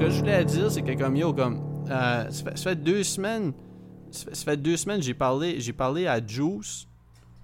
[0.00, 1.60] ce que je voulais dire, c'est que comme yo, comme
[1.90, 3.52] euh, ça, fait, ça fait deux semaines,
[4.10, 6.86] ça fait, ça fait deux semaines, j'ai parlé, j'ai parlé à Juice,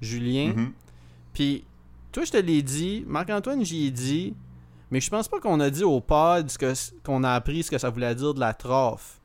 [0.01, 0.73] Julien, Mhm.
[1.35, 1.65] puis
[2.13, 4.35] toi je te l'ai dit, Marc-Antoine j'y ai dit,
[4.91, 6.73] mais je pense pas qu'on a dit au pod ce que
[7.05, 9.21] qu'on a appris ce que ça voulait dire de la troffe.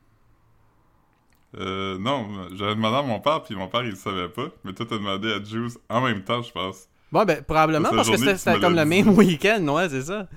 [1.58, 4.48] Euh, non, j'avais demandé à mon père, puis mon père, il le savait pas.
[4.64, 6.86] Mais toi, t'as demandé à Juice en même temps, je pense.
[7.10, 10.28] Bon ben probablement parce que c'était comme le même week-end, ouais c'est ça.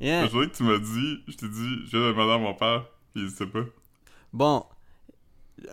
[0.00, 0.22] Yeah.
[0.22, 2.54] La journée que tu m'as dit, je t'ai dit, je viens de demander à mon
[2.54, 3.64] père, puis il sait pas.
[4.32, 4.64] Bon,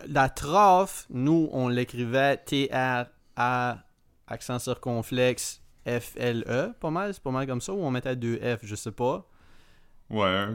[0.07, 3.77] la troffe, nous, on l'écrivait T-R-A,
[4.27, 8.59] accent circonflexe, F-L-E, pas mal, c'est pas mal comme ça, ou on mettait deux F,
[8.63, 9.25] je sais pas.
[10.09, 10.47] Ouais,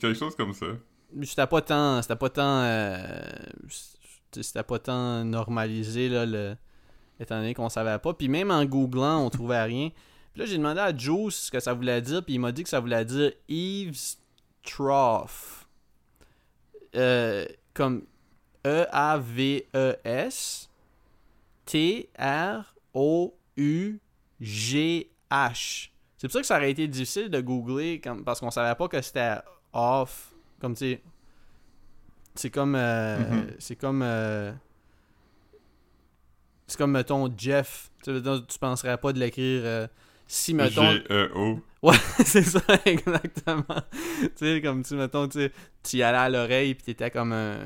[0.00, 0.66] quelque chose comme ça.
[1.14, 3.06] Mais C'était pas tant, c'était pas tant, euh,
[4.32, 6.56] c'était pas tant normalisé, là, le,
[7.20, 8.14] étant donné qu'on savait pas.
[8.14, 9.90] Puis même en googlant, on trouvait rien.
[10.32, 12.62] Puis là, j'ai demandé à Juice ce que ça voulait dire, puis il m'a dit
[12.62, 14.18] que ça voulait dire Eve's
[14.62, 15.28] Trough.
[16.94, 18.04] Euh, comme
[18.66, 20.68] E-A-V-E-S
[24.52, 25.90] T-R-O-U-G-H.
[26.16, 28.88] C'est pour ça que ça aurait été difficile de googler comme, parce qu'on savait pas
[28.88, 29.36] que c'était
[29.72, 30.32] off.
[30.60, 31.02] Comme tu sais.
[32.34, 32.74] C'est comme.
[32.76, 33.46] euh, Mhm.
[33.58, 34.02] C'est comme.
[34.02, 34.52] euh,
[36.66, 37.90] c'est comme, mettons, Jeff.
[38.04, 39.62] Tu, tu penserais pas de l'écrire.
[39.64, 39.86] euh,
[40.34, 40.90] si, mettons.
[40.90, 41.60] G-E-O.
[41.82, 43.64] Ouais, c'est ça, exactement.
[44.20, 45.50] tu sais, comme tu, mettons, tu
[45.92, 47.56] y allais à l'oreille, puis t'étais comme un.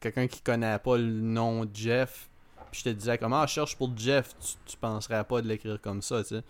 [0.00, 2.28] Quelqu'un qui connaît pas le nom Jeff.
[2.70, 5.80] Puis je te disais, comment, ah, cherche pour Jeff, tu, tu penserais pas de l'écrire
[5.80, 6.42] comme ça, tu sais.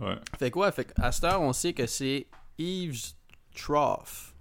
[0.00, 0.14] Ouais.
[0.38, 2.26] Fait quoi, fait qu'à cette heure, on sait que c'est
[2.58, 3.16] Eve's
[3.54, 4.32] Trough.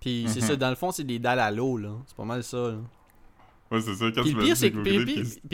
[0.00, 0.46] Puis c'est Mhm.
[0.46, 1.90] ça, dans le fond, c'est des dalles à l'eau, là.
[2.06, 2.76] C'est pas mal ça, là.
[3.70, 4.82] Ouais, c'est ça, quand Puis tu le pire, c'est que.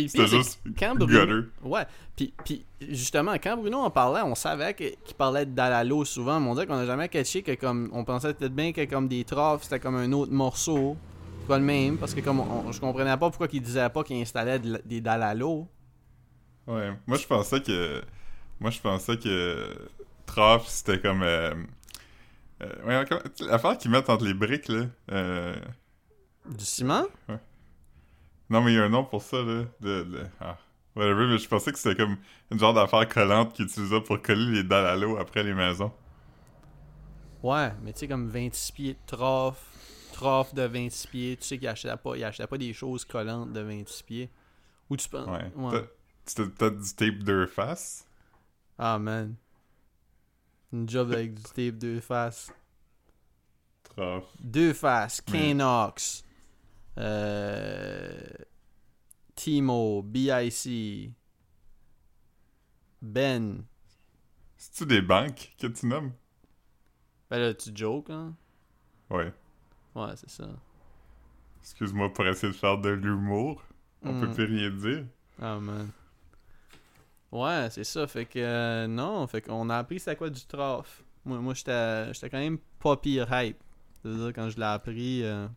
[0.08, 1.26] c'était juste quand Bruno.
[1.26, 1.48] gutter.
[1.64, 1.84] Ouais,
[2.14, 6.48] puis, puis justement, quand Bruno en parlait, on savait qu'il parlait de Dalalo souvent, mais
[6.48, 9.24] on dirait qu'on a jamais catché que comme on pensait peut-être bien que comme des
[9.24, 10.96] trophs, c'était comme un autre morceau,
[11.48, 14.20] pas le même, parce que comme on- je comprenais pas pourquoi il disait pas qu'il
[14.22, 15.66] installait de des Dalalo.
[16.68, 18.00] Ouais, moi je pensais que.
[18.60, 19.74] Moi je pensais que.
[20.26, 21.22] Trough c'était comme.
[21.24, 21.52] Euh...
[22.62, 23.04] euh, ouais,
[23.40, 24.84] L'affaire qu'ils mettent entre les briques là.
[25.10, 25.56] Euh...
[26.48, 27.04] Du ciment?
[28.50, 29.64] Non, mais il y a un nom pour ça là.
[29.80, 30.26] De, de...
[30.40, 30.58] Ah,
[30.96, 32.16] whatever, mais je pensais que c'était comme
[32.50, 35.92] une genre d'affaire collante qu'ils utilisaient pour coller les dalles à l'eau après les maisons.
[37.42, 39.54] Ouais, mais tu sais, comme 26 pieds de trough,
[40.12, 43.52] trough de 26 pieds, tu sais qu'il achetait pas, il achetait pas des choses collantes
[43.52, 44.30] de 26 pieds.
[44.90, 45.30] Ou tu penses.
[45.30, 45.52] Ouais.
[45.56, 45.80] ouais.
[45.80, 45.86] T'as-
[46.26, 48.06] C'était peut-être du tape deux faces.
[48.78, 49.36] Ah man.
[50.74, 52.52] Une job avec du tape deux faces.
[53.82, 54.26] Trough.
[54.38, 55.54] Deux faces, Ouais.
[56.98, 58.20] Euh,
[59.34, 61.12] Timo, BIC,
[63.02, 63.64] Ben.
[64.56, 66.12] C'est-tu des banques que tu nommes?
[67.30, 68.34] Ben là, tu jokes, hein?
[69.10, 69.32] Ouais.
[69.94, 70.48] Ouais, c'est ça.
[71.60, 73.62] Excuse-moi pour essayer de faire de l'humour.
[74.02, 74.20] On Mm.
[74.20, 75.04] peut plus rien dire.
[75.40, 75.90] Ah man.
[77.32, 78.06] Ouais, c'est ça.
[78.06, 80.84] Fait que euh, non, fait qu'on a appris c'était quoi du trough.
[81.24, 83.58] Moi, moi j'étais j'étais quand même pas pire hype.
[83.94, 85.22] C'est-à-dire, quand je l'ai appris.
[85.24, 85.48] euh,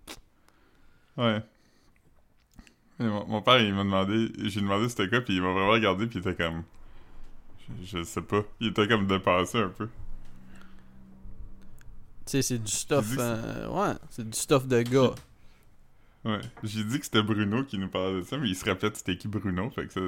[1.18, 1.42] Ouais.
[3.00, 5.70] Et mon, mon père, il m'a demandé, j'ai demandé c'était quoi, puis il m'a vraiment
[5.72, 6.64] regardé, puis il était comme.
[7.84, 8.44] Je, je sais pas.
[8.60, 9.88] Il était comme dépassé un peu.
[12.26, 13.16] Tu sais, c'est du stuff.
[13.18, 15.16] euh, ouais, c'est du stuff de gars.
[16.26, 16.40] Ouais.
[16.64, 19.16] J'ai dit que c'était Bruno qui nous parlait de ça, mais il se rappelait c'était
[19.18, 20.02] qui Bruno, fait que ça,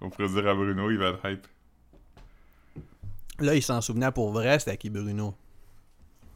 [0.00, 1.46] on pourrait dire à Bruno, il va être hype.
[3.40, 5.34] Là, il s'en souvenait pour vrai, c'était qui Bruno.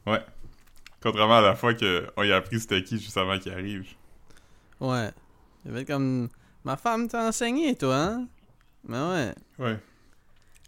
[0.07, 0.23] Ouais.
[1.03, 3.87] Contrairement à la fois qu'on y a appris c'était qui juste avant qu'il arrive.
[4.81, 5.11] Ouais.
[5.65, 6.29] Il avait comme.
[6.65, 8.29] Ma femme t'a enseigné, toi, hein?
[8.87, 9.35] Mais ouais.
[9.59, 9.79] Ouais.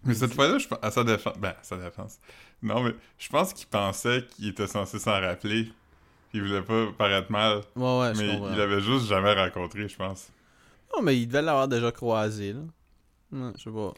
[0.04, 1.38] Mais cette fois-là, je pense- à sa défense.
[1.38, 2.18] Ben, à sa défense.
[2.62, 5.64] Non, mais je pense qu'il pensait qu'il était censé s'en rappeler.
[6.30, 7.60] Puis il voulait pas paraître mal.
[7.76, 10.30] Ouais, ouais, mais il avait juste jamais rencontré, je pense.
[10.94, 12.60] Non, mais il devait l'avoir déjà croisé, là.
[13.56, 13.92] Je sais pas.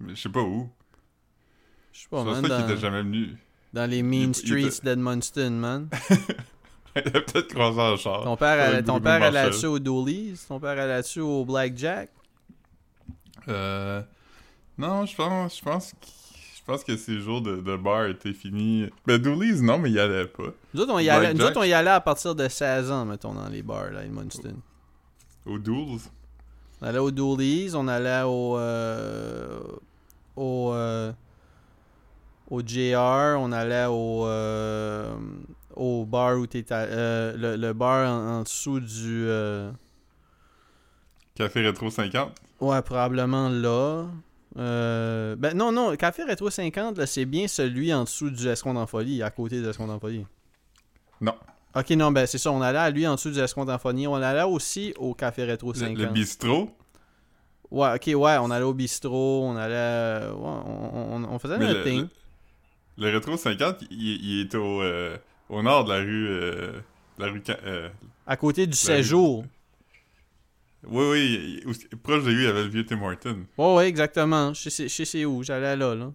[0.00, 0.68] Mais je sais pas où.
[1.92, 2.34] Je sais pas, man.
[2.34, 3.36] pas qu'il Dans, était jamais venu.
[3.72, 5.88] dans les mean il streets d'Edmundston, man.
[7.04, 8.22] il a peut-être croisé en char.
[8.24, 10.38] Ton père, allait, ton père allait là-dessus au Doolies?
[10.48, 12.10] Ton père allait là-dessus au Blackjack?
[13.48, 14.02] Euh.
[14.78, 15.96] Non, je pense, je pense que.
[16.56, 18.90] Je pense que ses jours de, de bar étaient finis.
[19.06, 20.48] Ben, Dooley's, non, mais il allait pas.
[20.74, 23.04] Nous autres, on y allait, nous autres, on y allait à partir de 16 ans,
[23.04, 24.56] mettons, dans les bars, là, à Edmundston.
[25.44, 26.00] Au Duels.
[26.82, 28.58] On allait au Doolies, on allait au.
[28.58, 29.60] euh,
[30.34, 30.72] au.
[30.72, 31.12] euh,
[32.50, 34.26] au JR, on allait au.
[34.26, 35.14] euh,
[35.76, 36.74] au bar où t'étais.
[36.74, 39.24] euh, le, le bar en, en dessous du.
[39.28, 39.70] euh,
[41.34, 42.32] Café Rétro 50.
[42.60, 44.06] ouais, probablement là.
[44.58, 48.78] Euh, ben non, non, Café Rétro 50, là, c'est bien celui en dessous du Escompte
[48.78, 50.24] en folie, à côté de l'Escompte en folie.
[51.20, 51.34] Non.
[51.74, 52.50] Ok, non, ben c'est ça.
[52.52, 54.06] On allait à lui en dessous du escompte Amphonie.
[54.06, 55.98] On allait aussi au Café Rétro Le, 50.
[55.98, 56.70] le bistrot?
[57.70, 58.36] Ouais, ok, ouais.
[58.40, 59.42] On allait au bistrot.
[59.44, 60.26] On allait.
[60.30, 62.06] Ouais, on, on, on faisait Mais notre le, thing.
[62.96, 66.28] le, le rétro 50, il, il est au, euh, au nord de la rue.
[66.28, 66.80] euh,
[67.18, 67.42] la rue.
[67.48, 67.88] Euh,
[68.26, 69.44] À côté du rue- séjour.
[70.86, 71.76] oui, oui.
[72.02, 73.46] proche de lui, il y avait le vieux Tim Horton.
[73.58, 74.52] Ouais, ouais, exactement.
[74.54, 75.42] Je sais, je sais où.
[75.42, 76.12] J'allais là, là.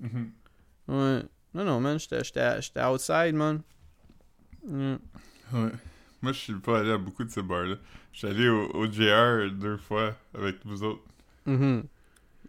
[0.00, 0.30] Mhm.
[0.88, 1.22] Ouais.
[1.54, 1.98] Non, non, man.
[1.98, 3.62] J'étais- outside, man.
[4.66, 4.94] Mm.
[5.52, 5.70] Ouais.
[6.22, 7.76] Moi, je suis pas allé à beaucoup de ces bars-là.
[8.12, 11.02] Je suis allé au, au JR deux fois avec vous autres.
[11.46, 11.84] Mhm.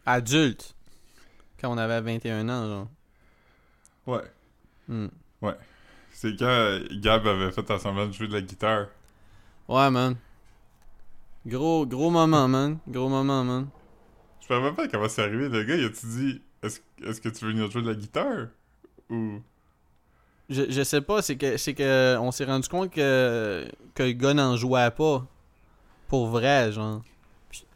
[0.06, 0.76] Adulte.
[1.60, 2.88] Quand on avait 21 ans, genre.
[4.08, 4.24] Ouais.
[5.52, 5.58] Mm.
[6.12, 8.88] C'est quand euh, Gab avait fait à semblant de jouer de la guitare.
[9.68, 10.16] Ouais, man.
[11.46, 12.78] Gros, gros moment, man.
[12.88, 13.68] Gros moment, man.
[14.48, 15.50] Je rappelle pas comment c'est arrivé.
[15.50, 18.48] Le gars, il a-tu dit Est-ce est que tu veux venir jouer de la guitare?
[19.10, 19.42] Ou?
[20.50, 24.12] Je, je sais pas, c'est que c'est que on s'est rendu compte que, que le
[24.12, 25.26] gars n'en jouait pas.
[26.08, 27.02] Pour vrai, genre.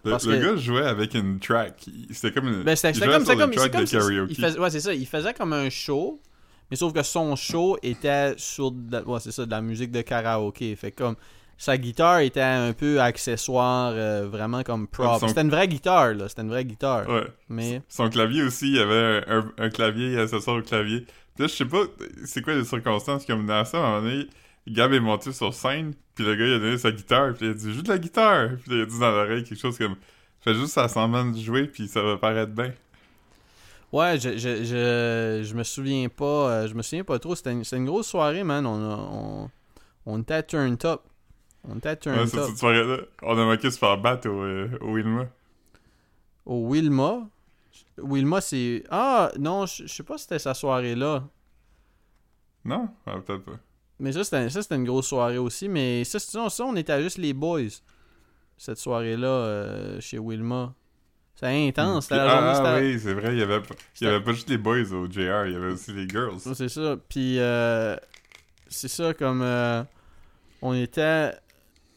[0.06, 1.90] Le, Parce le que- gars jouait avec une track.
[2.12, 2.64] C'était comme une.
[2.64, 4.36] Ben, c'était il c'était jouait comme, track de karaoke.
[4.38, 6.20] il ouais, c'est ça, il faisait comme un show,
[6.70, 9.92] mais sauf que son show était sur de la, ouais, c'est ça, de la musique
[9.92, 10.76] de karaoké.
[10.76, 11.16] Fait comme
[11.58, 15.20] sa guitare était un peu accessoire, euh, vraiment comme prop.
[15.20, 17.08] Son- C'était une vraie guitare, là, c'était une vraie guitare.
[17.10, 17.28] Ouais.
[17.50, 21.02] Mais Son clavier aussi, il y avait un, un, un clavier accessoire au clavier.
[21.36, 21.84] Puis là, je sais pas,
[22.26, 23.78] c'est quoi les circonstances qui ont mené à ça.
[23.78, 24.28] À un moment donné,
[24.68, 27.52] Gab est monté sur scène, puis le gars, il a donné sa guitare, puis il
[27.52, 29.96] a dit «Joue de la guitare!» Puis il a dit dans l'oreille quelque chose comme
[30.42, 32.72] «Fais juste à semblant de jouer, puis ça va paraître bien.
[33.92, 37.36] Ouais, je, je, je, je me souviens pas, euh, je me souviens pas trop.
[37.36, 38.66] C'était une, une grosse soirée, man.
[38.66, 39.50] On, a- on,
[40.06, 41.04] on était à turn top.
[41.68, 42.48] On était à» turn Ouais, top.
[42.48, 45.28] cette soirée-là, on a manqué de se faire battre au, euh, au Wilma.
[46.46, 47.28] Au Wilma?
[48.02, 48.84] Wilma, c'est.
[48.90, 51.24] Ah, non, je je sais pas si c'était sa soirée là.
[52.66, 52.90] Non?
[53.06, 53.60] Ah, peut-être pas.
[54.00, 55.68] Mais ça, c'était une grosse soirée aussi.
[55.68, 57.62] Mais ça, sinon, ça, on était juste les boys.
[58.58, 60.74] Cette soirée-là, euh, chez Wilma.
[61.42, 62.04] C'était intense.
[62.06, 62.70] C'était la journée.
[62.70, 64.92] ah, oui, c'est vrai, il y avait, pas- il y avait pas juste les boys
[64.92, 66.38] au JR, il y avait aussi les girls.
[66.54, 66.98] C'est ça.
[67.08, 67.96] Puis, euh,
[68.68, 69.42] c'est ça, comme.
[69.42, 69.82] euh,
[70.62, 71.32] on était.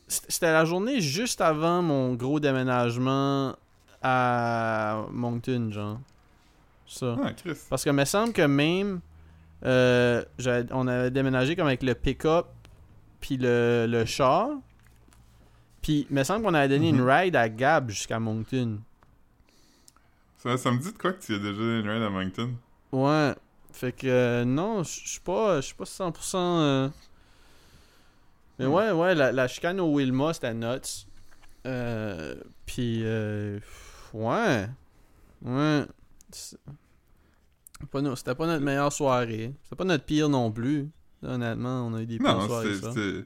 [0.07, 3.57] C'était la journée juste avant mon gros déménagement
[4.03, 5.99] à Moncton, genre.
[6.87, 7.17] Ça.
[7.25, 7.57] Ah, Chris.
[7.71, 9.01] Parce que me semble que même
[9.65, 10.23] euh,
[10.73, 12.47] on avait déménagé comme avec le pick-up
[13.21, 14.51] puis le, le char.
[15.81, 16.99] Puis me semble qu'on avait donné Mhm.
[16.99, 18.79] une ride à Gab jusqu'à Moncton.
[20.43, 22.55] Ça, ça me dit de quoi que tu as déjà une ride à Moncton?
[22.91, 23.35] Ouais.
[23.73, 26.89] Fait que euh, non, je suis pas je suis pas 100% euh,
[28.59, 28.73] Mais Hmm.
[28.73, 31.07] ouais, ouais, la, la chicane au Wilma, c'était nuts.
[31.67, 32.35] Euh,
[32.67, 33.03] puis
[34.13, 34.69] ouais.
[35.43, 35.87] Ouais.
[36.31, 36.59] C'est-
[37.91, 39.55] pas no- C'était pas notre meilleure soirée.
[39.65, 40.89] C'était pas notre pire non plus.
[41.23, 42.75] Honnêtement, on a eu des pires Non, soirées.
[42.75, 43.25] c'était- c'était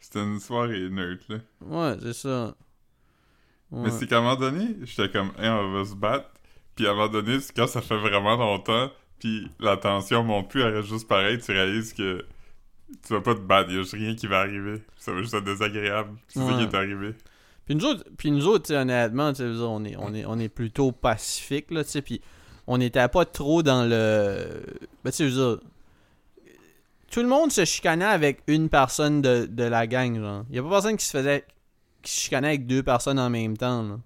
[0.00, 1.38] c'était une soirée neutre, là.
[1.64, 2.54] Ouais, c'est ça.
[3.72, 3.84] Ouais.
[3.84, 6.30] Mais c'est qu'à un moment donné, j'étais comme, hey, on va se battre.
[6.76, 10.50] Puis à un moment donné, c'est quand ça fait vraiment longtemps, puis la tension monte
[10.50, 12.24] plus, elle reste juste pareil, tu réalises que
[13.06, 14.82] tu vas pas te battre, y a juste rien qui va arriver.
[14.98, 16.16] Ça va juste être désagréable.
[16.28, 17.14] C'est ça qui est arrivé.
[17.64, 21.70] Puis nous autres, puis nous autres honnêtement, on est, on est, on est plutôt pacifique,
[21.70, 22.20] là, tu sais, puis
[22.66, 24.62] on n'était pas trop dans le...
[25.04, 25.56] Ben, tu sais,
[27.10, 30.44] tout le monde se chicanait avec une personne de, de la gang, genre.
[30.50, 31.44] Il y a pas personne qui se faisait...
[32.02, 33.98] qui se chicanait avec deux personnes en même temps, là.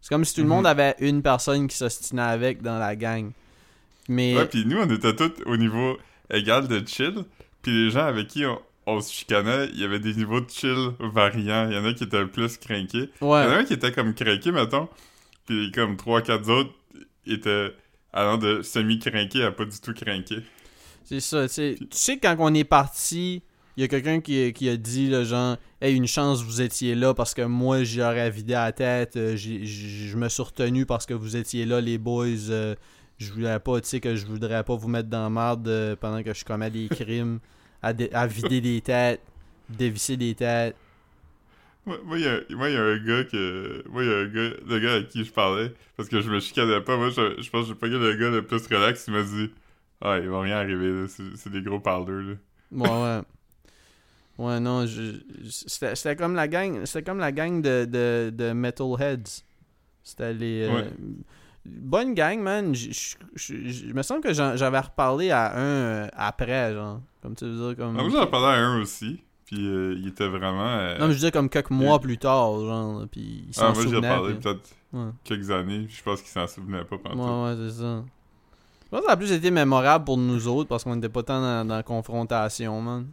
[0.00, 0.54] C'est comme si tout le Mhm.
[0.56, 3.30] monde avait une personne qui s'ostinait avec dans la gang.
[4.08, 4.36] Mais...
[4.36, 5.96] Ouais, puis nous, on était tous au niveau
[6.28, 7.24] égal de chill.
[7.62, 10.50] Puis les gens avec qui on, on se chicanait, il y avait des niveaux de
[10.50, 11.68] chill variants.
[11.70, 13.10] Il y en a qui étaient plus craqués.
[13.20, 14.88] Il y en a un qui était comme craqué, mettons.
[15.46, 16.72] Puis comme 3-4 autres
[17.24, 17.72] étaient
[18.12, 20.38] allant de semi-craqué à pas du tout craqué.
[21.04, 21.76] C'est ça, tu sais.
[21.78, 23.42] Tu sais, quand on est parti,
[23.76, 26.94] il y a quelqu'un qui, qui a dit, là, genre, hey, une chance vous étiez
[26.94, 29.16] là parce que moi, j'aurais vidé la tête.
[29.16, 32.26] euh, je me suis retenu parce que vous étiez là, les boys.
[32.50, 32.74] euh,
[33.18, 35.94] je voulais pas, tu sais, que je voudrais pas vous mettre dans la merde euh,
[35.96, 37.38] pendant que je commets des crimes,
[37.82, 39.20] à, à vider des têtes,
[39.68, 40.76] dévisser des têtes.
[41.84, 43.82] Moi, moi, il y, a- moi, il y a un gars que.
[43.88, 44.56] Moi, il y a un gars.
[44.68, 45.72] Le gars avec qui je parlais.
[45.96, 46.96] Parce que je me chicanais pas.
[46.96, 49.04] Moi, je, je pense que j'ai pas le gars le plus relax.
[49.08, 49.50] Il m'a dit
[50.00, 51.06] Ah, il va rien arriver, là.
[51.08, 52.34] C'est c'est des gros parleurs, là.
[52.70, 53.22] Ouais, ouais.
[54.42, 55.12] Ouais, non, je,
[55.44, 59.42] je- c'était comme la gang, c'était comme la gang de, de, de Metalheads.
[60.02, 60.68] C'était les...
[60.68, 60.84] euh.
[61.64, 62.74] Bonne gang, man.
[62.74, 67.00] Je, je, je- je- me semble que j'avais reparlé à un euh, après, genre.
[67.22, 67.96] Comme tu veux dire, comme...
[67.98, 69.20] Ah, moi, j'en parlais à un aussi.
[69.46, 70.66] Puis euh, il était vraiment.
[70.70, 73.64] euh, Non, mais je dire comme quelques mois plus tard, genre, puis il ah, s'en
[73.66, 74.08] moi, j'y ai souvenait.
[74.08, 75.10] parlé puis- peut-être Ouais.
[75.24, 75.86] quelques années.
[75.88, 77.44] Je pense qu'il s'en souvenait pas pendant tout.
[77.44, 78.04] Ouais, ouais, c'est ça.
[78.90, 81.40] pense que ça a plus été mémorable pour nous autres parce qu'on était pas tant
[81.40, 83.06] dans, dans la confrontation, man.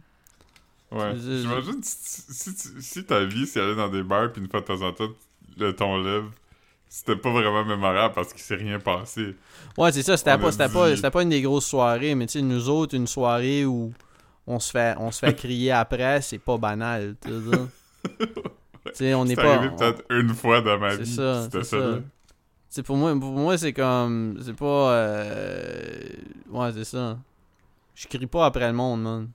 [0.92, 1.12] Ouais.
[1.16, 4.60] J'imagine si, si, si- si ta vie, c'est aller dans des bars, puis une fois
[4.60, 5.08] de temps en temps,
[5.56, 6.24] le ton lève,
[6.88, 9.36] c'était pas vraiment mémorable parce qu'il s'est rien passé.
[9.78, 10.56] Ouais, c'est ça, c'était pas, dit-
[11.00, 13.92] pas, pas une des grosses soirées, mais tu sais, nous autres, une soirée où
[14.48, 17.30] on se fait, on se fait crier après, c'est pas banal, tu
[18.94, 19.14] sais.
[19.14, 19.54] On n'est pas.
[19.54, 21.14] arrivé on- peut-être une fois dans ma C'est vie.
[21.14, 22.82] ça, c'est ça.
[22.84, 26.08] pour moi, pour moi c'est comme, c'est pas, euh,
[26.50, 27.18] ouais, c'est ça.
[27.94, 29.28] Je crie pas après le monde, man.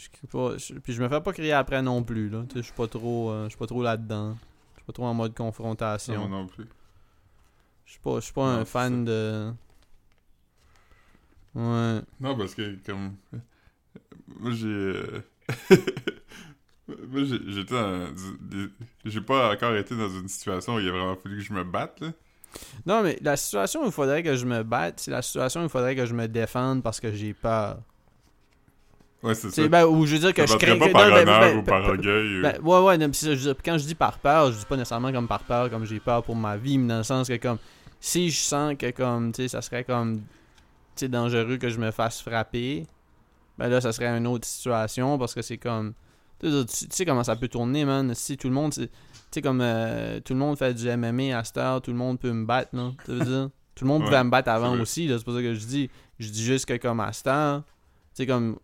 [0.00, 2.44] Je crie pas, je- puis je me fais pas crier après non plus, là.
[2.54, 4.36] Je suis pas trop, euh, je suis pas trop là-dedans.
[4.74, 6.28] Je suis pas trop en mode confrontation.
[6.28, 6.66] non plus.
[7.84, 9.52] Je suis pas, je suis pas Non, un fan de.
[11.54, 12.00] Ouais.
[12.20, 13.16] Non, parce que, comme.
[14.38, 14.66] Moi, j'ai.
[14.68, 15.20] euh,
[16.88, 18.08] Moi, j'ai- j'étais dans.
[19.04, 21.64] J'ai pas encore été dans une situation où il a vraiment fallu que je me
[21.64, 22.12] batte, là.
[22.86, 25.64] Non, mais la situation où il faudrait que je me batte, c'est la situation où
[25.64, 27.78] il faudrait que je me défende parce que j'ai peur.
[29.22, 29.66] Ouais, c'est ça.
[29.68, 30.78] ben, ou je veux dire que Ça je crains.
[30.78, 32.38] pas par non, ben, honneur ben, ou par ben, orgueil.
[32.38, 34.58] ou- Ben, ouais, ouais, non, ça, je veux dire, quand je dis par peur, je
[34.58, 37.02] dis pas nécessairement comme par peur, comme j'ai peur pour ma vie, mais dans le
[37.02, 37.58] sens que, comme,
[38.00, 40.22] si je sens que, comme, tu sais, ça serait comme, tu
[40.96, 42.86] sais, dangereux que je me fasse frapper,
[43.58, 45.94] ben là, ça serait une autre situation parce que c'est comme,
[46.40, 48.14] tu sais, comment ça peut tourner, man.
[48.14, 48.88] Si tout le monde, tu
[49.32, 52.20] sais, comme, euh, tout le monde fait du MMA à cette heure, tout le monde
[52.20, 52.94] peut me battre, non?
[53.04, 53.50] Tu veux dire?
[53.74, 55.66] Tout le monde Ouais, pouvait me battre avant aussi, là, c'est pour ça que je
[55.66, 55.90] dis.
[56.20, 57.62] Je dis juste que, comme, à cette heure,
[58.14, 58.58] tu sais, comme,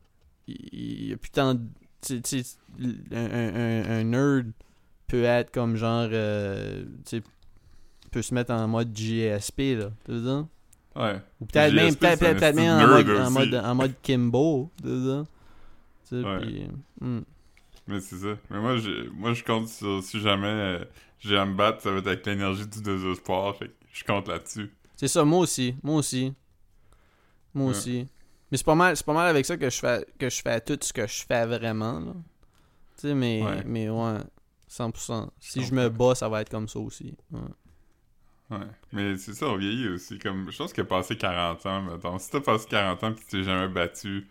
[0.47, 2.57] il y a tu sais- sais,
[3.13, 4.53] un, un- un- un nerd
[5.07, 7.23] peut être comme genre euh, tu sais
[8.11, 10.47] peut se mettre en mode GSP là tu veux dire?
[10.97, 11.21] Ouais.
[11.41, 14.89] ou peut-être même peut-être peut-être même en de mode, en mode en mode Kimbo tu
[14.89, 15.25] veux dire?
[16.09, 16.39] Tu sais, Ouais.
[16.41, 16.69] puis,
[17.01, 17.21] hmm.
[17.87, 18.37] Mais c'est ça.
[18.51, 20.85] Mais moi, je, moi, je compte sur si jamais euh,
[21.19, 23.55] j'ai à me battre, ça va être avec l'énergie du désespoir.
[23.57, 24.71] Fait que je compte là-dessus.
[24.97, 26.33] c'est ça moi aussi moi aussi
[27.55, 27.71] moi Ouais.
[27.73, 28.07] aussi
[28.55, 30.61] mais c'est pas mal c'est pas mal avec ça que je fais que je fais
[30.61, 32.13] tout ce que je fais vraiment là
[32.97, 33.63] tu sais mais Ouais.
[33.67, 34.19] mais ouais
[34.71, 37.41] 100% si Je je me bats ça va être comme ça aussi ouais.
[38.51, 38.59] Ouais.
[38.93, 40.19] Mais c'est ça, on vieillit aussi.
[40.19, 42.19] Comme, je pense qu'il a passé 40 ans, mettons.
[42.19, 44.29] Si t'as passé 40 ans et que tu t'es jamais battu,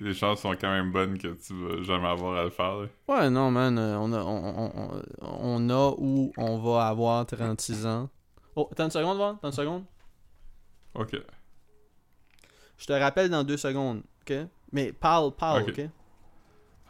[0.00, 2.76] les chances sont quand même bonnes que tu vas jamais avoir à le faire.
[2.76, 2.86] là.
[3.08, 3.76] Ouais, non, man.
[3.76, 8.08] euh, on, a, on, on- on- on a ou on va avoir 36 ans.
[8.54, 9.30] Oh, attends une seconde, va?
[9.30, 9.84] Attends une seconde?
[10.94, 11.16] Ok.
[12.78, 14.34] Je te rappelle dans deux secondes, ok?
[14.72, 15.88] Mais parle, parle, ok?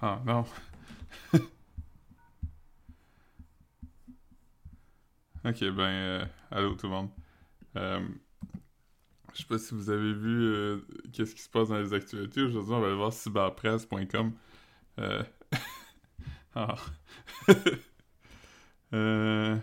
[0.01, 0.45] Ah, non.
[5.45, 7.11] ok, ben, euh, allô tout le monde.
[7.77, 8.07] Euh,
[9.37, 10.79] je sais pas si vous avez vu euh,
[11.13, 12.43] qu'est-ce qui se passe dans les actualités.
[12.43, 14.33] Aujourd'hui, on va aller voir cyberpresse.com.
[14.99, 15.23] Euh...
[16.55, 16.75] ah.
[18.95, 19.57] euh...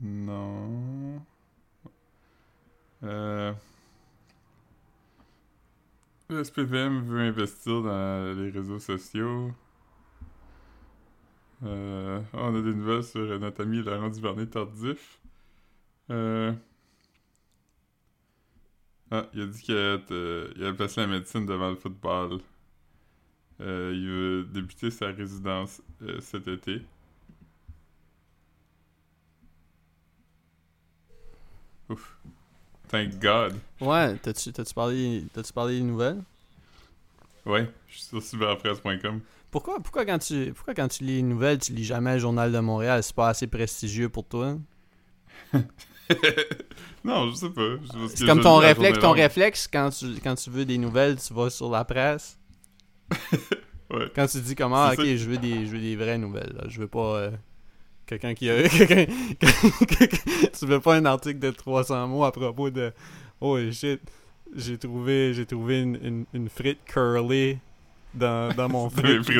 [0.00, 1.24] Non.
[3.04, 3.52] Euh...
[6.28, 9.52] Le SPVM veut investir dans les réseaux sociaux.
[11.64, 15.20] Euh, on a des nouvelles sur euh, notre ami Laurent Duvernay Tardif.
[16.10, 16.52] Euh,
[19.10, 22.40] ah, il a dit qu'il euh, a placé la médecine devant le football.
[23.60, 26.82] Euh, il veut débuter sa résidence euh, cet été.
[31.88, 32.16] Ouf.
[32.92, 33.58] Thank God.
[33.80, 36.22] Ouais, t'as-tu parlé, t'as-tu parlé des nouvelles?
[37.46, 39.20] Ouais, je suis sur cyberpresse.com.
[39.50, 42.52] Pourquoi, pourquoi, quand tu, pourquoi quand tu lis les nouvelles, tu lis jamais le Journal
[42.52, 43.02] de Montréal?
[43.02, 44.58] C'est pas assez prestigieux pour toi?
[47.04, 47.76] non, je sais pas.
[48.14, 51.50] C'est comme ton réflexe, ton réflexe quand tu, quand tu veux des nouvelles, tu vas
[51.50, 52.38] sur la presse.
[53.90, 54.10] Ouais.
[54.14, 56.54] Quand tu dis comment, C'est ok, je veux des, je veux des vraies nouvelles.
[56.56, 56.64] là.
[56.66, 57.30] Je veux pas euh,
[58.06, 58.68] quelqu'un qui a.
[58.68, 59.06] quelqu'un-
[60.58, 62.92] tu veux pas un article de 300 mots à propos de.
[63.40, 64.00] Oh shit,
[64.54, 67.58] j'ai trouvé, j'ai trouvé une, une, une frite curly
[68.14, 69.22] dans, dans mon frite.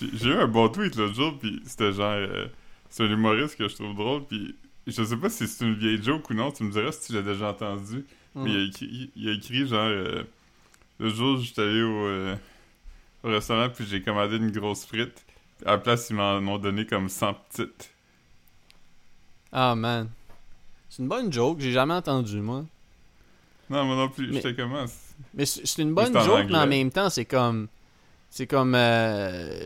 [0.00, 2.12] J'ai eu un bon tweet l'autre jour, puis c'était genre...
[2.14, 2.46] euh,
[2.88, 4.54] c'est un humoriste que je trouve drôle, puis
[4.86, 7.12] je sais pas si c'est une vieille joke ou non, tu me diras si tu
[7.12, 8.06] l'as déjà entendu.
[8.34, 8.42] Mm.
[8.42, 9.80] Mais il a écrit, il a écrit genre...
[9.88, 10.22] euh,
[11.00, 12.34] le jour où j'étais allé au, euh,
[13.24, 15.24] restaurant, puis j'ai commandé une grosse frite.
[15.66, 17.90] À la place, ils m'en ont donné comme 100 petites.
[19.52, 20.08] Ah man.
[20.88, 22.64] C'est une bonne joke, j'ai jamais entendu moi.
[23.68, 24.28] Non, moi non plus.
[24.28, 24.84] Mais- J'étais comment?
[25.34, 27.68] Mais c'est c'est une bonne joke, mais en même temps, c'est comme.
[28.30, 28.74] C'est comme.
[28.74, 29.58] euh,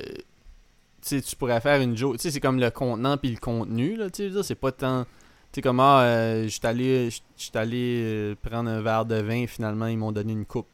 [1.00, 2.16] tu sais, tu pourrais faire une joke.
[2.16, 4.10] Tu sais, c'est comme le contenant puis le contenu, là.
[4.10, 5.04] Tu sais, je c'est pas tant.
[5.04, 7.08] Tu sais, comme, ah, euh, j'étais allé,
[7.54, 10.66] allé euh, prendre un verre de vin, finalement, ils m'ont donné une coupe.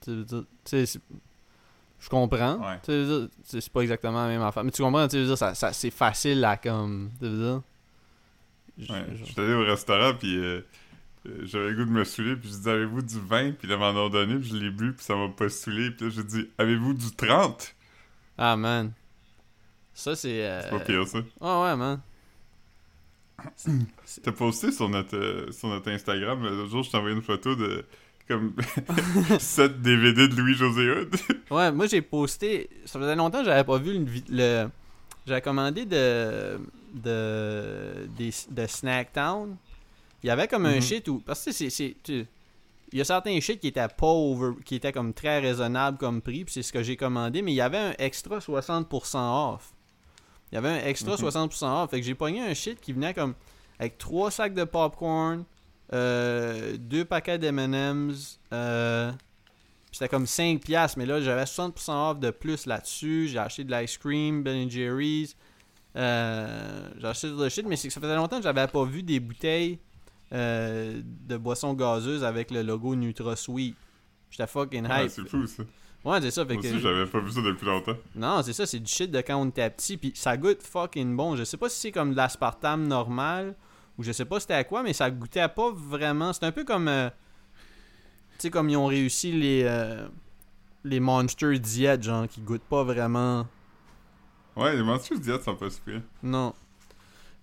[0.00, 1.00] Sais, je tu sais, c'est-
[2.04, 2.56] je comprends.
[2.56, 2.78] Ouais.
[2.86, 4.62] Je c'est pas exactement la même affaire.
[4.62, 7.10] Mais tu comprends, tu je veux dire, ça, ça, c'est facile à comme.
[7.18, 7.62] Tu je veux dire?
[8.78, 10.60] j- Ouais, genre- j'étais allé au restaurant, puis euh,
[11.26, 13.76] euh, j'avais le goût de me saouler, puis je dis avez-vous du vin, puis là,
[13.78, 16.24] m'en ont donné, puis je l'ai bu, puis ça m'a pas saoulé, puis là, j'ai
[16.24, 17.74] dit avez-vous du 30
[18.36, 18.92] Ah, man.
[19.94, 20.44] Ça, c'est.
[20.44, 21.18] euh, C'est pas pire, ça.
[21.40, 22.00] Ah, ouais, man.
[24.22, 27.54] T'as posté sur notre, euh, sur notre Instagram, l'autre jour, je t'ai envoyé une photo
[27.56, 27.84] de
[28.28, 28.54] comme
[29.38, 31.14] 7 DVD de Louis-José Hood.
[31.50, 32.68] Ouais, moi j'ai posté.
[32.86, 34.66] Ça faisait longtemps que j'avais pas vu une le.
[35.26, 36.58] J'avais commandé de.
[36.94, 38.06] de.
[38.16, 39.56] des- de Snacktown.
[40.22, 40.82] Il y avait comme un Mhm.
[40.82, 41.20] shit où.
[41.20, 41.70] Parce que c'est.
[41.70, 44.52] c'est- Il y a certains shit qui étaient pas over.
[44.64, 47.56] qui étaient comme très raisonnables comme prix, puis c'est ce que j'ai commandé, mais il
[47.56, 49.72] y avait un extra 60% off.
[50.52, 51.18] Il y avait un extra Mhm.
[51.18, 51.90] 60% off.
[51.90, 53.34] Fait que j'ai pogné un shit qui venait comme.
[53.80, 55.44] avec trois sacs de popcorn,
[55.94, 59.10] euh, deux paquets d'MM's, euh,
[59.92, 63.28] C'était comme 5$, piastres, mais là, j'avais 60% off de plus là-dessus.
[63.28, 65.36] J'ai acheté de l'ice cream, Ben Jerry's.
[65.96, 69.02] Euh, j'ai acheté de shit, mais c'est que ça faisait longtemps que j'avais pas vu
[69.02, 69.78] des bouteilles
[70.32, 73.76] euh, de boissons gazeuses avec le logo Nutra Sweet.
[74.30, 75.10] J'étais fucking Ouais, hype.
[75.10, 75.62] c'est fou, ça.
[76.04, 76.44] Ouais, c'est ça.
[76.44, 77.96] Fait Moi que, aussi, j'avais pas vu ça depuis longtemps.
[78.16, 81.14] non, c'est ça, c'est du shit de quand on était petit, puis ça goûte fucking
[81.16, 81.36] bon.
[81.36, 83.54] Je sais pas si c'est comme de l'aspartame normal,
[83.98, 86.32] ou je sais pas c'était à quoi, mais ça goûtait pas vraiment.
[86.32, 86.88] C'est un peu comme.
[86.88, 87.08] euh,
[88.32, 89.62] tu sais, comme ils ont réussi les.
[89.64, 90.06] euh,
[90.86, 93.46] les Monster Diet, genre, qui goûtent pas vraiment.
[94.54, 96.00] Ouais, les Monsters Diet sont pas super.
[96.22, 96.54] Non.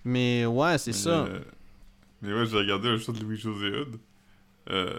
[0.05, 1.25] Mais ouais, c'est ça.
[1.25, 1.39] euh,
[2.22, 4.00] mais ouais, j'ai regardé un show de Louis-José Hood.
[4.70, 4.98] Euh,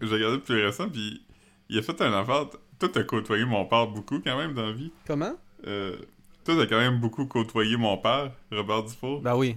[0.00, 1.22] j'ai regardé plus récent, puis
[1.68, 2.48] il a fait un affaire.
[2.78, 4.92] Toi, t'as côtoyé mon père beaucoup quand même dans la vie.
[5.06, 5.34] Comment?
[5.66, 5.96] Euh,
[6.44, 9.20] toi, t'as quand même beaucoup côtoyé mon père, Robert Dufour.
[9.22, 9.56] Ben oui.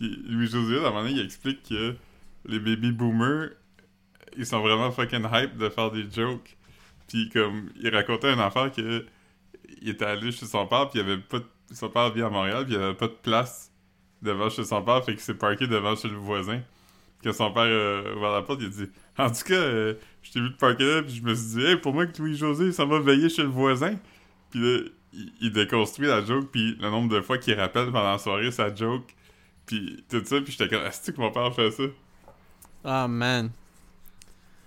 [0.00, 1.94] Louis-José à un moment donné, il explique que
[2.46, 3.50] les baby boomers,
[4.36, 6.56] ils sont vraiment fucking hype de faire des jokes.
[7.08, 9.04] Puis comme, il racontait une affaire que
[9.82, 11.44] il était allé chez son père, puis il avait pas de...
[11.72, 13.72] Son père vit à Montréal, puis il avait pas de place
[14.22, 16.60] devant chez son père, fait qu'il s'est parqué devant chez le voisin.
[17.22, 17.62] Quand son père
[18.16, 21.02] ouvert la porte, il dit «En tout cas, euh, je t'ai vu te parquer là,
[21.02, 23.48] puis je me suis dit, hey, pour moi que Louis-José, ça va veiller chez le
[23.48, 23.94] voisin.»
[24.50, 24.78] Puis là,
[25.12, 28.50] il, il déconstruit la joke, puis le nombre de fois qu'il rappelle pendant la soirée
[28.50, 29.14] sa joke,
[29.70, 31.84] puis tout ça, puis j'étais comme, est-ce que mon père fait ça?
[32.84, 33.50] Ah, man.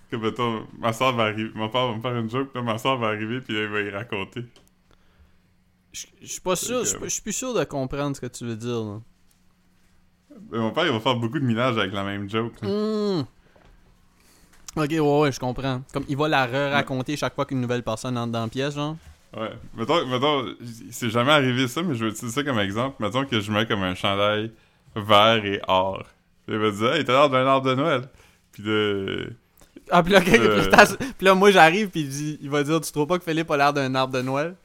[0.10, 2.66] Que mettons, ma soeur va arriver, mon père va me faire une joke, puis là,
[2.66, 4.46] ma soeur va arriver, puis là, il va y raconter.
[5.92, 8.80] Je suis pas sûr, je suis plus sûr de comprendre ce que tu veux dire,
[8.80, 9.02] là.
[10.52, 12.54] Mais mon père, il va faire beaucoup de minage avec la même joke.
[12.62, 13.24] Hmm.
[14.76, 15.84] Ok, ouais, ouais, je comprends.
[15.92, 18.96] Comme il va la re-raconter chaque fois qu'une nouvelle personne entre dans la pièce, genre.
[19.36, 19.52] Ouais.
[19.76, 20.46] Mettons, mettons,
[20.90, 22.96] c'est jamais arrivé ça, mais je vais utiliser ça comme exemple.
[23.00, 24.52] Mettons que je mets comme un chandail
[24.96, 26.04] vert et or.
[26.46, 28.02] Puis il va dire, hey, t'as l'air d'un arbre de Noël.
[28.52, 29.34] Puis de.
[29.92, 33.08] Ah, puis là, puis là, moi, j'arrive, puis il, dit- il va dire Tu trouves
[33.08, 34.56] pas que Philippe a l'air d'un arbre de Noël?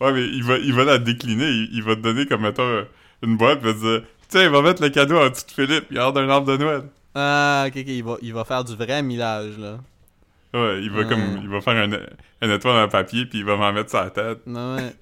[0.00, 1.48] Ouais, mais il va, il va la décliner.
[1.48, 2.84] Il, il va te donner comme, mettons,
[3.22, 5.52] une boîte, puis il va dire, tiens, il va mettre le cadeau en dessous de
[5.52, 5.86] Philippe.
[5.90, 6.82] Il a l'air d'un arbre de Noël.
[7.14, 9.78] Ah, ok, ok, il va, il va faire du vrai millage, là.
[10.52, 11.92] Ouais, il va comme, il va faire un,
[12.46, 14.40] un étoile en papier, puis il va m'en mettre sur la tête.
[14.46, 14.94] Non, ouais.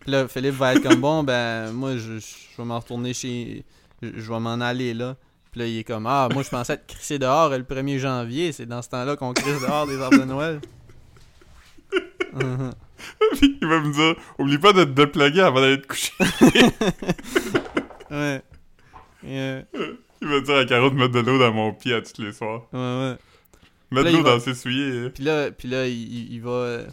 [0.00, 3.64] puis là, Philippe va être comme Bon, ben, moi, je, je vais m'en retourner chez.
[4.02, 5.16] Je, vais m'en aller, là.
[5.52, 8.52] Puis là, il est comme Ah, moi, je pensais être crissé dehors le 1er janvier.
[8.52, 10.60] C'est dans ce temps-là qu'on crisse dehors des arbres de Noël.
[13.32, 16.12] Puis il va me dire, oublie pas de te dépluguer avant d'aller te coucher.
[18.10, 18.42] Ouais.
[19.24, 19.62] Yeah.
[20.20, 22.32] Il va dire à Caro de mettre de l'eau dans mon pied à tous les
[22.32, 22.62] soirs.
[22.72, 23.16] Ouais, ouais.
[23.92, 25.06] Mettre l'eau va- dans ses souliers.
[25.06, 25.10] hein.
[25.14, 26.86] Puis là, puis là il, il- il va euh,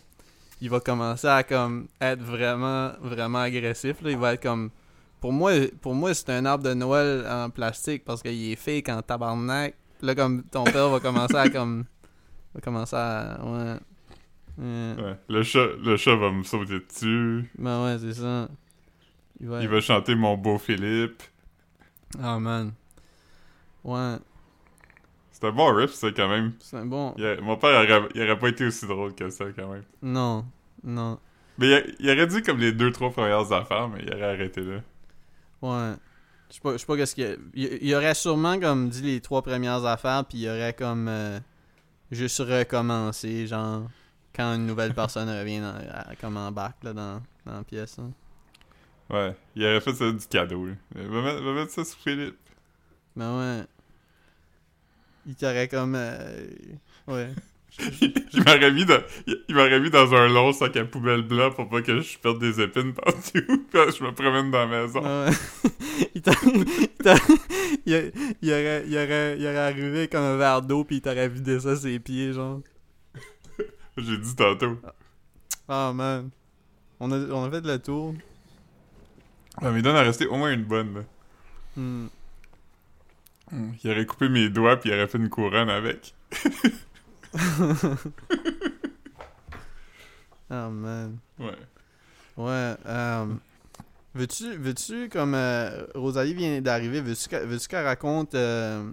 [0.61, 4.69] il va commencer à comme être vraiment vraiment agressif là, il va être comme
[5.19, 5.51] pour moi
[5.81, 9.75] pour moi c'est un arbre de Noël en plastique parce qu'il est fake en tabarnak.
[9.99, 11.85] Puis Là comme ton père va commencer à comme
[12.53, 13.75] va commencer à ouais.
[14.59, 14.95] Ouais.
[15.03, 15.15] Ouais.
[15.29, 17.45] Le chat, le chat va me sauter dessus.
[17.59, 18.47] Ben ouais, c'est ça.
[19.39, 21.21] Il va, Il va chanter mon beau Philippe.
[22.21, 22.71] Ah man.
[23.83, 24.15] Ouais,
[25.31, 26.53] C'est un bon riff, ça, quand même.
[26.59, 27.13] c'est un bon.
[27.17, 29.67] Il a- mon père, il aurait, il aurait pas été aussi drôle que ça, quand
[29.71, 29.83] même.
[30.01, 30.43] Non.
[30.83, 31.19] Non.
[31.59, 34.33] Mais il, a- il aurait dit comme les deux, trois premières affaires, mais il aurait
[34.33, 34.79] arrêté là.
[35.61, 35.93] Ouais.
[36.49, 37.35] Je sais pas, je sais pas qu'est-ce qu'il y a.
[37.53, 41.39] Il, il aurait sûrement comme dit les trois premières affaires, puis il aurait comme euh,
[42.11, 43.89] juste recommencé, genre
[44.35, 47.97] quand une nouvelle personne revient dans, à- comme en bac là, dans, dans la pièce.
[47.99, 48.11] hein.
[49.09, 49.35] Ouais.
[49.55, 50.73] Il aurait fait ça du cadeau, là.
[50.95, 52.37] Va mettre, va mettre ça sur Philippe.
[53.15, 53.65] Ben ouais.
[55.25, 55.95] Il t'aurait comme.
[55.95, 56.45] euh,
[57.07, 57.33] ouais.
[58.01, 61.51] il m'aurait mis, dans, il, il m'aurait mis dans un long sac à poubelle blanc
[61.51, 63.21] pour pas que je perde des épines partout.
[63.33, 63.41] Puis
[63.97, 65.01] je me promène dans la maison.
[66.15, 67.15] Il, il
[67.85, 68.01] il a-
[68.41, 71.59] il aurait, il, aurait, il aurait arrivé comme un verre d'eau, puis il t'aurait vidé
[71.59, 72.61] ça ses pieds, genre.
[73.97, 74.79] J'ai dit tantôt.
[75.67, 76.29] Ah man.
[76.99, 78.13] On a, on a fait le tour.
[79.61, 81.01] Ouais, mais il donne à rester au moins une bonne, là.
[81.75, 82.07] Hmm.
[83.83, 86.13] Il aurait coupé mes doigts puis il aurait fait une couronne avec.
[90.49, 91.17] Oh man.
[91.39, 91.51] Ouais.
[92.37, 92.75] Ouais.
[92.85, 93.25] euh,
[94.15, 98.33] veux-tu, veux-tu, comme euh, Rosalie vient d'arriver, veux-tu, qu'elle- veux-tu qu'elle raconte.
[98.35, 98.89] euh,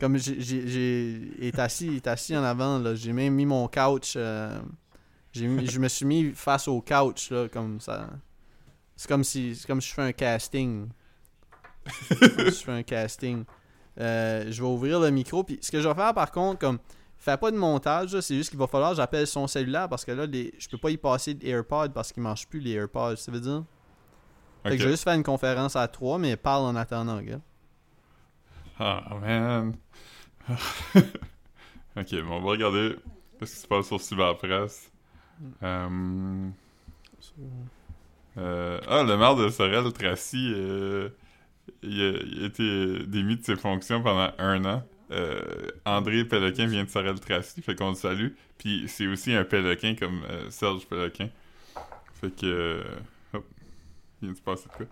[0.00, 2.94] comme j'ai, j'ai, est assis, est assis en avant, là.
[2.94, 4.14] J'ai même mis mon couch.
[4.16, 4.58] euh,
[5.32, 8.10] j'ai mis- je me suis mis face au couch, là, comme ça.
[8.96, 10.88] C'est comme si, c'est comme si je fais un casting.
[12.10, 13.44] Je fais un casting.
[13.96, 15.42] Je vais ouvrir le micro.
[15.44, 16.78] Puis ce que je vais faire, par contre, comme.
[17.24, 20.12] Fais pas de montage, c'est juste qu'il va falloir que j'appelle son cellulaire parce que
[20.12, 23.32] là, les, je peux pas y passer AirPod parce qu'il marche plus les AirPods, ça
[23.32, 23.64] veut dire?
[24.62, 27.40] Fait que je vais juste faire une conférence à trois, mais parle en attendant, gars.
[28.78, 29.74] Ah, man.
[31.96, 32.96] ok, bon, on va regarder
[33.40, 34.92] ce qui se passe sur Cyberpresse.
[35.62, 36.50] Euh,
[38.36, 41.08] euh, ah, le maire de Sorel, Tracy, euh,
[41.82, 44.82] il, a, il a été démis de ses fonctions pendant un an.
[45.10, 45.42] Euh,
[45.84, 48.28] André Péloquin vient de Sorel-Tracy, fait qu'on le salue.
[48.58, 51.28] Puis c'est aussi un Péloquin comme euh, Serge Péloquin.
[52.14, 52.46] Fait que...
[52.46, 52.82] euh,
[53.34, 53.44] hop,
[54.22, 54.86] il vient de se passer de quoi?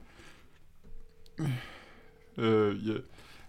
[2.38, 3.00] Euh, il y a-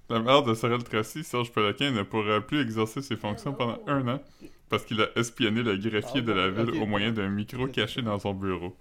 [0.09, 4.21] la maire de Sorel-Tracy, Serge Péloquin, ne pourra plus exercer ses fonctions pendant un an
[4.69, 8.19] parce qu'il a espionné le greffier de la ville au moyen d'un micro caché dans
[8.19, 8.75] son bureau.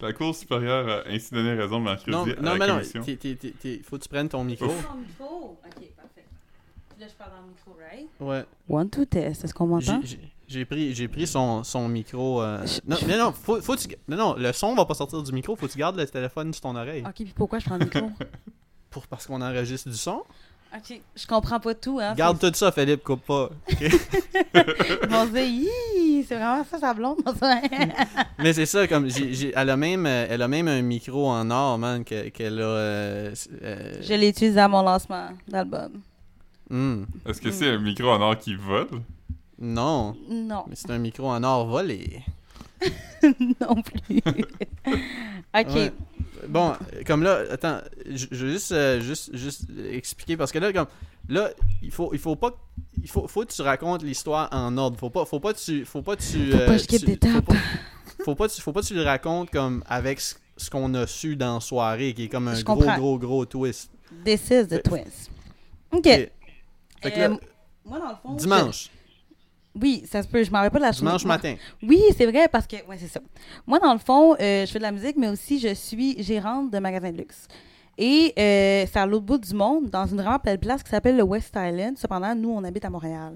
[0.00, 3.02] La Cour supérieure a ainsi donné raison mercredi Non, à non, la mais non, commission.
[3.02, 4.66] t'es- t'es- faut que tu prennes ton micro.
[4.66, 4.86] Ouf.
[4.86, 5.58] Ton micro.
[5.64, 6.24] Ok, parfait.
[6.87, 8.08] Puis là, je parle dans le micro, right?
[8.20, 8.44] Ouais.
[8.68, 9.44] One, two, test.
[9.44, 10.00] Est-ce qu'on m'entend?
[10.46, 12.40] J'ai- pris, j'ai pris son, son micro.
[12.40, 15.22] euh, Non, je- mais non, faut, faut tu- non, non, le son va pas sortir
[15.22, 17.02] du micro, faut que tu gardes le téléphone sur ton oreille.
[17.06, 18.10] Ok, puis pourquoi je prends le micro?
[18.90, 20.22] Pour, parce qu'on enregistre du son.
[20.74, 22.14] ok, je comprends pas tout, hein.
[22.14, 23.50] Garde tout ça, Philippe, coupe pas.
[23.68, 23.88] Ils
[25.10, 27.18] vont se dire, Hi, c'est vraiment ça, sa blonde.
[28.38, 29.06] Mais c'est ça, comme
[29.54, 32.64] elle a même, elle a même un micro en or, man, que- qu'elle a.
[32.64, 36.00] euh, euh, je l'ai utilisé à mon lancement d'album.
[36.70, 37.04] Hmm.
[37.26, 38.88] Est-ce que c'est un micro en or qui vole?
[39.60, 42.22] Non, Non, mais c'est un micro en or volé.
[43.60, 44.18] non plus.
[44.26, 45.66] ok.
[45.74, 45.92] Ouais.
[46.48, 50.58] Bon, euh, comme là, attends, je je veux juste, euh, juste, juste expliquer parce que
[50.60, 50.86] là, comme
[51.28, 51.50] là,
[51.82, 52.52] il faut, il faut pas,
[53.02, 54.96] il faut, faut que tu racontes l'histoire en ordre.
[54.98, 57.04] Faut pas, faut pas que tu, faut pas que tu, Faut pas que je tu-
[57.04, 57.32] d'étape.
[57.32, 57.54] Faut pas,
[58.24, 60.94] faut pas, que tu- faut pas que tu le racontes comme avec ce, ce qu'on
[60.94, 62.96] a su dans la soirée, qui est comme un Je gros, comprends.
[62.96, 63.90] gros, gros twist.
[64.24, 65.30] This is the twist.
[65.90, 66.06] Ok.
[66.06, 66.30] Ok.
[67.02, 67.36] Fait que là, Euh,
[67.84, 68.34] moi, dans le fond.
[68.34, 70.42] dimanche, je- Oui, ça se peut.
[70.42, 71.54] Je m'en rappelle pas de la dimanche matin.
[71.82, 72.76] Oui, c'est vrai, parce que.
[72.88, 73.20] Ouais, c'est ça.
[73.66, 76.70] Moi, dans le fond, euh, je fais de la musique, mais aussi je suis gérante
[76.72, 77.46] de magasin de luxe.
[77.96, 81.16] Et euh, c'est à l'autre bout du monde, dans une vraiment belle place qui s'appelle
[81.16, 81.96] le West Island.
[81.98, 83.34] Cependant, nous, on habite à Montréal.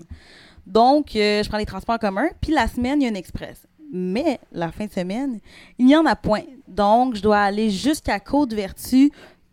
[0.66, 2.28] Donc, euh, je prends les transports en commun.
[2.40, 3.66] Puis la semaine, il y a un express.
[3.94, 5.38] Mais la fin de semaine,
[5.78, 6.44] il n'y en a point.
[6.66, 9.10] Donc, je dois aller jusqu'à Côte-Vertu,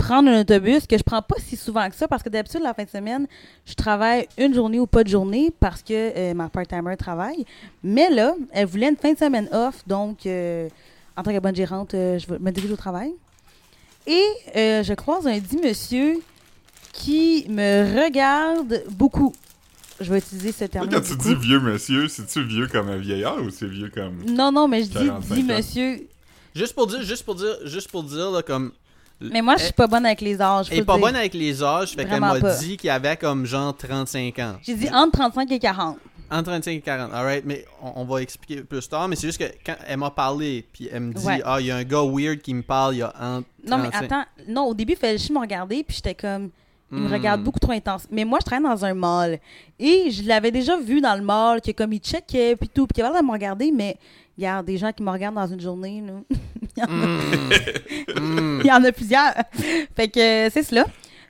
[0.10, 2.74] prendre un autobus que je prends pas si souvent que ça parce que d'habitude, la
[2.74, 3.28] fin de semaine,
[3.66, 7.46] je travaille une journée ou pas de journée parce que euh, ma part-timer travaille.
[7.84, 9.84] Mais là, elle voulait une fin de semaine off.
[9.88, 10.68] Donc, euh,
[11.16, 13.12] en tant que bonne gérante, euh, je vais- me dirige au travail.
[14.08, 14.24] Et
[14.56, 16.16] euh, je croise un dit monsieur
[16.94, 19.34] qui me regarde beaucoup.
[20.00, 20.90] Je vais utiliser ce terme.
[20.90, 24.24] Quand tu dis vieux monsieur, c'est-tu vieux comme un vieillard ou c'est vieux comme...
[24.28, 25.56] Non, non, mais je dis 45 dit ans?
[25.58, 26.08] monsieur.
[26.56, 28.72] Juste pour dire, juste pour dire, juste pour dire là, comme.
[29.22, 30.68] Mais moi, je suis pas bonne avec les âges.
[30.72, 31.02] Elle est pas dire.
[31.06, 34.56] bonne avec les âges, fait qu'elle m'a dit qu'il avait comme genre 35 ans.
[34.62, 35.98] J'ai dit entre 35 et 40.
[36.32, 39.40] Entre 35 et 40, alright, mais on, on va expliquer plus tard, mais c'est juste
[39.40, 41.42] que quand elle m'a parlé, puis elle me dit, Ouais.
[41.44, 43.78] ah, il y a un gars weird qui me parle, il y a entre Non,
[43.80, 44.04] mais 35.
[44.06, 44.26] attends.
[44.48, 46.50] Non, au début, il fallait juste me regarder, puis j'étais comme.
[46.92, 47.14] Il me Hmm.
[47.14, 48.08] regarde beaucoup trop intense.
[48.10, 49.38] Mais moi, je travaille dans un mall.
[49.80, 52.96] Et je l'avais déjà vu dans le mall, que comme il checkait, puis tout, puis
[52.96, 53.96] qu'il avait l'air de me regarder, mais
[54.40, 56.14] il y a des gens qui me regardent dans une journée, là.
[56.78, 58.62] il, y en a, Hmm.
[58.64, 59.34] il y en a plusieurs.
[59.96, 60.86] fait que euh, c'est cela.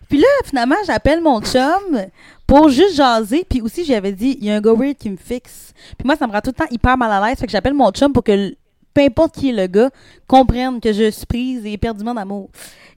[0.08, 2.06] Puis là, finalement, j'appelle mon chum
[2.46, 3.44] pour juste jaser.
[3.50, 5.74] Puis aussi, j'avais dit, il y a un gars weird qui me fixe.
[5.98, 7.40] Puis moi, ça me rend tout le temps hyper mal à l'aise.
[7.40, 8.56] Fait que j'appelle mon chum pour que,
[8.94, 9.90] peu importe qui est le gars,
[10.28, 12.50] comprenne que je suis prise et éperdument d'amour.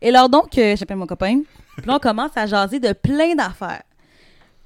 [0.03, 1.41] Et alors donc, euh, j'appelle mon copain.
[1.79, 3.83] Puis là, on commence à jaser de plein d'affaires.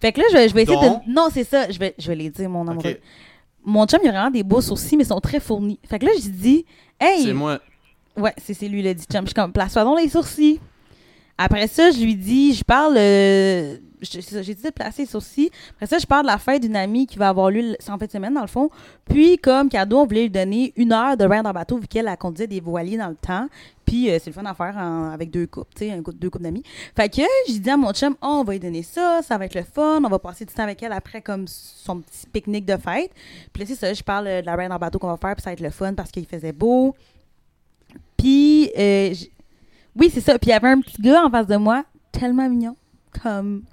[0.01, 1.07] Fait que là, je vais, je vais essayer Donc?
[1.07, 1.13] de...
[1.13, 1.71] Non, c'est ça.
[1.71, 2.99] Je vais, je vais les dire, mon amoureux.
[3.67, 5.79] Mon chum, il a vraiment des beaux sourcils, mais ils sont très fournis.
[5.85, 6.65] Fait que là, j'ai dit,
[7.01, 7.25] hey...
[7.25, 7.59] c'est moi.
[8.17, 9.23] Ouais, c'est lui le dit chum.
[9.23, 10.61] Je suis comme, place-toi donc les sourcils.
[11.38, 12.96] Après ça, je lui dis, je parle.
[12.96, 15.51] euh, J'ai dit de placer les sourcils.
[15.75, 18.07] Après ça, je parle de la fête d'une amie qui va avoir lieu en fin
[18.07, 18.70] de semaine, dans le fond.
[19.05, 22.09] Puis, comme cadeau, on voulait lui donner une heure de ride en bateau, vu qu'elle
[22.09, 23.49] a conduit des voiliers dans le temps.
[23.85, 26.62] Puis, euh, c'est le fun à faire avec deux couples, tu sais, deux couples d'amis.
[26.96, 29.44] Fait que j'ai dit à mon chum, oh, on va lui donner ça, ça va
[29.44, 32.64] être le fun, on va passer du temps avec elle après, comme son petit pique-nique
[32.64, 33.12] de fête.
[33.53, 35.35] Puis là, c'est ça, je parle euh, de la ride en bateau qu'on va faire,
[35.37, 36.94] puis ça va être le fun parce qu'il faisait beau.
[38.16, 39.14] Puis, euh,
[39.99, 40.39] oui, c'est ça.
[40.39, 42.77] Puis il y avait un petit gars en face de moi, tellement mignon.
[43.23, 43.65] Comme,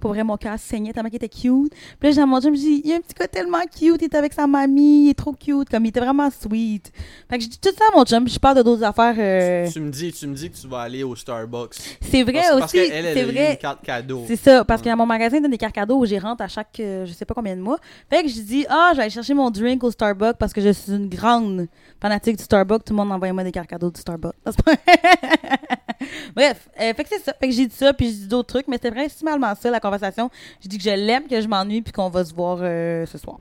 [0.00, 1.72] pour vrai, mon cœur saignait tellement qu'il était cute.
[1.98, 4.00] Puis là, j'ai mon chum, je dis, il y a un petit gars tellement cute,
[4.00, 6.92] il est avec sa mamie, il est trop cute, comme il était vraiment sweet.
[7.28, 9.14] Fait que je dis tout ça à mon chum, puis je parle de d'autres affaires.
[9.18, 11.74] euh, Tu me dis, tu me dis que tu vas aller au Starbucks.
[12.00, 13.50] C'est vrai Parce, parce aussi, qu'elle, elle vrai.
[13.52, 14.24] une carte cadeau.
[14.26, 17.04] C'est ça, parce que mon magasin donne des cartes cadeaux aux gérantes à chaque euh,
[17.06, 17.78] je sais pas combien de mois.
[18.10, 20.60] Fait que je dis, ah, je vais aller chercher mon drink au Starbucks parce que
[20.60, 21.66] je suis une grande
[22.00, 22.84] fanatique du Starbucks.
[22.84, 24.34] Tout le monde envoie moi des cartes cadeaux du Starbucks.
[26.34, 27.32] Bref, euh, fait que c'est ça.
[27.38, 29.80] Fait que j'ai dit ça, puis j'ai dit d'autres trucs, mais c'était principalement ça, la
[29.88, 30.30] conversation.
[30.60, 33.18] J'ai dit que je l'aime, que je m'ennuie, puis qu'on va se voir euh, ce
[33.18, 33.38] soir.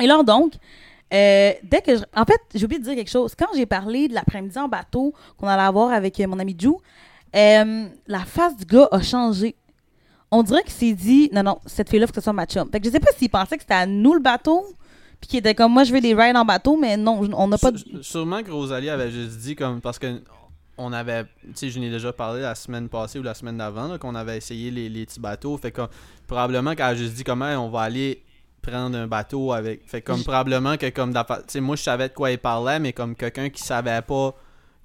[0.00, 0.54] Et là, donc,
[1.12, 2.02] euh, dès que je...
[2.16, 3.34] En fait, j'ai oublié de dire quelque chose.
[3.38, 6.70] Quand j'ai parlé de l'après-midi en bateau qu'on allait avoir avec euh, mon ami Ju,
[7.36, 9.54] euh, la face du gars a changé.
[10.30, 12.68] On dirait qu'il s'est dit, non, non, cette fille-là, faut que ce soit ma chum.
[12.70, 14.64] Fait que je sais pas s'il pensait que c'était à nous le bateau,
[15.20, 17.58] puis qu'il était comme, moi, je veux des rides en bateau, mais non, on n'a
[17.58, 17.70] pas
[18.02, 20.20] Sûrement que Rosalie avait juste dit comme parce que
[20.76, 23.96] on avait, tu sais, je n'ai déjà parlé la semaine passée ou la semaine d'avant
[23.98, 25.56] qu'on avait essayé les, les petits bateaux.
[25.56, 25.82] Fait que
[26.26, 28.22] probablement qu'elle a juste dit comment on va aller
[28.62, 29.88] prendre un bateau avec.
[29.88, 32.92] Fait comme probablement que comme tu sais, moi je savais de quoi il parlait, mais
[32.92, 34.34] comme quelqu'un qui savait pas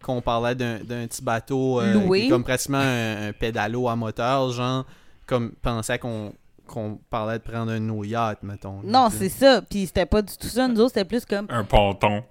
[0.03, 2.21] qu'on parlait d'un d'un petit bateau euh, Loué.
[2.21, 4.85] qui est comme pratiquement un, un pédalo à moteur, genre
[5.25, 6.33] comme pensait qu'on
[6.67, 8.81] qu'on parlait de prendre un no yacht, mettons.
[8.83, 9.61] Non, c'est ça.
[9.61, 10.67] Puis c'était pas du tout ça.
[10.67, 11.47] Nous autres, c'était plus comme...
[11.49, 12.23] Un ponton.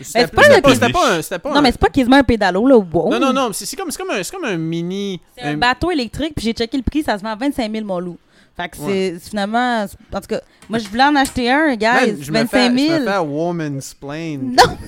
[0.00, 2.76] C'était c'est pas un- c'était pas Non, un- mais c'est pas quasiment un pédalo, là.
[2.78, 3.10] Wow.
[3.10, 5.20] Non, non, non, c'est c'est comme, c'est comme, un, c'est comme un mini.
[5.36, 7.84] C'est un bateau électrique, puis j'ai checké le prix, ça se vend à 25 000,
[7.84, 8.16] mon loup.
[8.56, 9.84] Fait que c'est finalement...
[10.14, 13.00] En tout cas, moi, je voulais en acheter un, je me fais, 25 je 000.
[13.00, 14.56] me fais woman's plane.
[14.56, 14.78] Non!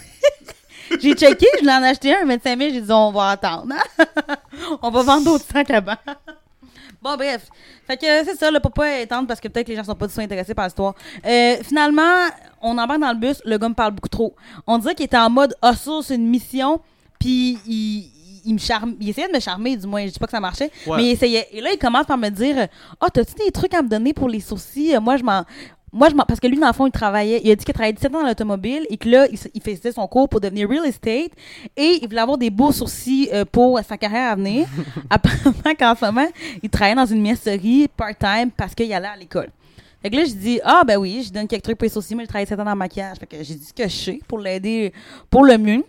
[1.01, 3.75] j'ai checké, je voulais en acheter un, 25 000, j'ai dit, on va attendre.
[4.83, 5.97] on va vendre d'autres sacs avant.
[7.03, 7.43] bon, bref.
[7.87, 9.95] Fait que c'est ça, le papa est tendre parce que peut-être que les gens sont
[9.95, 10.95] pas du tout intéressés par l'histoire.
[11.27, 12.27] Euh, finalement,
[12.63, 14.35] on embarque dans le bus, le gars me parle beaucoup trop.
[14.67, 16.81] On dirait qu'il était en mode hustle, c'est une mission,
[17.19, 18.11] puis il,
[18.45, 20.41] il me charme, il essayait de me charmer, du moins, je dis pas que ça
[20.41, 20.97] marchait, Ouais.
[20.97, 21.47] mais il essayait.
[21.53, 22.69] Et là, il commence par me dire
[23.01, 24.97] Ah, t'as-tu des trucs à me donner pour les sourcils?
[25.01, 25.45] Moi, je m'en.
[25.93, 26.25] Moi, je m'en.
[26.25, 27.41] Parce que lui, dans le fond, il travaillait.
[27.45, 30.07] Il a dit qu'il travaillait 17 ans dans l'automobile et que là, il, faisait son
[30.07, 31.31] cours pour devenir real estate
[31.77, 34.67] et il voulait avoir des beaux sourcils euh, pour sa carrière à venir.
[35.11, 36.29] Apparemment qu'en ce moment,
[36.63, 39.49] il travaillait dans une mercerie part-time parce qu'il allait à l'école.
[40.03, 42.15] Fait que là, je dis, ah, ben oui, je donne quelques trucs pour les sourcils.
[42.15, 43.19] Moi, j'ai travaillé 7 ans dans le maquillage.
[43.19, 44.93] Fait que j'ai dit ce que je sais pour l'aider
[45.29, 45.85] pour le mieux.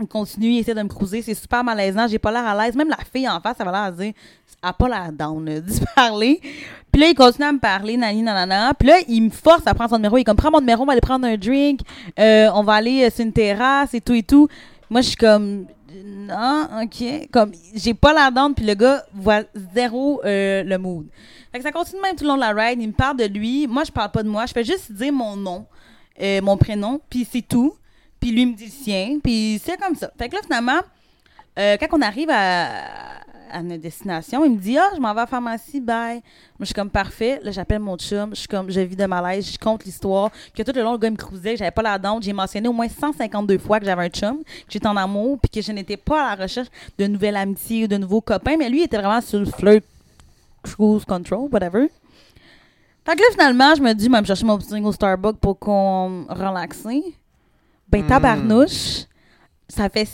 [0.00, 1.22] Il continue, il essaie de me cruiser.
[1.22, 2.06] C'est super malaisant.
[2.06, 2.74] J'ai pas l'air à l'aise.
[2.74, 4.12] Même la fille en face, elle va l'air à dire,
[4.62, 6.40] elle a pas l'air down, là, d'y parler.
[6.92, 8.74] Puis là, il continue à me parler, nani, nanana.
[8.74, 10.16] Puis là, il me force à prendre son numéro.
[10.16, 11.80] Il est comme, prends mon numéro, on va aller prendre un drink.
[12.18, 14.48] Euh, on va aller euh, sur une terrasse et tout et tout.
[14.90, 15.66] Moi, je suis comme,
[16.04, 17.28] non, ok.
[17.30, 18.54] Comme, j'ai pas l'air down.
[18.54, 19.42] Puis le gars voit
[19.74, 21.06] zéro euh, le mood.
[21.52, 22.80] Fait que ça continue même tout le long de la ride.
[22.80, 23.66] Il me parle de lui.
[23.66, 24.46] Moi, je parle pas de moi.
[24.46, 25.66] Je fais juste dire mon nom,
[26.20, 27.74] euh, mon prénom, puis c'est tout.
[28.20, 29.18] Puis lui me dit le sien.
[29.22, 30.10] Puis c'est comme ça.
[30.18, 30.80] Fait que là, finalement,
[31.58, 32.68] euh, quand on arrive à,
[33.52, 36.14] à notre destination, il me dit Ah, je m'en vais à la pharmacie, bye.
[36.16, 36.22] Moi,
[36.60, 37.40] je suis comme parfait.
[37.42, 38.30] Là, j'appelle mon chum.
[38.34, 39.50] Je suis comme, je vis de malaise.
[39.52, 40.30] Je compte l'histoire.
[40.54, 41.52] Que tout le long, le gars me cruisait.
[41.52, 42.22] que J'avais pas la dente.
[42.22, 45.50] J'ai mentionné au moins 152 fois que j'avais un chum, que j'étais en amour, puis
[45.50, 48.56] que je n'étais pas à la recherche de nouvelles amitiés ou de nouveaux copains.
[48.58, 49.84] Mais lui, il était vraiment sur le flirt,
[50.62, 51.88] cruise control, whatever.
[53.04, 55.38] Fait que là, finalement, je me dis, je vais me chercher mon petit au Starbucks
[55.38, 56.82] pour qu'on relaxe.
[57.88, 58.06] Ben, Hmm.
[58.06, 59.04] tabarnouche,
[59.68, 60.04] ça fait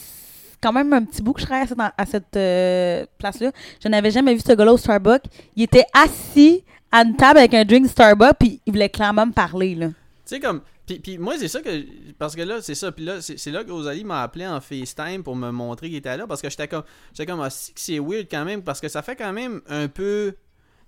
[0.67, 3.53] quand même un petit bout que je travaille à cette, euh, place-là.
[3.81, 5.23] Je n'avais jamais vu ce gars-là au Starbucks.
[5.55, 9.33] Il était assis à une table avec un drink Starbucks, puis il voulait clairement me
[9.33, 9.89] parler, là.
[9.89, 10.63] Tu sais, comme.
[10.87, 11.85] Puis, moi, c'est ça que.
[12.19, 12.91] Parce que là, c'est ça.
[12.91, 16.17] Puis là, c'est là que Rosalie m'a appelé en FaceTime pour me montrer qu'il était
[16.17, 16.27] là.
[16.27, 16.83] Parce que j'étais comme.
[17.13, 17.41] J'étais comme.
[17.41, 18.63] Ah, c'est weird quand même.
[18.63, 20.35] Parce que ça fait quand même un peu.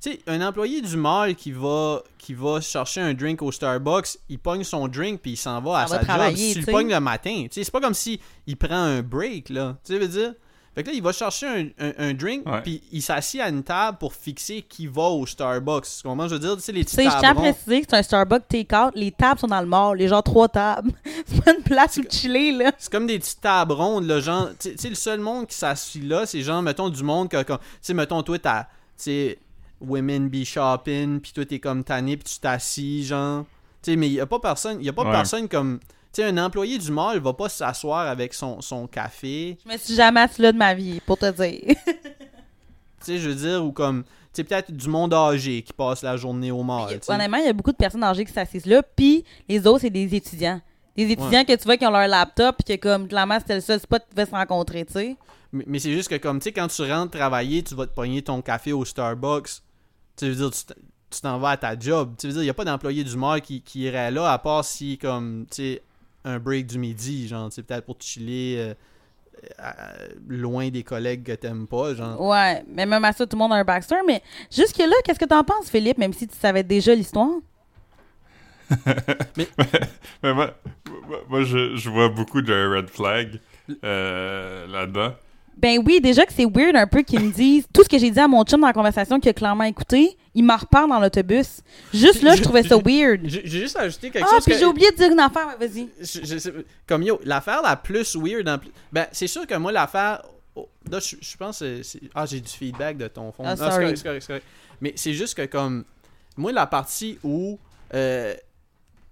[0.00, 4.18] Tu sais, un employé du mall qui va, qui va chercher un drink au Starbucks,
[4.28, 6.36] il pogne son drink puis il s'en va à sa job.
[6.36, 9.48] Si tu le le matin, tu sais, c'est pas comme si il prend un break,
[9.48, 9.76] là.
[9.84, 10.34] Tu sais, veux dire?
[10.74, 13.64] Fait que là, il va chercher un, un- un drink puis il s'assied à une
[13.64, 15.82] table pour fixer qui va au Starbucks.
[16.00, 16.28] Tu comprends?
[16.28, 17.86] Je veux dire, tu sais, les Tu petits sais, je tiens à tables préciser que
[17.90, 18.92] c'est un Starbucks take-out.
[18.94, 19.98] Les tables sont dans le mall.
[19.98, 20.92] Les gens, trois tables.
[21.26, 22.70] c'est pas une place où chiller, là.
[22.78, 26.04] C'est comme des petites tables rondes, là, genre, tu sais- le seul monde qui s'assit
[26.04, 29.38] là, c'est genre, mettons, du monde que, tu sais, mettons, toi, t'as, tu sais,
[29.80, 33.44] women be shopping, puis toi, t'es comme tanné, puis tu t'assis, genre,
[33.82, 35.12] tu sais, mais y a pas personne, y a pas Ouais.
[35.12, 35.86] personne comme, tu
[36.22, 39.94] sais, un employé du mall va pas s'asseoir avec son, son café, Je me suis
[39.94, 41.74] jamais assis là de ma vie, pour te dire.
[41.86, 41.94] tu
[43.00, 46.16] sais, je veux dire, ou comme, tu sais, peut-être du monde âgé qui passe la
[46.16, 46.98] journée au mall.
[47.08, 49.90] Honnêtement, il y a beaucoup de personnes âgées qui s'assisent là, puis les autres, c'est
[49.90, 50.60] des étudiants.
[50.96, 53.60] Des étudiants que tu vois qui ont leur laptop, puis que comme, clairement, c'était le
[53.60, 55.16] seul spot qu'ils pouvaient se rencontrer, tu sais.
[55.52, 57.92] Mais, mais c'est juste que comme tu sais quand tu rentres travailler, tu vas te
[57.94, 59.48] pogner ton café au Starbucks.
[60.18, 60.50] Tu veux dire
[61.10, 62.14] tu t'en vas à ta job.
[62.18, 64.38] Tu veux dire il y a pas d'employé du mall qui, qui irait là à
[64.38, 65.82] part si comme tu sais
[66.24, 68.74] un break du midi, genre tu sais peut-être pour chiller euh,
[70.28, 72.20] loin des collègues que t'aimes pas, genre.
[72.20, 74.00] Ouais, mais même à ça, tout le monde a un backstory.
[74.06, 77.30] Mais jusque-là, qu'est-ce que t'en penses, Philippe, même si tu savais déjà l'histoire?
[79.36, 80.54] Mais moi,
[81.06, 83.40] moi, moi, je, je vois beaucoup de red flag
[83.82, 85.14] euh, là-dedans.
[85.60, 88.10] Ben oui, déjà que c'est weird un peu qu'ils me disent tout ce que j'ai
[88.10, 91.00] dit à mon chum dans la conversation qu'il a clairement écouté, il m'en reparle dans
[91.00, 91.62] l'autobus.
[91.92, 93.22] Juste là, je trouvais ça weird.
[93.24, 94.44] J'ai juste ajouté quelque Ah, chose.
[94.44, 95.88] puis que- j'ai oublié de dire une affaire, vas-y.
[96.86, 98.70] comme yo, l'affaire la plus weird en plus.
[98.92, 100.22] Ben, c'est sûr que moi, l'affaire.
[100.54, 101.58] oh, là, je, je pense.
[101.58, 103.42] que c'est- Ah, j'ai du feedback de ton fond.
[103.44, 103.76] Ah, c'est sorry.
[103.84, 104.46] correct, c'est correct, correct.
[104.80, 105.84] Mais c'est juste que, comme.
[106.36, 107.58] Moi, la partie où.
[107.94, 108.32] euh,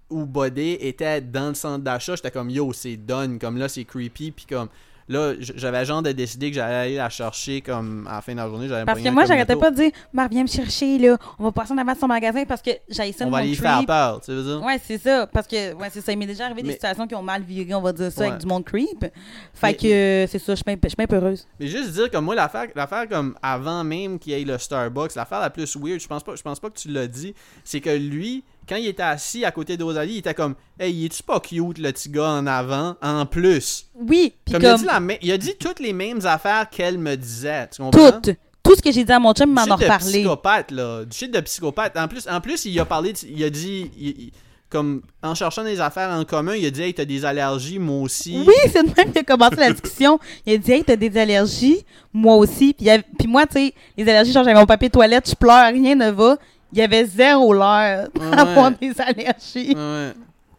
[0.09, 3.37] où Bodé était dans le centre d'achat, j'étais comme yo, c'est done.
[3.39, 4.31] Comme là, c'est creepy.
[4.31, 4.69] Puis comme.
[5.09, 8.37] Là, j'avais genre de décider que j'allais aller la chercher comme à la fin de
[8.37, 8.67] la journée.
[8.67, 11.17] j'allais Parce que moi, j'arrêtais pas de dire, Marc, viens me chercher, là.
[11.39, 13.55] On va passer en avant de son magasin parce que j'aille ça On va aller
[13.55, 14.61] faire peur, tu veux dire?
[14.65, 15.25] Ouais, c'est ça.
[15.27, 16.11] Parce que, ouais, c'est ça.
[16.11, 18.27] Il m'est déjà arrivé des situations qui ont mal viré, on va dire ça, Ouais.
[18.27, 19.05] avec du monde creep.
[19.53, 21.47] Fait Mais- que, c'est ça, je suis bien- je suis bien peureuse.
[21.59, 25.15] Mais juste dire comme moi l'affaire l'affaire comme avant même qu'il y ait le Starbucks,
[25.15, 27.79] l'affaire la plus weird, je pense pas je pense pas que tu l'as dit, c'est
[27.79, 31.05] que lui quand il était assis à côté de Rosalie, il était comme "Hey, il
[31.05, 34.77] est-tu pas cute le petit gars en avant en plus." Oui, puis Comme, il, a
[34.77, 38.11] dit la il a dit toutes les mêmes affaires qu'elle me disait, tu comprends?
[38.21, 38.35] Tout.
[38.63, 40.11] Tout ce que j'ai dit à mon chum, il Du m'en a de reparlé.
[40.19, 41.95] psychopathe là, du shit de psychopathe.
[41.97, 44.31] En plus en plus il a parlé de- il a dit il- il-
[44.69, 48.01] comme en cherchant des affaires en commun, il a dit "Hey, t'as des allergies, moi
[48.01, 50.19] aussi." Oui, c'est de même qu'il a commencé la discussion.
[50.45, 51.85] Il a dit, hey, t'as des allergies?
[52.11, 52.73] Moi aussi.
[52.73, 55.71] Puis, il puis moi, tu sais, les allergies, genre, j'avais mon papier toilette, je pleure,
[55.71, 56.37] rien ne va.
[56.73, 58.77] Il y avait zéro l'heure d'avoir Ouais.
[58.81, 59.73] des allergies.
[59.75, 60.11] Ouais.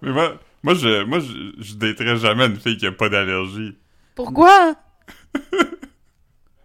[0.02, 3.76] Mais moi, moi, je, moi, je, je jamais une fille qui a pas d'allergie.
[4.14, 4.74] Pourquoi?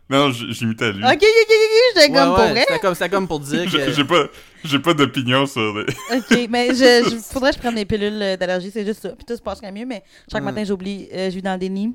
[0.10, 1.04] Non, j'imitais lui.
[1.04, 2.66] Ok, ok, ok, ok, j'étais Ouais, comme ouais, pour vrai.
[2.94, 3.92] C'était comme, pour dire J'ai que.
[3.94, 4.26] j'ai pas,
[4.64, 5.86] j'ai pas d'opinion sur les...
[6.18, 9.10] Ok, mais je, je- faudrait que je prenne des pilules euh, d'allergie, c'est juste ça.
[9.10, 11.94] Puis tout se passerait mieux, mais chaque matin, j'oublie, euh, je vis dans le déni.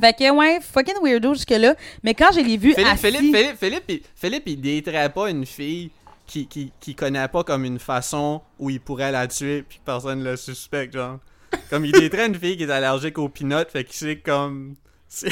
[0.00, 1.74] Fait que, ouais, fucking weirdo jusque-là.
[2.04, 3.06] Mais quand je l'ai vu Philippe, assis...
[3.10, 5.90] Philippe, Philippe, Philippe, il, Philippe, il daterait pas une fille
[6.26, 9.84] qui, qui, qui connaît pas comme une façon où il pourrait la tuer puis que
[9.84, 11.18] personne le suspecte, genre.
[11.70, 14.74] Comme il daterait une fille qui est allergique aux peanuts, fait qu'il sait comme.
[15.08, 15.30] c'est-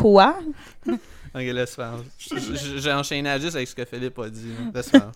[0.00, 0.36] Quoi?
[0.88, 0.96] ok,
[1.34, 1.92] laisse faire.
[2.76, 4.48] J'ai enchaîné juste avec ce que Philippe a dit.
[4.48, 4.70] là.
[4.74, 5.10] Laisse faire.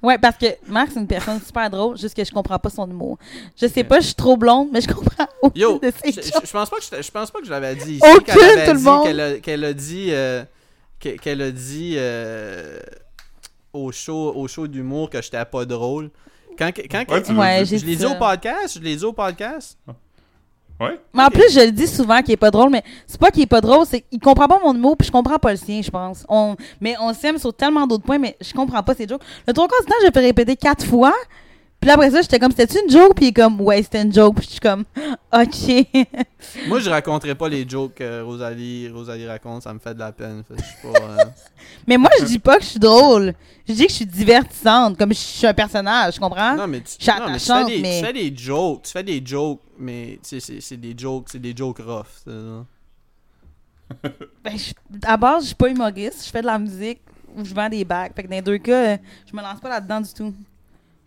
[0.00, 2.88] Ouais, parce que Marc, c'est une personne super drôle, juste que je comprends pas son
[2.88, 3.18] humour.
[3.60, 6.22] Je sais pas, je suis trop blonde, mais je comprends aucune Yo, de je, ses
[6.22, 8.02] je- pense pas que je, je pense pas que je l'avais dit ici.
[8.14, 9.40] Aucune, tout le monde.
[9.42, 10.08] Qu'elle a, dit.
[10.10, 10.44] euh,
[10.98, 12.78] qu'elle a dit euh,
[13.72, 16.10] au show, au show d'humour que j'étais pas drôle.
[16.58, 19.78] Quand, quand que- Ouais, je l'ai dit au podcast, je l'ai dit au podcast?
[20.80, 20.98] Ouais?
[21.12, 23.42] Mais en plus, je le dis souvent qu'il est pas drôle, mais c'est pas qu'il
[23.42, 25.82] est pas drôle, c'est qu'il comprend pas mon humour, puis je comprends pas le sien,
[25.82, 26.24] je pense.
[26.28, 29.22] On, mais on s'aime sur tellement d'autres points, mais je comprends pas ses jokes.
[29.46, 31.14] Le trois quarts du temps, j'ai fait répéter quatre fois,
[31.80, 33.14] puis après ça, j'étais comme, c'était-tu une joke?
[33.14, 34.84] Puis il est comme, ouais, c'était une joke, puis je suis comme,
[35.32, 35.86] ok.
[36.68, 40.12] Moi, je raconterai pas les jokes que Rosalie, Rosalie raconte, ça me fait de la
[40.12, 40.42] peine.
[40.46, 41.24] Fait que je suis pas, euh,
[41.86, 43.34] mais moi, je dis pas que je suis drôle.
[43.68, 46.56] Je dis que je suis divertissante, comme je suis un personnage, tu comprends?
[46.56, 48.82] Non, mais tu, Je suis non, mais tu fais des, mais- tu fais des jokes,
[48.84, 52.06] tu fais des jokes, mais tu sais, c'est- c'est des jokes, c'est des jokes rough.
[52.24, 52.30] ça.
[54.44, 54.72] Ben, je-
[55.06, 57.00] à base, je suis pas humoriste, je fais de la musique
[57.36, 58.12] ou je vends des bacs.
[58.14, 60.34] Fait que dans les deux cas, je me lance pas là-dedans du tout.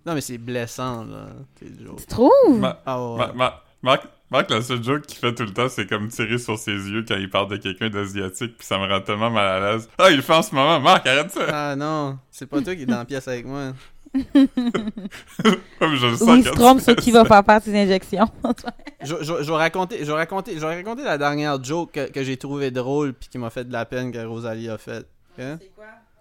[0.05, 1.27] Non, mais c'est blessant, là,
[1.59, 1.99] tes jokes.
[1.99, 2.59] Tu trouves?
[2.59, 3.17] Ma- Ah ouais.
[3.17, 6.37] ma- ma- Marc, Marc, la seule joke qu'il fait tout le temps, c'est comme tirer
[6.37, 9.47] sur ses yeux quand il parle de quelqu'un d'asiatique, puis ça me rend tellement mal
[9.63, 9.89] à l'aise.
[9.97, 10.79] Ah, il le fait en ce moment.
[10.79, 11.41] Marc, arrête ça!
[11.71, 13.73] Ah non, c'est pas toi qui es dans la pièce avec moi.
[14.13, 18.27] Je le sens Ou il se trompe tu sur qui va faire faire ses injections.
[19.03, 22.11] Je, je, je vais raconter, je vais raconter, je vais raconter la dernière joke que,
[22.11, 25.07] que j'ai trouvé drôle puis qui m'a fait de la peine que Rosalie a faite.
[25.39, 25.43] ok?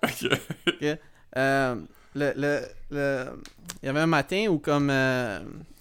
[0.03, 0.99] Ok?
[1.37, 1.75] Euh,
[2.15, 3.27] le, le, le-
[3.83, 5.41] il y avait un matin où comme euh,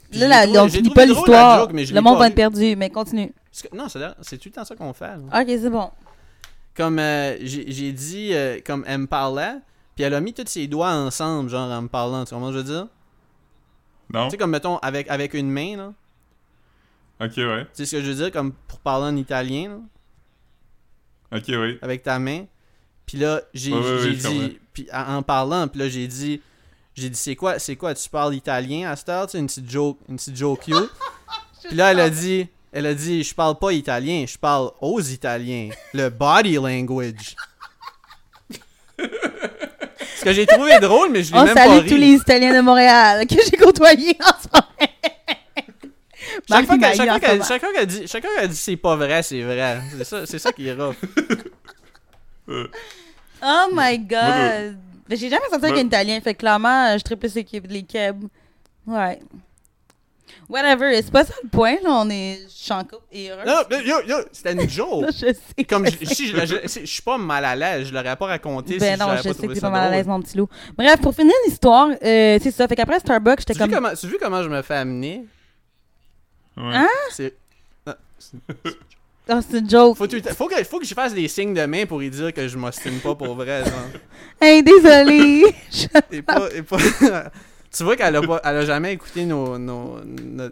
[0.09, 1.67] puis Là, trouvé- on finit pas l'histoire.
[1.71, 3.31] Le monde va être perdu, mais continue.
[3.51, 5.07] Parce que- Non, c'est c'est tout le temps ça qu'on fait.
[5.17, 5.41] là.
[5.41, 5.91] Ok, c'est bon.
[6.75, 9.55] Comme euh, j'ai dit, euh, comme elle me parlait,
[9.95, 12.23] puis elle a mis tous ses doigts ensemble, genre en me parlant.
[12.25, 12.87] Tu comprends ce que je veux dire?
[14.13, 14.25] Non?
[14.25, 15.93] Tu sais, comme mettons, avec, avec une main, là.
[17.21, 17.65] Ok, ouais.
[17.65, 18.31] Tu sais ce que je veux dire?
[18.31, 19.69] Comme pour parler en italien,
[21.31, 21.37] là?
[21.37, 21.77] Ok, oui.
[21.81, 22.45] avec ta main.
[23.05, 26.41] Puis là, j'ai Ouais, ouais, ouais, dit, puis en, en parlant, puis là j'ai dit,
[26.99, 29.47] j'ai dit c'est quoi, c'est quoi, tu parles italien à cette heure, tu sais, une
[29.47, 30.75] petite joke, une petite joke cute.
[31.63, 35.01] puis là elle a dit, elle a dit, je parle pas italien, je parle aux
[35.01, 37.35] Italiens, le body language.
[40.17, 41.89] Ce que j'ai trouvé drôle, mais je l'ai On même pas salue ri.
[41.89, 44.65] tous les Italiens de Montréal que j'ai côtoyés en ce moment.
[46.47, 49.81] Chaque fois qu'elle dit, chaque fois qu'elle dit c'est pas vrai, c'est vrai.
[49.97, 50.95] C'est ça, c'est ça qui est rough.
[53.41, 54.77] Oh my god.
[55.09, 57.83] J'ai jamais sorti avec un Italien, fait que clairement, euh, je serais plus équipe les
[57.83, 58.23] Keb.
[58.85, 59.19] Ouais.
[60.47, 61.89] Whatever, c'est pas ça le point, là.
[61.91, 62.39] On est.
[62.47, 63.43] Je suis en couple et heureux.
[63.45, 65.05] Non, yo, yo, c'était une joke.
[65.11, 65.63] Je sais.
[65.67, 68.77] Comme je, si je, je- je suis pas mal à l'aise, je l'aurais pas raconté
[68.77, 70.47] Ben si non, je pas sais que t'es pas mal à l'aise, mon petit loup.
[70.77, 72.67] Bref, pour finir l'histoire, euh, c'est ça.
[72.67, 73.69] Fait qu'après Starbucks, j'étais comme.
[73.69, 75.25] vu comment, tu as vu comment je me fais amener?
[76.57, 76.75] Ouais.
[76.75, 76.87] Hein?
[77.11, 77.35] C'est...
[79.29, 79.95] Ah, c'est- une joke.
[79.97, 80.05] Faut,
[80.35, 82.57] faut, que, faut que je fasse des signes de main pour lui dire que je
[82.57, 83.63] m'ostine pas pour vrai.
[83.63, 83.73] Genre.
[84.41, 85.43] Hey, désolé.
[85.71, 86.77] Je- Et pas, et pas...
[87.71, 89.59] tu vois qu'elle a, pas, elle a jamais écouté nos...
[89.59, 89.99] nos,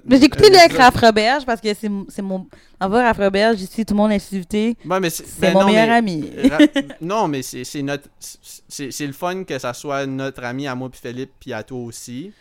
[0.05, 0.77] Mais j'ai écouté un le.
[0.77, 2.45] Raph Roberge parce que c'est c'est mon.
[2.79, 4.77] Envers Raph Roberge, ici, tout le monde est invité.
[4.85, 6.29] Ouais, mais c'est, C'est ben mon non, meilleur mais- ami.
[6.51, 6.57] Ra-
[7.01, 8.03] non, mais c'est, c'est notre...
[8.19, 11.63] C'est, c'est le fun que ça soit notre ami à moi puis Philippe puis à
[11.63, 12.31] toi aussi.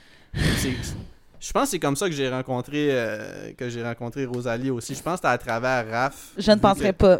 [0.58, 0.76] C'est-
[1.40, 4.94] je pense que c'est comme ça que j'ai rencontré euh, que j'ai rencontré Rosalie aussi.
[4.94, 6.32] Je pense que c'était à travers Raph.
[6.38, 7.18] Je ne penserais que- pas.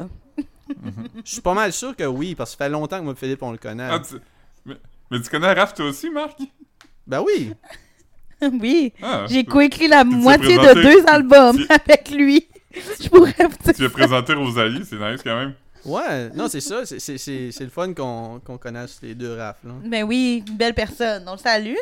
[1.25, 3.17] Je suis pas mal sûr que oui, parce que ça fait longtemps que moi et
[3.17, 3.89] Philippe on le connaît.
[3.91, 4.17] Ah, tu-
[4.65, 4.75] mais...
[5.11, 6.39] mais tu connais Raph toi aussi, Marc?
[7.07, 7.53] Ben oui.
[8.43, 8.93] oui.
[9.03, 12.47] Ah, J'ai coécrit la moitié de deux albums tu- avec lui.
[13.01, 15.55] Je pourrais vous Tu as présenté Rosalie, c'est nice quand même.
[15.85, 16.85] Ouais, non, c'est ça.
[16.85, 19.59] C'est, c'est, c'est, c'est le fun qu'on, qu'on connaisse les deux Raph.
[19.65, 19.71] Là.
[19.85, 21.23] Ben oui, une belle personne.
[21.29, 21.77] On le salue.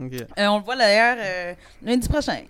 [0.00, 2.42] Euh, on le voit d'ailleurs euh, lundi prochain.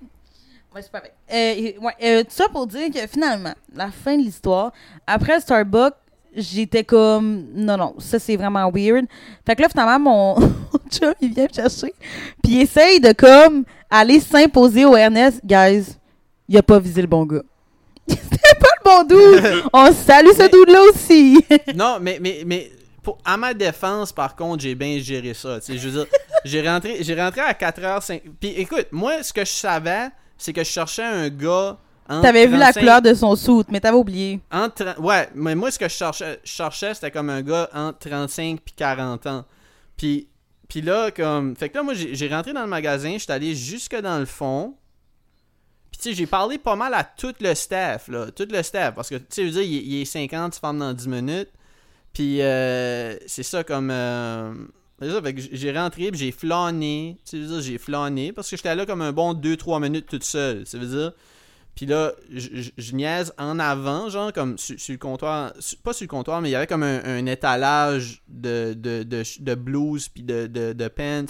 [0.75, 1.13] Ouais, c'est pas vrai.
[1.33, 4.73] Euh, ouais, euh, tout ça pour dire que finalement, la fin de l'histoire,
[5.07, 5.95] après Starbucks,
[6.37, 9.07] j'étais comme non, non, ça c'est vraiment weird.
[9.45, 10.53] Fait que là, finalement, mon,
[10.91, 11.93] chum, il vient me chercher.
[12.43, 15.41] Puis il essaye de comme aller s'imposer au Ernest.
[15.45, 15.97] Guys,
[16.49, 17.43] il a pas visé le bon gars.
[18.09, 19.03] C'était pas le bon
[19.43, 19.65] dude.
[19.73, 21.45] On salue ce Mais- dude-là aussi.
[21.75, 22.71] Non, mais, mais, mais
[23.03, 25.59] pour, à ma défense, par contre, j'ai bien géré ça.
[25.67, 26.07] Je veux dire,
[26.45, 28.23] j'ai rentré, j'ai rentré à 4h05.
[28.41, 31.79] Puis écoute, moi, ce que je savais, c'est que je cherchais un gars.
[32.09, 34.41] entre T'avais vu la 35 couleur de son soute, mais t'avais oublié.
[34.51, 37.69] entre 30 ouais, mais moi, ce que je cherchais, je cherchais c'était comme un gars
[37.75, 39.45] entre 35 puis 40 ans.
[39.97, 40.29] Puis,
[40.69, 41.57] puis là, comme.
[41.57, 44.75] Fait que là, moi, j'ai rentré dans le magasin, j'étais allé jusque dans le fond.
[45.91, 48.31] Puis, tu sais, j'ai parlé pas mal à tout le staff, là.
[48.31, 48.95] Tout le staff.
[48.95, 50.93] Parce que, tu sais, je veux dire, il, est- il est 50, tu fermes dans
[50.93, 51.51] 10 minutes.
[52.13, 53.91] Puis, euh, c'est ça comme.
[53.91, 54.55] euh,
[55.01, 57.17] j'ai rentré, j'ai flâné.
[57.29, 58.33] Tu sais, j'ai flâné.
[58.33, 60.67] Parce que j'étais là comme un bon 2-3 minutes toute seule.
[60.67, 61.13] Ça veut dire.
[61.75, 65.53] Puis là, je, niaise en avant, genre, comme sur, le comptoir.
[65.83, 69.23] pas sur le comptoir, mais il y avait comme un, un étalage de, de, de,
[69.41, 71.25] de blues puis de, de, de pants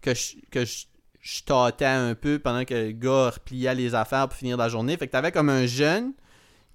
[0.00, 0.86] que je, que je,
[1.20, 4.96] je tâtais un peu pendant que le gars repliait les affaires pour finir la journée.
[4.96, 6.12] Fait que t'avais comme un jeune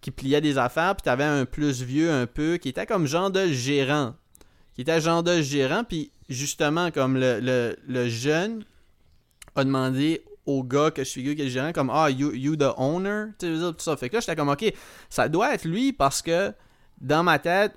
[0.02, 3.30] qui pliait des affaires, puis t'avais un plus vieux un peu, qui était comme genre
[3.30, 4.16] de gérant.
[4.74, 8.66] Qui était genre de gérant, puis justement, comme le, le, jeune
[9.56, 12.56] a demandé au gars que je figure qui est le gérant, comme Ah, you, you
[12.56, 13.95] the owner, tu sais, tout ça.
[13.95, 14.74] Fait que là, j'étais comme Ok,
[15.10, 16.52] ça doit être lui parce que
[16.99, 17.74] dans ma tête,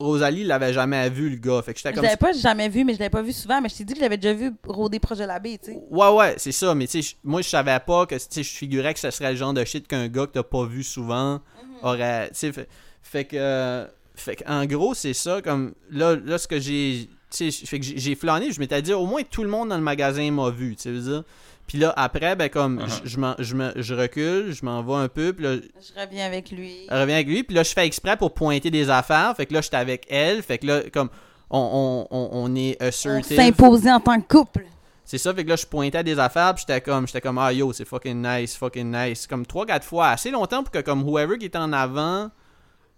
[0.00, 1.60] Rosalie l'avait jamais vu, le gars.
[1.62, 3.60] Fait que j'étais Je comme l'avais pas jamais vu, mais je l'avais pas vu souvent.
[3.60, 5.72] Mais je t'ai dit que je l'avais déjà vu rôder proche de la baie, tu
[5.72, 5.78] sais.
[5.90, 6.74] Ouais, ouais, c'est ça.
[6.74, 9.10] Mais tu sais, je- moi, je savais pas que, tu sais, je figurais que ce
[9.10, 11.40] serait le genre de shit qu'un gars que t'as pas vu souvent
[11.82, 12.28] aurait.
[12.28, 12.68] Tu sais, fait,
[13.02, 13.86] fait que.
[14.14, 15.42] fait que, en gros, c'est ça.
[15.42, 15.74] Comme.
[15.90, 17.08] Là, là ce que j'ai.
[17.30, 18.50] Tu sais, fait que j'ai j'ai flâné.
[18.52, 20.76] Je m'étais dit, au moins, tout le monde dans le magasin m'a vu.
[20.76, 21.24] Tu sais, veux dire.
[21.68, 22.80] Puis là, après, ben, comme.
[22.80, 23.00] Uh-huh.
[23.04, 25.32] je- je m'en- je me- je recule, je m'en vais un peu.
[25.32, 26.74] Puis là, Je reviens avec lui.
[26.88, 29.34] elle revient avec lui, puis là, je fais exprès pour pointer des affaires.
[29.36, 30.42] Fait que là, j'étais avec elle.
[30.42, 31.10] Fait que là, comme.
[31.50, 33.36] On, on, on, on est On assertive.
[33.36, 34.66] s'imposer en tant que couple.
[35.04, 37.50] C'est ça, fait que là, je pointais des affaires, puis j'étais comme, j'étais comme, ah
[37.50, 39.26] yo, c'est fucking nice, fucking nice.
[39.26, 42.30] Comme 3-4 fois, assez longtemps pour que, comme, whoever qui était en avant,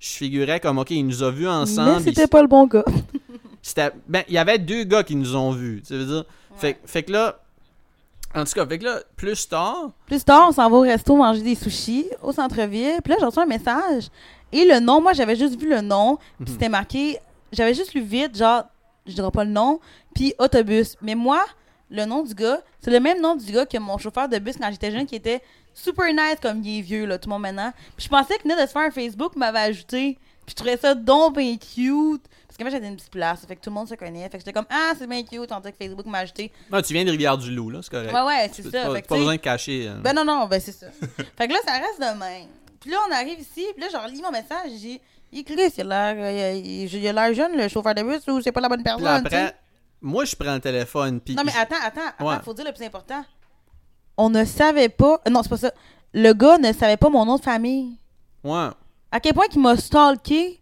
[0.01, 1.99] je figurais comme, ok, il nous a vus ensemble.
[1.99, 2.83] Mais c'était il- pas le bon gars.
[3.62, 6.25] c'était- Ben, il y avait deux gars qui nous ont vus, tu veux dire.
[6.57, 7.39] Fait, fait que là,
[8.35, 11.43] en tout cas, que là, plus tard, Plus tard, on s'en va au resto manger
[11.43, 13.01] des sushis au centre-ville.
[13.03, 14.09] Puis là, j'ai reçu un message.
[14.53, 16.16] Et le nom, moi, j'avais juste vu le nom.
[16.16, 16.47] Puis Mhm.
[16.49, 17.18] c'était marqué.
[17.53, 18.64] J'avais juste lu vite, genre,
[19.07, 19.81] je dirais pas le nom.
[20.14, 20.97] Puis autobus.
[21.03, 21.41] Mais moi,
[21.91, 24.57] le nom du gars, c'est le même nom du gars que mon chauffeur de bus
[24.61, 25.43] quand j'étais jeune, qui était
[25.74, 27.72] super nice comme il est vieux, là, tout le monde maintenant.
[27.97, 30.18] Puis je pensais qu'il venait de se faire un Facebook, m'avait ajouté.
[30.47, 32.22] Puis je trouvais ça donc bien cute.
[32.61, 33.45] Que moi, j'étais une petite place.
[33.47, 34.23] Fait que tout le monde se connaît.
[34.25, 35.51] Fait que j'étais comme, ah, c'est bien cute.
[35.51, 36.53] On dirait que Facebook m'a ajouté.
[36.71, 38.13] non, tu viens de Rivière-du-Loup, là, c'est correct.
[38.13, 38.91] Ouais, ouais, c'est ça.
[39.09, 39.89] Pas, besoin de cacher.
[39.89, 40.01] hein.
[40.03, 40.87] ben non, non, ben c'est ça.
[41.39, 42.49] fait que là, ça reste de même.
[42.81, 45.01] Puis là, on arrive ici, puis là, je relis mon message, j'ai
[45.33, 48.41] il Chris, il a l'air euh, il- a l'air jeune, le chauffeur de bus, ou
[48.41, 49.55] c'est pas la bonne personne, là, après,
[50.03, 51.35] moi, je prends le téléphone, puis.
[51.35, 52.37] Non, mais attends, attends, attends, Ouais.
[52.45, 53.25] faut dire le plus important.
[54.17, 55.21] On ne savait pas...
[55.27, 55.73] euh, Non, c'est pas ça.
[56.13, 57.97] Le gars ne savait pas mon nom de famille.
[58.45, 58.69] Ouais.
[59.13, 60.60] À quel point qu'il m'a stalké,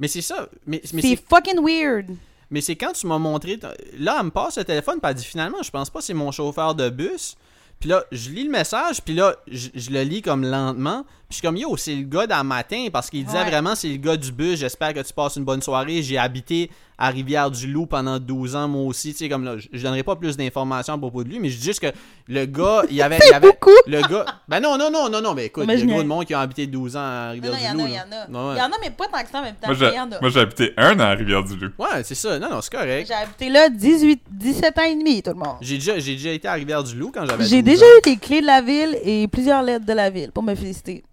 [0.00, 0.48] Mais c'est ça.
[0.66, 2.06] Mais, mais c'est fucking weird.
[2.50, 3.60] Mais c'est quand tu m'as montré.
[3.96, 6.32] Là, elle me passe le téléphone, puis elle dit finalement, je pense pas c'est mon
[6.32, 7.36] chauffeur de bus.
[7.78, 11.04] Puis là, je lis le message, puis là, je, je le lis comme lentement.
[11.30, 13.48] Puis je suis comme, yo, c'est le gars d'un matin, parce qu'il disait Ouais.
[13.50, 16.02] vraiment, c'est le gars du bus, j'espère que tu passes une bonne soirée.
[16.02, 16.68] J'ai habité
[16.98, 19.12] à Rivière-du-Loup pendant 12 ans, moi aussi.
[19.12, 21.48] Tu sais, comme là, je, je donnerai pas plus d'informations à propos de lui, mais
[21.48, 21.86] je dis juste que
[22.26, 23.18] le gars, il y avait.
[23.24, 23.70] il y avait beaucoup.
[23.86, 24.26] Le gars.
[24.48, 26.24] Ben non, non, non, non, non, mais écoute, Mais il y a gros de monde
[26.24, 27.84] qui a habité 12 ans à Non, non, il y en Rivière-du-Loup.
[27.84, 28.48] a, il y en a.
[28.48, 29.68] Ouais, Il y en a, mais pas tant que ça en même temps.
[29.68, 30.20] Moi, mais j'ai il y en a.
[30.20, 31.70] moi, j'ai habité un an à Rivière-du-Loup.
[31.78, 32.38] Ouais, c'est ça.
[32.40, 33.06] Non, non, c'est correct.
[33.06, 35.56] J'ai habité là 18, 17 ans et demi, tout le monde.
[35.60, 37.98] J'ai déjà, j'ai déjà été à Rivière-du-Loup quand j'avais J'ai 12 déjà ans.
[38.04, 41.04] eu les clés de la ville et plusieurs lettres de la ville pour me féliciter.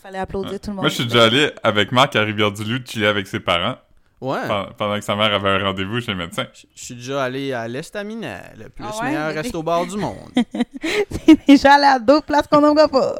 [0.00, 0.82] Il fallait applaudir tout le monde.
[0.84, 3.76] Moi, je suis déjà allé avec Marc à Rivière-du-Loup chiller avec ses parents
[4.22, 4.46] Ouais.
[4.48, 6.46] pen- pendant que sa mère avait un rendez-vous chez le médecin.
[6.74, 9.06] Je suis déjà allé à l'Estaminet, le plus Ah ouais?
[9.08, 10.16] meilleur Mais- resto-bar du monde.
[11.26, 13.14] C'est déjà allé à d'autres places qu'on n'en voit pas.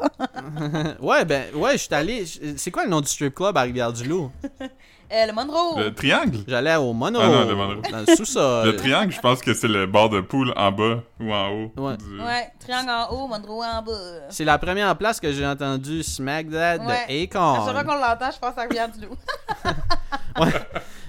[1.01, 2.25] ouais, ben, ouais, je suis allé.
[2.57, 4.31] C'est quoi le nom du strip club à Rivière-du-Loup?
[5.13, 5.77] Euh, le Monroe.
[5.79, 6.39] Le triangle?
[6.47, 7.83] J'allais au Mono, Ah non, le Monroe.
[7.91, 8.67] dans le sous-sol.
[8.67, 11.73] Le triangle, je pense que c'est le bar de poule en bas ou en haut.
[11.77, 11.97] Ouais.
[11.97, 13.93] du- Ouais, triangle en haut, Monroe en bas.
[14.29, 16.79] C'est la première place que j'ai entendu Smack That Ouais.
[16.79, 17.33] de À chaque
[17.65, 17.89] fois Akon.
[17.89, 19.17] qu'on l'entend, je pense à Rivière-du-Loup.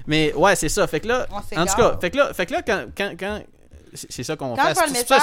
[0.06, 0.86] Mais ouais, c'est ça.
[0.86, 3.12] Fait que là, On en tout cas, fait que là, fait que là quand, quand,
[3.18, 3.40] quand-
[3.94, 4.62] c'est ça qu'on fait.
[4.74, 5.22] C'est message,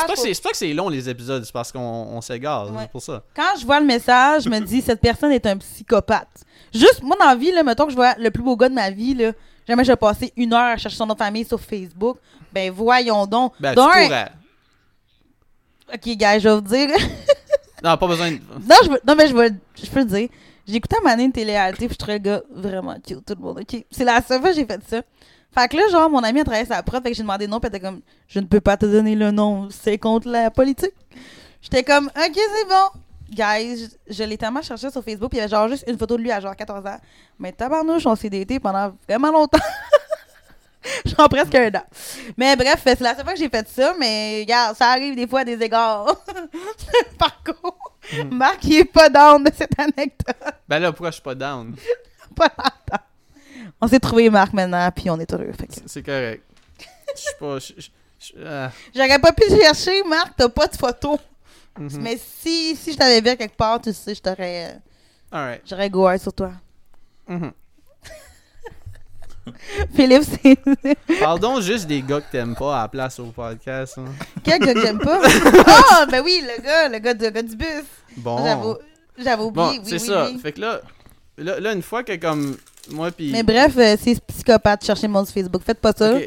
[0.51, 2.81] que c'est- long les épisodes, c'est parce qu'on on s'égare, Ouais.
[2.83, 3.23] c'est pour ça.
[3.35, 6.43] Quand je vois le message, je me dis, cette personne est un psychopathe.
[6.73, 8.75] Juste, moi, dans la vie, là, mettons que je vois le plus beau gars de
[8.75, 9.31] ma vie, là,
[9.67, 12.17] jamais je vais passer une heure à chercher son nom de famille sur Facebook.
[12.53, 13.53] Ben, voyons donc.
[13.59, 14.31] Ben, tu pourrais.
[15.93, 16.89] Ok, gars, je vais vous dire.
[17.81, 18.35] Non, pas besoin de.
[18.35, 19.51] non, je veux- non, mais je, vais,
[19.81, 20.27] je peux le dire.
[20.67, 23.41] J'ai écouté à Mané une télé-réalité, puis je trouvais le gars vraiment cute, tout le
[23.41, 23.59] monde.
[23.61, 23.85] ok?
[23.89, 25.01] C'est la seule fois que j'ai fait ça.
[25.53, 27.51] Fait que là, genre, mon ami a travaillé sa prof, fait que j'ai demandé le
[27.51, 30.29] nom, puis elle était comme, je ne peux pas te donner le nom, c'est contre
[30.29, 30.93] la politique.
[31.61, 32.99] J'étais comme, ok, c'est bon.
[33.31, 35.97] Guys, je, je l'ai tellement cherché sur Facebook, puis il y avait genre juste une
[35.97, 36.97] photo de lui à genre 14 ans.
[37.37, 39.59] Mais tabarnouche, on s'est daté pendant vraiment longtemps.
[41.05, 41.83] genre presque un an.
[42.37, 45.27] Mais bref, c'est la seule fois que j'ai fait ça, mais regarde, ça arrive des
[45.27, 46.15] fois à des égards.
[47.17, 50.35] Par contre, Marc, il est pas down de cette anecdote.
[50.67, 51.75] Ben là, pourquoi je suis pas down?
[52.35, 52.78] Pas longtemps.
[53.81, 55.51] On s'est trouvé Marc maintenant, puis on est heureux.
[55.57, 56.43] Fait que- C'est- correct.
[57.15, 57.57] Je suis pas.
[58.45, 61.19] ah, J'aurais pas pu le chercher, Marc, t'as pas de photo.
[61.79, 61.89] mhm.
[62.01, 64.71] Mais si, si je t'avais vu quelque part, tu sais, je t'aurais.
[64.73, 64.77] euh,
[65.31, 65.61] Alright.
[65.67, 66.51] J'aurais go sur toi.
[67.27, 67.51] Mhm.
[69.95, 70.57] Philippe, c'est.
[71.19, 73.97] Pardon juste des gars que t'aimes pas à la place au podcast.
[73.97, 74.05] hein.
[74.43, 75.21] Quel gars que j'aime pas?
[75.91, 77.83] Ah, ben oui, le gars, le gars, du- le gars du bus.
[78.17, 78.43] Bon.
[78.45, 78.75] J'avoue.
[79.17, 79.65] J'avais oublié.
[79.65, 80.25] Bon, oui, c'est oui, ça.
[80.25, 80.39] oui.
[80.39, 80.81] Fait que là,
[81.37, 82.57] là, là, une fois que comme
[82.91, 83.31] moi puis.
[83.31, 85.61] Mais bref, euh, c'est psychopathe, chercher le monde sur Facebook.
[85.63, 86.17] Faites pas ça.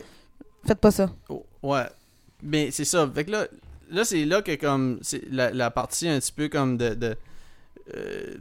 [0.66, 1.10] Faites pas ça.
[1.28, 1.84] Oh, ouais.
[2.42, 3.08] Mais c'est ça.
[3.14, 3.46] Fait que là,
[3.90, 6.94] là c'est là que comme c'est la, la partie un petit peu comme de.
[6.94, 7.16] de
[7.94, 8.34] euh,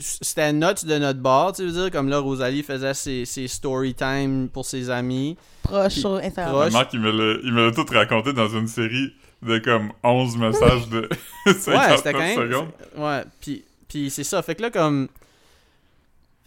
[0.00, 3.94] c'était note de notre bar, tu veux dire, comme là, Rosalie faisait ses, ses story
[3.94, 5.36] time pour ses amis.
[5.62, 6.52] Proche Puis- sur Instagram.
[6.52, 6.72] proche.
[6.72, 9.12] Marc, il me l'a il me l'a tout raconté dans une série
[9.42, 11.08] de comme 11 messages de
[11.46, 12.38] 59 Ouais, c'était quand même.
[12.38, 12.68] secondes.
[12.96, 14.42] Ouais, puis, puis c'est ça.
[14.42, 15.08] Fait que là, comme.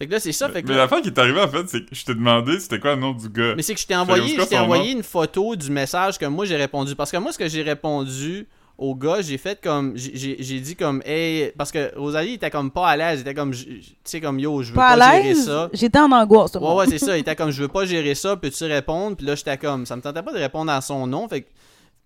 [0.02, 0.48] Fait que là, c'est ça.
[0.48, 2.58] Fait que Mais là- l'affaire qui est arrivée, en fait, c'est que je t'ai demandé
[2.58, 3.54] c'était quoi le nom du gars.
[3.54, 6.44] Mais c'est que je t'ai envoyé, je t'ai envoyé une photo du message que moi
[6.44, 6.96] j'ai répondu.
[6.96, 8.48] Parce que moi, ce que j'ai répondu
[8.78, 9.92] au gars, j'ai fait comme.
[9.94, 11.52] j'ai- dit comme, hey.
[11.56, 13.20] Parce que Rosalie était comme pas à l'aise.
[13.20, 15.44] Elle était comme, tu sais, comme yo, je veux Pas pas, à gérer l'aise?
[15.46, 15.70] ça.
[15.72, 16.52] J'étais en angoisse.
[16.56, 17.16] Ouais, ouais, c'est ça.
[17.16, 19.16] Il était comme, je veux pas gérer ça, peux-tu répondre?
[19.16, 21.28] Puis là, j'étais comme, ça me tentait pas de répondre à son nom.
[21.28, 21.48] Fait que.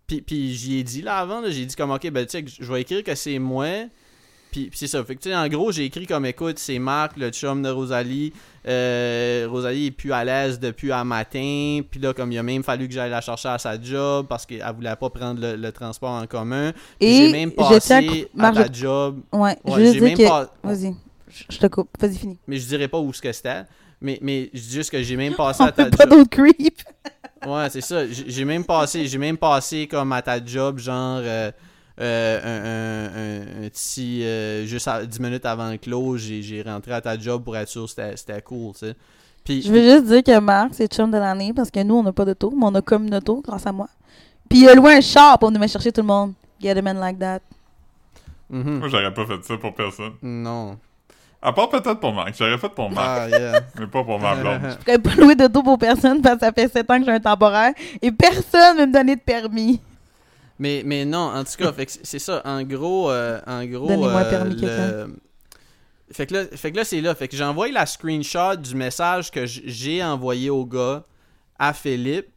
[0.06, 2.50] Puis, puis j'y ai dit là avant, j'ai dit comme, ok, ben tu sais, que
[2.60, 3.66] je vais écrire que c'est moi.
[4.64, 5.04] Puis, c'est ça.
[5.04, 8.32] Fait que en gros, j'ai écrit comme, écoute, c'est Marc, le chum de Rosalie.
[8.66, 11.80] Euh, Rosalie est plus à l'aise depuis un matin.
[11.90, 14.44] Puis là, comme il a même fallu que j'aille la chercher à sa job parce
[14.46, 16.72] qu'elle voulait pas prendre le, le transport en commun.
[16.98, 19.20] Puis Et j'ai même à passé à, ta job.
[19.32, 20.26] Ouais, j'ai même que.
[20.28, 20.94] pas- Vas-y,
[21.50, 21.90] je te coupe.
[22.00, 22.38] Vas-y, fini.
[22.48, 23.62] Mais je dirais pas où ce que c'était.
[24.00, 26.10] Mais, mais je dis juste que j'ai même passé On à ta pas job.
[26.18, 26.84] d'autres creeps.
[27.46, 28.06] Ouais, c'est ça.
[28.08, 31.50] J'ai j'ai même passé, j'ai même passé comme à ta job, genre euh,
[32.00, 36.92] euh, un, un- petit euh, juste à- 10 minutes avant le close, j'ai j'ai rentré
[36.92, 38.94] à ta job pour être sûr que c'était c'était cool, tu sais.
[39.44, 41.94] Puis Je veux juste dire que Marc, c'est le chum de l'année parce que nous,
[41.94, 43.88] on n'a pas d'auto, mais on a comme une auto grâce à moi.
[44.48, 46.32] Puis il a loué un char pour venir me chercher tout le monde.
[46.60, 47.40] Get a man like that.
[48.50, 48.78] Mhm.
[48.78, 50.12] Moi, j'aurais pas fait ça pour personne.
[50.22, 50.78] non.
[51.42, 52.34] À part peut-être pour Marc.
[52.36, 53.60] J'aurais fait pour Marc, Ah yeah.
[53.78, 54.60] mais pas pour ma blonde.
[54.70, 57.12] Je pourrais pas louer d'auto pour personne parce que ça fait 7 ans que j'ai
[57.12, 57.72] un temporaire
[58.02, 59.80] et personne ne veut me donner de permis.
[60.58, 64.30] Mais mais non, en tout cas, c'est- ça en gros euh, en gros Donnez-moi euh,
[64.30, 65.16] permis, le-.
[66.12, 68.74] Fait que là, fait que là c'est là, fait que j'ai envoyé la screenshot du
[68.76, 71.04] message que j'ai envoyé au gars
[71.58, 72.28] à Philippe.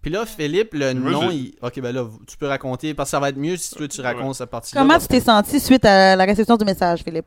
[0.00, 1.54] Puis là, Philippe, le Moi, nom, il...
[1.60, 4.00] Ok, ben là, tu peux raconter, parce que ça va être mieux si toi, tu
[4.00, 4.06] Ouais.
[4.06, 4.80] racontes cette partie-là.
[4.80, 7.26] Comment tu t'es senti suite à la réception du message, Philippe?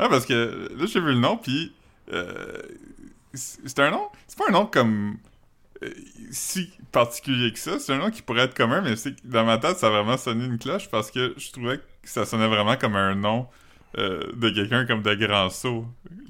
[0.00, 1.72] Ouais, parce que là, j'ai vu le nom, puis.
[2.12, 2.58] Euh,
[3.34, 4.08] c'est un nom.
[4.26, 5.18] C'est pas un nom comme.
[6.30, 7.78] Si particulier que ça.
[7.78, 9.90] C'est un nom qui pourrait être commun, mais c'est que dans ma tête, ça a
[9.90, 13.46] vraiment sonné une cloche parce que je trouvais que ça sonnait vraiment comme un nom
[13.96, 15.86] euh, de quelqu'un comme de grand saut.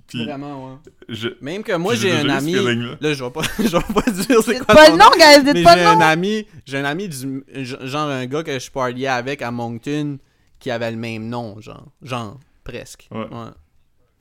[0.06, 0.76] Puis, Vraiment, ouais.
[1.08, 2.52] je- Même que moi, j'ai un ami.
[2.54, 5.52] Là, je vais pas, je vais pas dire c'est quoi pas le nom, guys, Mais
[5.54, 6.00] dites pas j'ai le un nom.
[6.00, 10.18] ami, j'ai un ami du genre un gars que je parlais avec à Moncton
[10.58, 13.08] qui avait le même nom, genre, genre presque.
[13.10, 13.26] Ouais.
[13.30, 13.50] Ouais.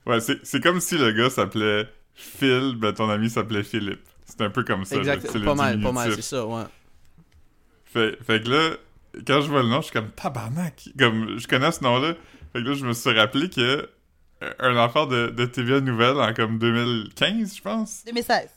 [0.06, 4.06] Ouais, c'est c'est comme si le gars s'appelait Phil, ben ton ami s'appelait Philippe.
[4.28, 4.96] C'est un peu comme ça.
[4.96, 6.62] là, Exact, pas mal, pas mal, c'est ça, ouais.
[7.84, 8.70] Fait, fait que là,
[9.26, 10.90] quand je vois le nom, je suis comme tabarnak.
[10.98, 12.14] Comme, je connais ce nom-là.
[12.52, 13.88] Fait que là, je me suis rappelé que
[14.42, 18.04] euh, un affaire de, de TVA Nouvelle en comme 2015, je pense.
[18.06, 18.48] 2016.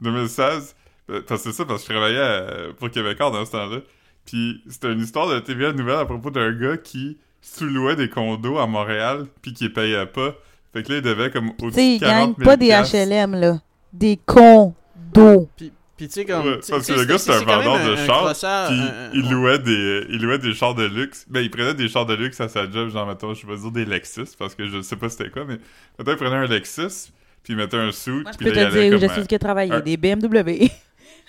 [0.00, 0.74] 2016.
[1.10, 3.78] Euh, Parce que c'est ça, parce que je travaillais à- pour Québécois dans ce temps-là.
[4.24, 8.58] Puis c'était une histoire de TVA Nouvelle à propos d'un gars qui sous-louait des condos
[8.58, 10.34] à Montréal, puis qui payait pas.
[10.72, 12.70] Fait que là, il devait comme au-dessus de ils 40 gagnent 000 pas des.
[12.70, 13.60] HLM, là.
[13.92, 15.48] Des condos.
[15.56, 16.46] Puis, puis tu sais, comme.
[16.46, 18.32] Ouais, parce que le gars, c'est- un vendeur de chars,
[18.68, 19.30] Puis un- il ouais.
[19.30, 21.24] louait des il louait des chars de luxe.
[21.30, 23.70] Ben il prenait des chars de luxe à sa job, genre mettons, je vais dire
[23.70, 25.58] des Lexus parce que je sais pas c'était quoi mais
[25.98, 27.10] mettons il prenait un Lexus
[27.42, 29.26] puis il mettait un suit Moi, je puis peux là, te dire où je suis
[29.26, 29.72] que travailler.
[29.72, 30.68] un- Des BMW.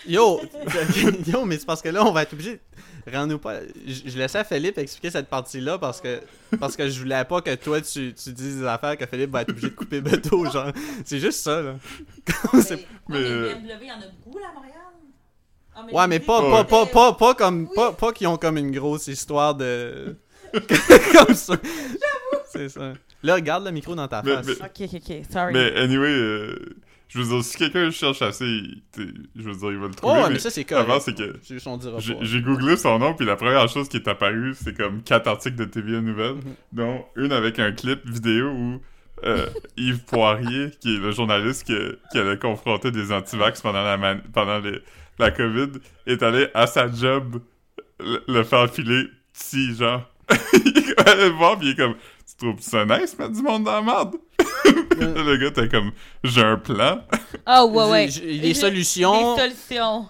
[0.08, 0.41] Yo,
[1.28, 2.60] yo, mais c'est parce que là, on va être obligé.
[3.12, 3.60] Rends-nous pas.
[3.86, 6.20] Je, je laissais à Philippe expliquer cette partie-là parce que
[6.60, 9.43] parce que je voulais pas que toi tu, tu dises des affaires que Philippe va
[9.43, 10.72] être obligé de couper bateau, genre.
[11.05, 11.76] C'est juste ça, là.
[13.08, 14.74] Mais, euh, BMW, il y en a beaucoup, là, à Montréal.
[15.76, 17.62] Ah, Ouais, mais pas, pas, pas, pas, pas comme.
[17.64, 17.70] Oui.
[17.76, 20.18] Pas, pas qu'ils ont comme une grosse histoire de.
[21.14, 21.55] comme ça.
[22.51, 22.93] C'est ça.
[23.24, 24.45] Là, regarde le micro dans ta Mais- face.
[24.47, 25.16] mais- Ok, ok, ok.
[25.32, 25.53] Sorry.
[25.53, 26.55] mais anyway euh,
[27.10, 28.62] je veux dire si quelqu'un cherche assez
[28.97, 30.89] je veux dire il va le Oh, trouver ouais, mais mais ça, c'est correct.
[30.89, 31.34] avant, c'est que
[32.22, 35.55] j'ai googlé son nom puis la première chose qui est apparue c'est comme quatre articles
[35.55, 36.53] de TVA Nouvelles Mhm.
[36.74, 38.82] dont une avec un clip vidéo où
[39.26, 39.47] euh,
[39.78, 41.76] Yves Poirier, qui est le journaliste qui,
[42.12, 44.80] qui avait confronté des antivax pendant la man- pendant les-
[45.18, 45.70] la COVID,
[46.05, 47.41] est allé à sa job
[47.99, 50.03] le, le faire filer petit, genre.
[50.53, 51.95] il est allé le voir, pis il est comme
[52.28, 54.18] Tu trouves ça nice, mettre du monde dans la merde
[54.99, 55.91] Le gars, t'es comme
[56.24, 56.99] J'ai un plan.
[57.45, 58.07] Ah, ouais, ouais.
[58.09, 59.36] J'ai- j'ai- Les solutions.
[59.36, 60.07] Des solutions.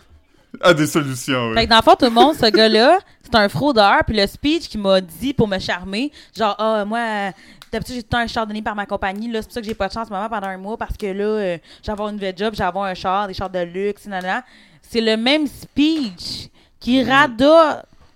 [0.61, 1.65] Ah, des solutions, Fait oui.
[1.65, 3.99] que dans le fond, tout le monde, ce gars-là, c'est un fraudeur.
[4.07, 7.31] Puis le speech qu'il m'a dit pour me charmer, genre, ah, moi, euh,
[7.71, 9.29] d'habitude, j'ai tout le temps un char donné par ma compagnie.
[9.29, 11.05] Là, c'est pour ça que j'ai pas de chance moment pendant un mois parce que
[11.07, 14.05] là, euh, j'ai avoir une nouvelle job, j'ai avoir un char, des chars de luxe,
[14.07, 14.43] nanana.
[14.81, 16.47] C'est le même speech
[16.79, 17.07] qui Mm.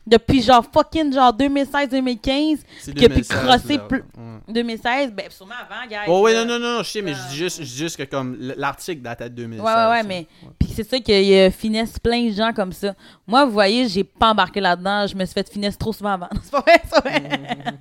[0.08, 2.60] Depuis genre fucking genre 2016-2015.
[2.80, 4.38] C'est qui a pu 2016, crosser plus- Ouais.
[4.54, 6.02] 2016, ben sûrement avant, gars.
[6.08, 8.36] Oh, ouais, non, non, non, je sais, mais je dis juste, dis juste que comme
[8.58, 9.66] l'article date de 2016.
[9.66, 10.28] Ouais, ouais, ouais, mais.
[10.60, 12.93] Puis c'est ça qu'il a finesse plein de gens comme ça.
[13.28, 15.06] Moi, vous voyez, j'ai pas embarqué là-dedans.
[15.08, 16.30] Je me suis fait finesse trop souvent avant.
[16.43, 17.30] C'est pas vrai, c'est pas vrai.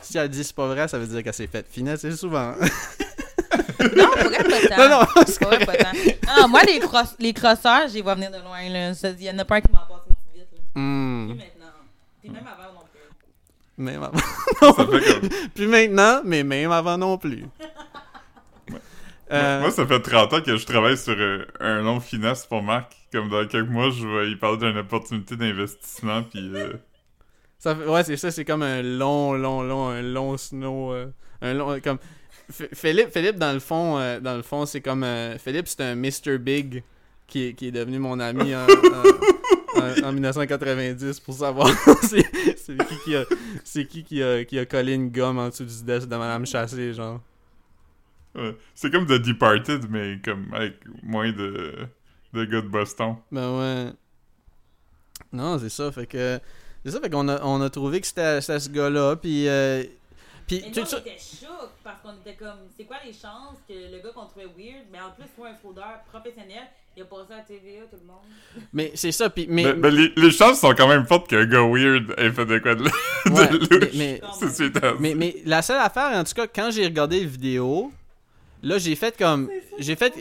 [0.00, 2.54] Si elle dit c'est pas vrai, ça veut dire qu'elle s'est faite finesse souvent.
[3.96, 4.76] non, pour vrai, pas tant.
[4.88, 5.92] non, non, c'est vrai, pas tant.
[6.40, 8.68] Non, moi, les, cross- les crosseurs, je les vois venir de loin.
[8.68, 8.90] là.
[9.16, 10.11] Il y en a pas un qui m'en passe
[10.74, 11.72] Hmm, Plus maintenant.
[12.20, 13.84] Puis même avant non plus.
[13.84, 14.18] même avant.
[14.76, 15.28] Ça fait comme.
[15.54, 17.44] Puis maintenant, mais même avant non plus.
[19.30, 22.62] Euh, Moi, ça fait 30 ans que je travaille sur euh, un nom finesse pour
[22.62, 22.92] Marc.
[23.12, 26.50] Comme dans quelques mois, je vais y parler d'une opportunité d'investissement, puis.
[26.54, 26.74] euh,
[27.58, 30.92] ça fait- ouais, c'est ça, c'est comme un long, long, long, un long snow.
[30.92, 31.06] euh,
[31.40, 31.98] un long, comme.
[32.52, 35.02] F- Philippe, Philippe, dans le fond, euh, dans le fond, c'est comme.
[35.04, 36.36] euh, Philippe, c'est un Mr.
[36.38, 36.82] Big
[37.26, 38.66] qui est, qui est devenu mon ami en, en-
[39.76, 41.68] en- en 1990 pour savoir
[42.02, 42.22] c'est
[42.86, 43.24] qui qui a,
[43.64, 46.46] c'est qui qui a, qui a collé une gomme en dessous du desk de Madame
[46.46, 47.20] Chassé, genre.
[48.34, 48.56] Ouais.
[48.74, 51.74] C'est comme The Departed, mais comme avec moins de,
[52.32, 53.16] de gars de Boston.
[53.30, 53.92] Ben ouais.
[55.32, 56.38] Non, c'est ça, fait que.
[56.84, 59.48] C'est ça, fait qu'on a, on a trouvé que c'était ce gars-là, puis.
[59.48, 59.84] euh,
[60.46, 63.58] puis, Mais tu nous, on était chocs parce qu'on était comme, c'est quoi les chances
[63.68, 66.64] que le gars qu'on trouvait weird, mais en plus, soit un fraudeur professionnel,
[66.96, 68.64] il a passé à la TVA, tout le monde.
[68.72, 69.46] mais c'est ça, puis.
[69.48, 72.44] Mais, Mais, mais les, les chances sont quand même fortes qu'un gars weird ait fait
[72.46, 72.84] de quoi de,
[73.26, 77.20] de ouais, mais, mais, mais, mais la seule affaire, en tout cas, quand j'ai regardé
[77.20, 77.92] la vidéo,
[78.62, 79.48] là, j'ai fait comme.
[79.78, 80.12] J'ai fait.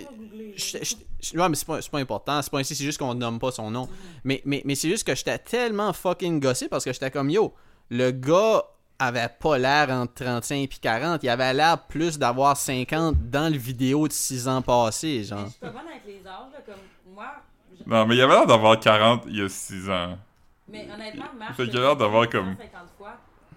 [0.55, 2.41] je- je- je- ouais, mais c'est pas, c'est pas important.
[2.41, 3.87] C'est pas ainsi, c'est juste qu'on nomme pas son nom.
[4.23, 7.53] Mais, mais, mais c'est juste que j'étais tellement fucking gossé parce que j'étais comme yo,
[7.89, 8.63] le gars
[9.07, 11.23] avait pas l'air entre 35 et 40.
[11.23, 15.45] Il avait l'air plus d'avoir 50 dans le vidéo de 6 ans passés, genre.
[15.45, 17.31] je suis pas bonne avec les âges, là, comme moi.
[17.77, 20.17] je- Non, mais il avait l'air d'avoir 40 il y a 6 ans.
[20.67, 21.53] Mais honnêtement, Marc.
[21.55, 23.13] Fait qu'il a l'air d'avoir comme- 50 fois.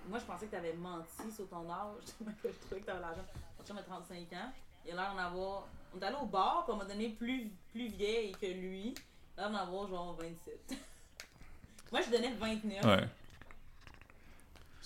[0.08, 2.04] Moi, je pensais que t'avais menti sur ton âge.
[2.20, 3.24] je trouvais que t'avais l'argent.
[3.66, 4.50] Chum a 35 ans.
[4.86, 5.62] Il a l'air d'en avoir.
[5.96, 8.94] On est allé au bar, puis on m'a donné plus, plus vieille que lui.
[9.36, 10.78] Il a l'air d'en avoir genre 27.
[11.92, 12.84] Moi, je donnais 29.
[12.84, 13.08] Ouais.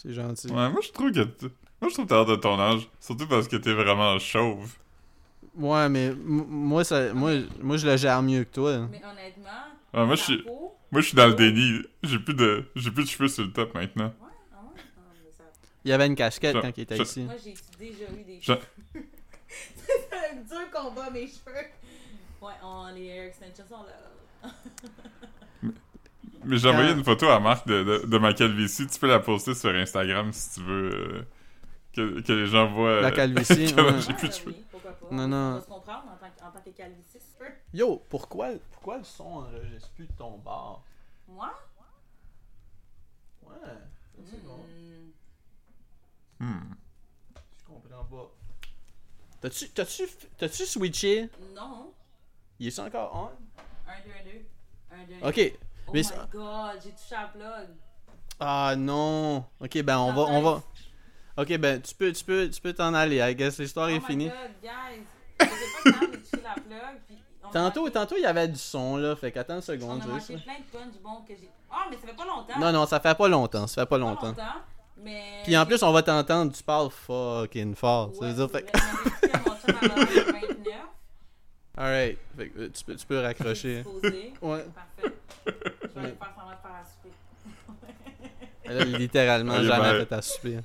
[0.01, 0.46] C'est gentil.
[0.49, 1.20] Ouais, moi je trouve que.
[1.24, 1.46] t-
[1.80, 2.88] Moi je trouve que t'as l'air de ton âge.
[3.01, 4.70] Surtout parce que t'es vraiment chauve.
[5.57, 8.78] Ouais, mais moi, ça, moi, moi, je le gère mieux que toi.
[8.90, 9.49] Mais honnêtement,
[9.92, 10.44] Ah, moi, je suis,
[10.92, 11.82] moi, je suis dans le déni.
[12.05, 14.05] J'ai plus de, j'ai plus de cheveux sur le top maintenant.
[14.07, 14.12] Ouais,
[14.55, 14.80] ah ouais?
[14.96, 15.44] Ah, mais ça-
[15.84, 17.22] Il y avait une casquette Je- quand il était je- ici.
[17.22, 18.59] Moi, j'ai déjà eu des Je- cheveux.
[19.88, 21.66] C'est un dur combat, mes cheveux.
[22.40, 24.51] Ouais, on, les hair extensions sont là.
[26.45, 28.86] Mais j'ai envoyé une photo à Marc de, de, de ma calvitie.
[28.86, 30.91] Tu peux la poster sur Instagram si tu veux.
[30.95, 31.22] euh,
[31.93, 33.01] que, que les gens voient.
[33.01, 34.01] La euh, calvitie, comment ouais.
[34.01, 34.55] j'ai plus de cheveux.
[34.70, 35.07] pourquoi pas?
[35.11, 35.36] Non, non.
[35.36, 37.36] On va se comprendre en tant, que- en tant que calviciste.
[37.74, 40.82] Yo, pourquoi, pourquoi le son enregistre plus de ton bar?
[41.26, 41.53] Moi?
[43.43, 43.53] Ouais,
[44.30, 44.59] c'est bon.
[46.41, 46.74] Hmm.
[47.34, 48.30] Je comprends pas.
[49.41, 50.05] T'as-tu, t'as-tu,
[50.36, 51.28] t'as-tu switché?
[51.55, 51.93] non.
[52.61, 53.91] Il est encore on?
[53.91, 55.20] 1, 2, 1, 2.
[55.20, 55.28] 1, 2.
[55.28, 55.59] Ok.
[55.89, 57.68] Oh mais my ça- god, j'ai touché à la plug.
[58.41, 59.45] Ah non.
[59.61, 60.62] Ok, ben on va, on va.
[61.36, 63.16] Ok, ben tu peux, tu peux, tu peux t'en aller.
[63.18, 64.28] I guess l'histoire oh est my finie.
[64.28, 65.03] god, guys.
[65.41, 65.51] Je sais
[65.84, 67.01] pas quand j'ai touché la plug.
[67.07, 69.62] Puis on a Tantôt, tantôt il y avait du son là, fait qu'attends une On
[69.62, 70.03] seconde.
[70.03, 71.49] a vais manqué juste- plein de punch bon que j'ai.
[71.70, 72.59] Ah, mais ça fait pas longtemps.
[72.61, 74.34] Non, non, ça fait pas longtemps, ça fait pas Pas longtemps.
[74.99, 75.41] mais.
[75.45, 78.11] Puis en plus, on va t'entendre, tu parles fucking fort.
[78.14, 80.32] Ça Ouais, veut dire, fait c'est vrai, j'avais écouté à mon chum à l'heure de
[80.32, 80.74] 29.
[81.76, 83.84] Alright, fait que, euh, tu peux, tu peux raccrocher.
[84.43, 84.64] Ouais.
[84.74, 85.14] Parfait.
[85.99, 87.12] Je vais aller faire semblant de faire à souper.
[88.64, 90.07] Elle a littéralement Allez, jamais bye.
[90.07, 90.59] fait à souper.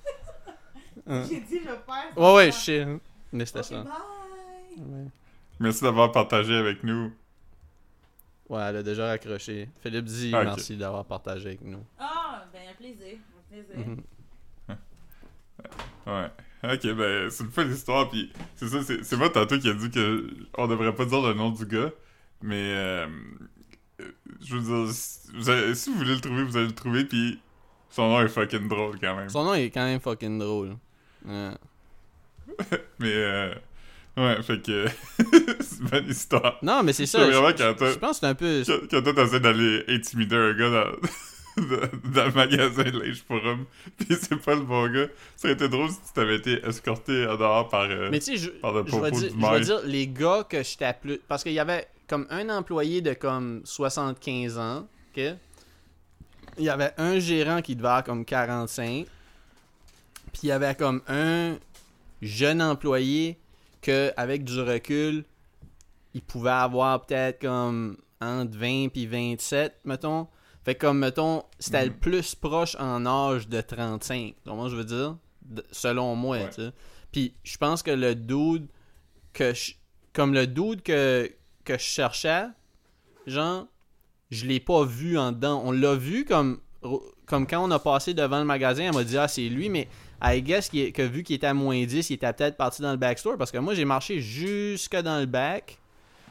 [1.08, 1.24] Hein.
[1.30, 2.18] J'ai dit, je vais faire.
[2.18, 2.88] Ouais, ouais, je sais.
[3.32, 3.84] Mais c'était Ok, ça.
[3.84, 3.92] bye.
[4.86, 5.08] Ouais.
[5.60, 7.14] Merci d'avoir partagé avec nous.
[8.50, 9.70] Ouais, elle a déjà raccroché.
[9.82, 11.84] Philippe dit Ah, merci d'avoir partagé avec nous.
[11.98, 13.18] Ah, ben, un plaisir.
[13.38, 13.88] Un plaisir.
[13.88, 14.04] Mhm.
[16.06, 16.30] Ouais.
[16.64, 19.74] Ok, ben, c'est une folle histoire, pis c'est ça, c'est c'est moi tantôt qui a
[19.74, 21.92] dit que on devrait pas dire le nom du gars,
[22.42, 23.08] mais euh,
[24.46, 27.06] je veux dire, si vous, avez- si vous voulez le trouver, vous allez le trouver,
[27.06, 27.40] pis
[27.90, 29.30] son nom est fucking drôle quand même.
[29.30, 30.76] Son nom est quand même fucking drôle.
[31.26, 31.52] Ouais.
[33.00, 33.54] Mais euh,
[34.18, 34.86] ouais, fait que
[35.62, 36.58] c'est une bonne histoire.
[36.62, 37.20] Non, mais c'est ça.
[37.26, 38.64] Vraiment je- quand t'as- Je pense que c'est un peu.
[38.66, 40.92] Quand, quand toi t'essaies d'aller intimider un gars dans,
[42.14, 43.40] dans, le magasin de linge pour
[43.98, 47.26] pis c'est pas le bon gars, ça aurait été drôle si tu t'avais été escorté
[47.28, 47.84] en dehors par.
[47.84, 49.66] euh, Mais tu sais, je, Par le je vais propos dire, du je vais maître.
[49.66, 51.20] dire les gars que j'étais plus.
[51.28, 55.24] Parce qu'il y avait comme un employé de comme 75 ans, ok?
[56.60, 59.08] Il y avait un gérant qui devait avoir comme 45.
[60.32, 61.58] Puis il y avait comme un
[62.22, 63.40] jeune employé
[63.82, 65.26] que, avec du recul,
[66.14, 70.28] il pouvait avoir peut-être comme entre 20 puis 27, mettons.
[70.64, 74.36] Fait comme, mettons, c'était le plus proche en âge de 35.
[74.46, 75.18] Comment je veux dire?
[75.42, 76.50] De- selon moi, Ouais.
[76.50, 76.72] tu sais.
[77.12, 78.68] Puis je pense que le dude
[79.34, 79.74] que je-
[80.14, 81.28] comme le dude que,
[81.64, 82.46] que je cherchais,
[83.28, 83.66] genre,
[84.32, 85.62] je l'ai pas vu en dedans.
[85.66, 86.60] On l'a vu comme,
[87.26, 89.88] comme quand on a passé devant le magasin, elle m'a dit Ah, c'est lui, mais
[90.22, 92.92] I guess est- que vu qu'il était à moins 10, il était peut-être parti dans
[92.92, 95.78] le backstore parce que moi j'ai marché jusque dans le back.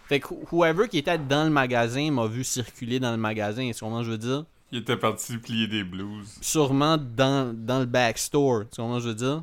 [0.07, 3.71] Fait que wh- whoever qui était dans le magasin m'a vu circuler dans le magasin,
[3.73, 4.45] c'est comment je veux dire?
[4.71, 6.27] Il était parti plier des blues.
[6.41, 9.43] Sûrement dans, dans le backstore, c'est comment je veux dire?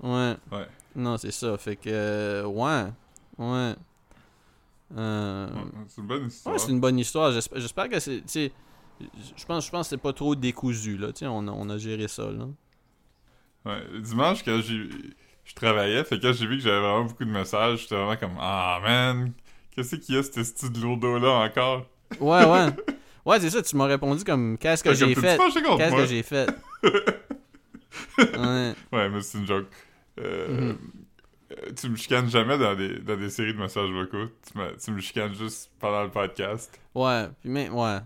[0.00, 0.36] Ouais.
[0.52, 0.66] Ouais.
[0.94, 1.58] Non, c'est ça.
[1.58, 2.84] Fait que, euh, ouais.
[3.38, 3.74] Ouais.
[4.96, 6.54] Euh, Ouais, c'est une bonne histoire.
[6.54, 7.32] ouais, c'est une bonne histoire.
[7.32, 8.22] J'espère, que c'est.
[9.00, 11.08] Je pense, je pense que c'est pas trop décousu, là.
[11.22, 12.46] On a, on a géré ça, là.
[13.64, 13.82] Ouais.
[14.00, 14.88] Dimanche, quand j'ai...
[15.44, 18.16] je travaillais, fait que quand j'ai vu que j'avais vraiment beaucoup de messages, j'étais vraiment
[18.16, 19.32] comme Ah man,
[19.72, 21.86] qu'est-ce qu'il y a ce style de lourdeau-là encore?
[22.20, 22.68] Ouais, ouais.
[23.24, 23.60] Ouais, c'est ça.
[23.60, 25.36] Tu m'as répondu comme Qu'est-ce que j'ai fait?
[25.76, 26.48] Qu'est-ce que j'ai fait?
[28.18, 28.74] Ouais.
[28.92, 29.66] Ouais, mais c'est une joke.
[30.18, 30.68] Euh, Mhm.
[30.70, 30.74] euh,
[31.76, 34.30] tu me chicanes jamais dans des, dans des séries de messages vocaux.
[34.50, 36.78] Tu me, tu me chicanes juste pendant le podcast.
[36.94, 37.98] Ouais, puis même, ouais.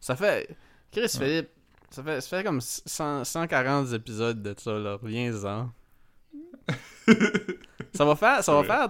[0.00, 0.56] Ça fait.
[0.92, 1.08] Chris Ouais.
[1.08, 1.48] Philippe,
[1.90, 4.96] ça fait, ça fait comme 100 140 épisodes de ça, là.
[4.96, 5.70] Reviens-en.
[7.94, 8.42] ça va faire.
[8.44, 8.66] Ça va Ouais.
[8.66, 8.88] faire.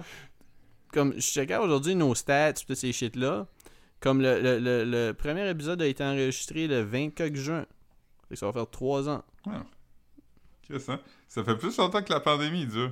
[0.91, 3.47] Comme je checkais aujourd'hui nos stats, toutes ces shit-là.
[3.99, 7.65] Comme le, le, le, le premier épisode a été enregistré le 24 juin.
[8.33, 9.23] Ça va faire 3 ans.
[10.67, 12.91] Qu'est-ce que Ça fait plus longtemps que la pandémie dure.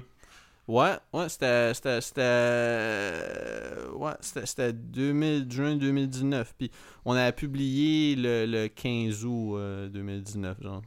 [0.68, 1.74] Ouais, ouais, c'était.
[1.74, 2.00] C'était.
[2.02, 3.92] C'était.
[3.94, 6.54] Ouais, c'était c'était 2000, juin 2019.
[6.58, 6.72] Puis
[7.06, 10.82] on a publié le, le 15 août euh, 2019, genre.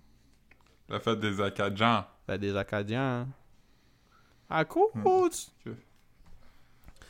[0.89, 2.07] La fête des Acadiens.
[2.27, 3.20] Fait des Acadiens.
[3.22, 3.29] hein.
[4.49, 4.93] À cause.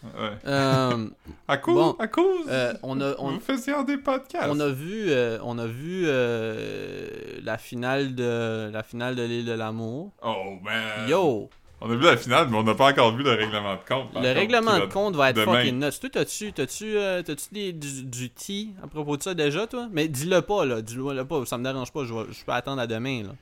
[0.03, 0.39] Ouais.
[0.47, 1.09] Euh,
[1.49, 2.47] À cause, Bon, à cause.
[2.49, 3.15] euh, on a.
[3.19, 4.49] On, Vous faisiez des podcasts.
[4.51, 9.45] on a vu, euh, on a vu euh, la finale de la finale de l'île
[9.47, 10.13] de l'amour.
[10.23, 11.09] Oh man.
[11.09, 11.49] Yo,
[11.81, 14.09] On a vu la finale, mais on n'a pas encore vu le règlement de compte.
[14.09, 15.59] le contre, règlement de compte va être demain.
[15.59, 15.99] fucking nuts.
[16.01, 19.87] Toi, t'as-tu, t'as-tu, euh, t'as-tu des- du, du tea à propos de ça déjà, toi?
[19.93, 22.05] Mais dis-le pas là, dis-le pas, ça me dérange pas.
[22.05, 23.35] Je, vais- je peux attendre à demain là.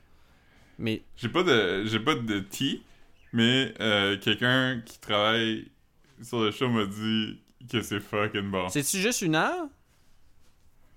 [0.77, 2.83] Mais J'ai pas de j'ai pas de tea,
[3.31, 5.67] mais euh, quelqu'un qui travaille
[6.21, 7.39] sur le show m'a dit
[7.71, 8.67] que c'est fucking bon.
[8.67, 9.67] C'est-tu juste une heure?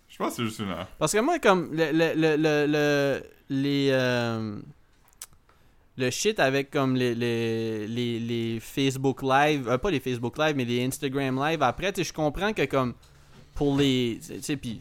[0.09, 0.89] Je pense que c'est juste une heure.
[0.99, 3.91] Parce que moi, comme le, le, le, le, le- les.
[3.93, 4.59] euh,
[5.99, 10.55] le shit avec comme les, les, les, les Facebook Live, euh, pas les Facebook Live,
[10.57, 12.95] mais les Instagram Live, après, tu je comprends que comme
[13.55, 14.21] pour les.
[14.25, 14.79] Tu sais, puis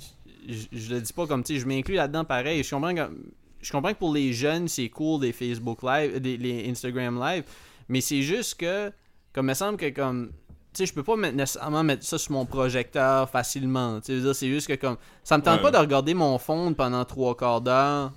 [0.47, 2.63] je, le dis pas comme, tu sais, je m'inclus là-dedans pareil.
[2.63, 3.09] Je comprends que,
[3.61, 7.43] je comprends que pour les jeunes, c'est cool des Facebook Live, des les Instagram Live,
[7.89, 8.91] mais c'est juste que,
[9.33, 10.31] comme il me semble que comme.
[10.73, 13.99] Tu sais, je peux pas mettre- nécessairement mettre ça sur mon projecteur facilement.
[13.99, 14.97] Tu sais, je veux dire, c'est juste que comme.
[15.23, 15.63] Ça me tente Ouais.
[15.63, 18.11] pas de regarder mon fond pendant trois quarts d'heure.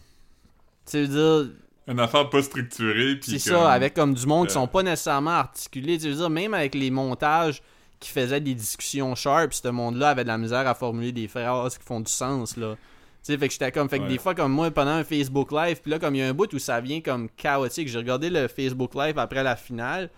[0.85, 1.49] Tu sais, dire,
[1.91, 3.19] Une affaire pas structurée.
[3.21, 5.99] c'est ça, avec comme du monde qui euh, sont pas nécessairement articulés.
[5.99, 7.61] Tu veux dire, même avec les montages
[7.99, 11.77] qui faisaient des discussions sharp, ce monde-là avait de la misère à formuler des phrases
[11.77, 12.77] qui font du sens, là.
[13.23, 14.09] Tu sais, fait que j'étais comme, fait que Ouais.
[14.09, 16.33] des fois, comme moi, pendant un Facebook Live, puis là, comme il y a un
[16.33, 20.09] bout où ça vient comme chaotique, j'ai regardé le Facebook Live après la finale,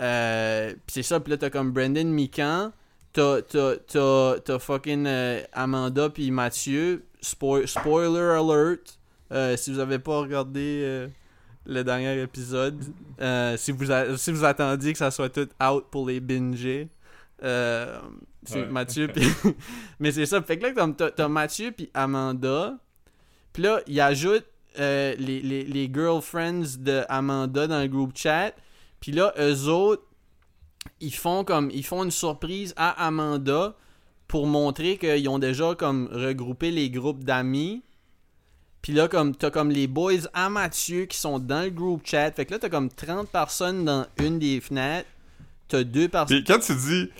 [0.00, 2.70] euh, c'est ça, puis là, t'as comme Brendan Mikan,
[3.12, 8.99] t'as, t'as, t'as, t'as fucking euh, Amanda puis Mathieu, Spo- spoiler alert,
[9.32, 11.08] euh, si vous avez pas regardé euh,
[11.66, 12.82] le dernier épisode,
[13.20, 16.88] euh, si, vous a- si vous attendiez que ça soit tout out pour les binger,
[17.40, 18.66] c'est Ouais.
[18.66, 19.08] Mathieu.
[20.00, 22.78] Mais c'est ça, fait que là, comme t'as, t'as Mathieu puis Amanda,
[23.52, 24.44] puis là, il ajoute
[24.78, 28.54] les, les, les girlfriends de Amanda dans le groupe chat,
[29.00, 30.04] puis là, eux autres,
[31.00, 33.76] ils font comme ils font une surprise à Amanda
[34.28, 37.82] pour montrer qu'ils ont déjà comme regroupé les groupes d'amis.
[38.82, 42.32] Puis là, comme t'as comme les boys à Mathieu qui sont dans le groupe chat.
[42.32, 45.08] Fait que là, t'as comme 30 personnes dans une des fenêtres.
[45.68, 46.42] T'as deux personnes.
[46.42, 47.10] Puis quand tu dis.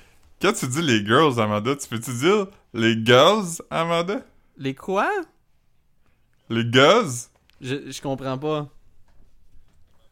[0.41, 4.23] Quand tu dis les girls, Amanda, tu peux-tu dire les girls, Amanda?
[4.57, 5.11] Les quoi?
[6.49, 7.29] Les girls?
[7.61, 8.67] Je, je comprends pas.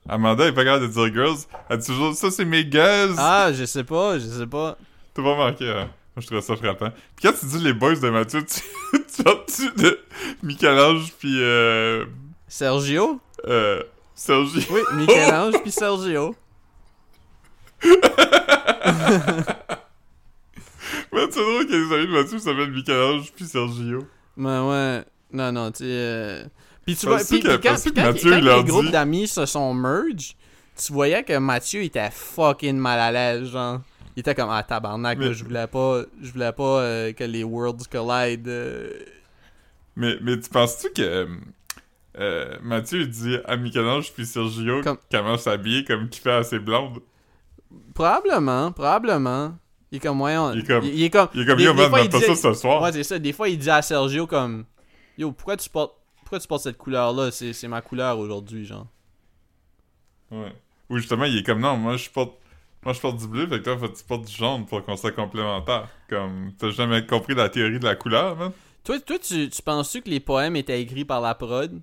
[0.07, 1.39] Amanda est pas capable de dire girls.
[1.71, 3.15] Elle dit toujours ça, c'est mes girls.
[3.17, 4.77] Ah, je sais pas, je sais pas.
[5.15, 5.91] T'as pas marqué, hein?
[6.19, 6.91] Moi, je trouve ça frappant.
[7.15, 8.61] Puis quand tu dis les boys de Mathieu, tu,
[9.17, 10.01] tu parles-tu de
[10.43, 12.07] Michel-Ange puis euh,
[12.49, 13.21] Sergio?
[13.47, 13.81] euh,
[14.17, 14.67] Sergi?
[14.69, 16.35] Oui, Michel-Ange puis Sergio.
[21.13, 24.01] Mais c'est drôle a des amis de Mathieu s'appellent Michel-Ange puis Sergio.
[24.37, 25.05] Ouais, ouais.
[25.33, 25.85] Non, non, tu sais.
[25.87, 26.45] euh,
[26.85, 29.73] Puis tu vois, puis, que- quand, que quand- Mathieu, quand les groupes d'amis se sont
[29.73, 30.35] merge,
[30.77, 33.81] tu voyais que Mathieu était fucking mal à l'aise, genre.
[34.19, 37.45] Il était comme, ah tabarnak, là, je voulais pas, je voulais pas euh, que les
[37.45, 38.49] worlds collide.
[38.49, 38.91] euh.
[39.95, 41.29] Mais, mais tu penses-tu que
[42.19, 46.59] euh, Mathieu dit à Michel-Ange puis Sergio Comme- comment s'habiller comme qu'il fait à ses
[46.59, 46.99] blondes?
[47.95, 49.55] Probablement, probablement.
[49.93, 51.63] Il est comme, on- Il est comme- il, il est comme, Il est comme des-
[51.65, 52.83] yo, man, fois, pas ça ce soir.
[52.83, 53.21] Ouais, c'est ça.
[53.21, 54.65] Des fois, il dit à Sergio comme,
[55.17, 57.31] yo, pourquoi tu portes, pourquoi tu portes cette couleur-là?
[57.31, 58.89] C'est, c'est ma couleur aujourd'hui, genre.
[60.33, 60.53] Ouais.
[60.91, 62.33] Ou justement, il est comme non, moi je porte.
[62.85, 64.85] Moi je porte du bleu, fait que toi faut que tu portes du jaune pour
[64.85, 65.89] qu'on soit complémentaires.
[66.09, 68.53] Comme t'as jamais compris la théorie de la couleur, man?
[68.85, 71.81] Toi, toi tu, tu penses-tu que les poèmes étaient écrits par la prod?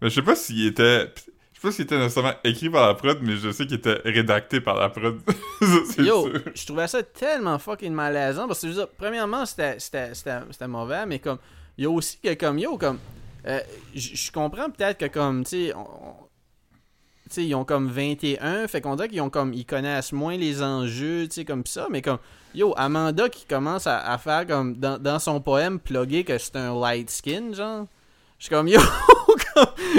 [0.00, 1.12] Mais je sais pas s'il était.
[1.52, 4.00] Je sais pas s'il était nécessairement écrit par la prod, mais je sais qu'il était
[4.04, 5.20] rédacté par la prod.
[5.60, 6.40] Ça, Yo, sûr.
[6.54, 11.20] je trouvais ça tellement fucking malaisant parce que je veux dire, premièrement, c'était- mauvais, mais
[11.20, 11.38] comme,
[11.78, 12.98] il y a aussi que comme, yo, comme,
[13.46, 13.60] euh,
[13.94, 15.74] je comprends peut-être que comme, tu sais,
[17.30, 20.62] sais, ils ont comme 21, fait qu'on dirait qu'ils ont comme, ils connaissent moins les
[20.62, 22.18] enjeux, tu sais, comme ça, mais comme,
[22.54, 26.56] yo, Amanda qui commence à, à faire comme, dans, dans son poème, plugger que c'est
[26.56, 27.86] un light skin, genre,
[28.38, 28.80] je suis comme, yo,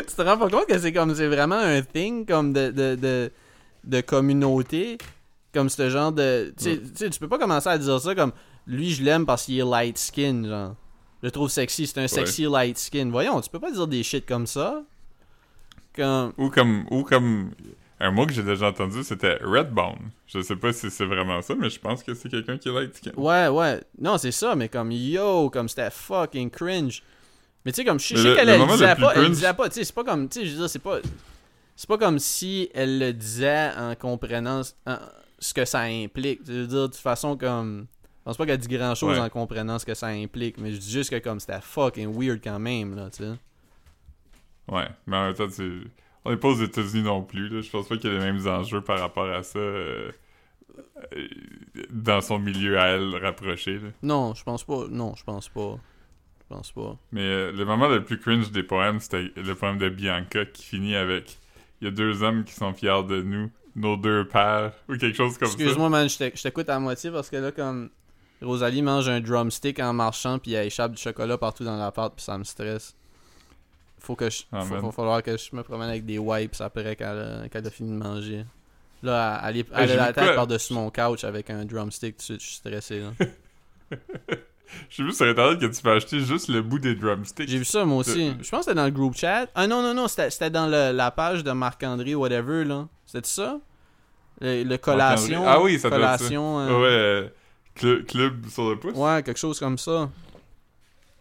[0.07, 2.95] tu te rends pas compte que c'est comme, c'est vraiment un thing, comme, de, de,
[2.95, 3.32] de,
[3.84, 4.97] de communauté,
[5.53, 6.53] comme ce genre de.
[6.57, 6.80] Tu sais- Ouais.
[6.80, 8.34] tu sais, tu peux pas commencer à dire ça comme
[8.67, 10.76] lui, je l'aime parce qu'il est light skin, genre.
[11.21, 13.09] Je le trouve sexy, c'est un sexy light skin.
[13.09, 14.84] Voyons, tu peux pas dire des shit comme ça.
[16.38, 16.86] Ou comme.
[16.91, 17.52] Ou comme.
[18.00, 20.12] Un mot que j'ai déjà entendu, c'était Redbone.
[20.28, 22.93] Je sais pas si c'est vraiment ça, mais je pense que c'est quelqu'un qui light
[22.93, 23.12] skin.
[23.16, 23.82] Ouais, ouais.
[24.00, 27.02] Non, c'est ça, mais comme yo, comme c'était fucking cringe.
[27.64, 29.76] Mais tu sais, comme je sais le- qu'elle le disait pas, elle disait pas, tu
[29.76, 30.98] sais, c'est pas comme, tu sais, je veux dire, c'est pas.
[31.78, 34.98] C'est pas comme si elle le disait en comprenant en-
[35.39, 36.41] ce que ça implique.
[36.46, 37.88] Je veux dire, de toute façon, comme.
[38.20, 39.24] Je pense pas qu'elle dit grand chose Ouais.
[39.24, 42.41] en comprenant ce que ça implique, mais je dis juste que comme c'était fucking weird
[42.43, 43.32] quand même, là, tu sais.
[44.68, 45.84] Ouais, mais en même temps, tu...
[46.24, 47.49] on n'est pas aux États-Unis non plus.
[47.49, 47.61] Là.
[47.61, 50.11] Je pense pas qu'il y ait les mêmes enjeux par rapport à ça euh,
[51.16, 51.28] euh,
[51.89, 53.76] dans son milieu à elle rapproché.
[53.80, 53.89] là.
[54.01, 54.86] Non, je pense pas.
[54.89, 55.78] Non, je pense pas.
[56.39, 56.97] Je pense pas.
[57.11, 60.63] Mais euh, le moment le plus cringe des poèmes, c'était le poème de Bianca qui
[60.63, 61.38] finit avec
[61.82, 65.16] Il y a deux hommes qui sont fiers de nous, nos deux pères, ou quelque
[65.16, 65.53] chose comme ça.
[65.55, 67.89] Excuse-moi, man, je t'éc- je t'écoute à moitié parce que là, comme.
[68.41, 72.24] Rosalie mange un drumstick en marchant, puis elle échappe du chocolat partout dans l'appart, puis
[72.24, 72.95] ça me stresse.
[74.06, 74.43] Faut que je.
[74.51, 77.70] Ah, faut, falloir que je me promène avec des wipes après qu'elle a, qu'elle a
[77.70, 78.45] fini de manger.
[79.03, 82.45] Là, elle, elle, elle a la tête par-dessus mon couch avec un drumstick, suite, je
[82.45, 83.12] suis stressé, là.
[84.89, 87.47] J'ai vu sur internet que tu peux acheter juste le bout des drumsticks.
[87.47, 88.30] J'ai vu ça, moi aussi.
[88.30, 89.47] Euh, Je pense que c'était dans le group chat.
[89.56, 92.88] Ah non, non, non, c'était dans le- la page de Marc-André, whatever, là.
[93.06, 93.60] C'était ça?
[94.41, 95.43] Le, le collation.
[95.47, 96.18] Ah oui, ça doit être ça.
[96.18, 97.30] collation, Ouais, euh, euh,
[97.78, 98.95] cl- club sur le pouce.
[98.95, 100.10] ouais, quelque chose comme ça.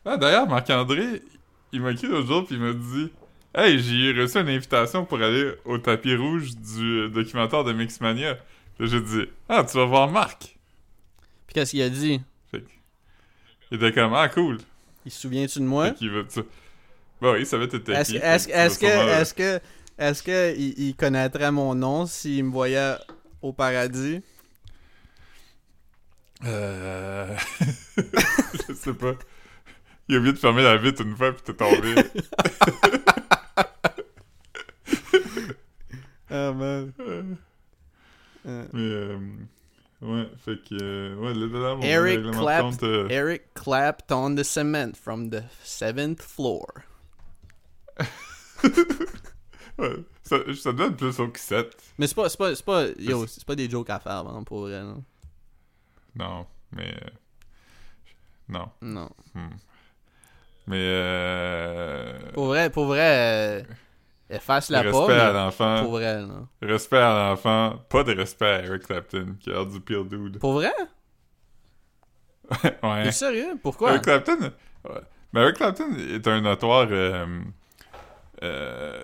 [0.07, 1.23] Ah, d'ailleurs, Marc-André,
[1.75, 3.11] il m'a écrit l'autre jour puis il m'a dit
[3.55, 8.33] Hey, j'ai reçu une invitation pour aller au tapis rouge du documentaire de Mixmania.
[8.79, 10.57] Là, j'ai dit Ah, tu vas voir Marc.
[11.47, 12.21] Puis qu'est-ce qu'il a dit?
[12.51, 12.67] Fait que-
[13.71, 14.59] il était comme Ah, cool.
[15.05, 15.93] Il se souvient-tu de moi?
[15.95, 16.45] Fait
[17.21, 19.61] Bah oui, ça va être Est-ce que, est-ce, est-ce que, est-ce que,
[19.99, 22.95] est-ce que il, il connaîtrait mon nom s'il me voyait
[23.41, 24.21] au paradis?
[26.45, 27.37] Euh.
[28.69, 29.15] je sais pas.
[30.09, 31.95] Il a oublié de fermer la vitre une fois puis t'es tombé.
[36.31, 36.93] Ah man.
[38.45, 39.19] Mais euh,
[40.03, 43.55] ouais, fait que euh, ouais, là, là, mon Eric règlement de clapped- compte, euh, Eric
[43.55, 46.67] clapped on the cement from the seventh floor.
[49.79, 51.77] ouais, ça, ça donne plus au que 7.
[51.99, 54.45] Mais c'est pas, c'est pas, c'est pas, yo, c'est pas des jokes à faire, man,
[54.45, 55.05] pour vrai, non.
[56.17, 57.11] Non, mais euh,
[58.49, 58.69] non.
[58.83, 59.11] Non.
[59.35, 59.49] Hmm.
[60.67, 63.63] Mais euh, Pour vrai, pour vrai, euh,
[64.31, 66.49] efface-la pas, respect à l'enfant, pour vrai, non.
[66.63, 70.39] respect à l'enfant, pas de respect à Eric Clapton qui a l'air du pire dude.
[70.39, 70.73] Pour vrai?
[72.83, 73.05] ouais.
[73.05, 73.59] T'es sérieux?
[73.63, 73.91] Pourquoi?
[73.91, 74.53] Eric Clapton,
[74.89, 75.01] ouais.
[75.35, 77.27] Mais Eric Clapton est un notoire euh,
[78.45, 79.03] euh,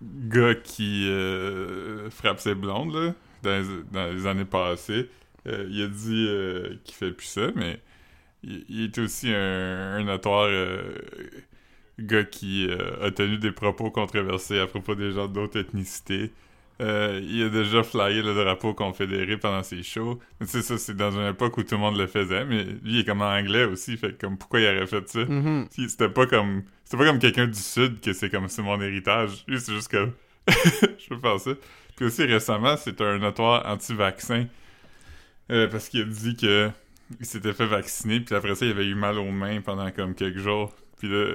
[0.00, 5.10] gars qui euh, frappe ses blondes là, dans, les, dans les années passées.
[5.44, 7.80] Il a dit qu'il fait plus ça, mais
[8.46, 10.94] il, il est aussi un, un notoire euh,
[11.98, 16.32] gars qui euh, a tenu des propos controversés à propos des gens d'autres ethnicités.
[16.82, 20.18] Euh, il a déjà flyé le drapeau confédéré pendant ses shows.
[20.42, 22.98] C'est ça, c'est dans une époque où tout le monde le faisait, mais lui, il
[23.00, 25.24] est comme en anglais aussi, fait que comme pourquoi il aurait fait ça?
[25.24, 25.68] Mhm.
[25.70, 28.78] Si, C'était pas comme c'était pas comme quelqu'un du sud que c'est comme c'est mon
[28.80, 29.44] héritage.
[29.48, 30.12] Lui, c'est juste comme
[30.48, 31.52] je peux faire ça.
[31.96, 34.44] Puis aussi récemment, c'est un notoire anti-vaccin
[35.50, 36.70] euh, parce qu'il a dit que
[37.20, 40.14] il s'était fait vacciner, puis après ça, il avait eu mal aux mains pendant comme
[40.14, 40.72] quelques jours.
[40.98, 41.34] Puis là,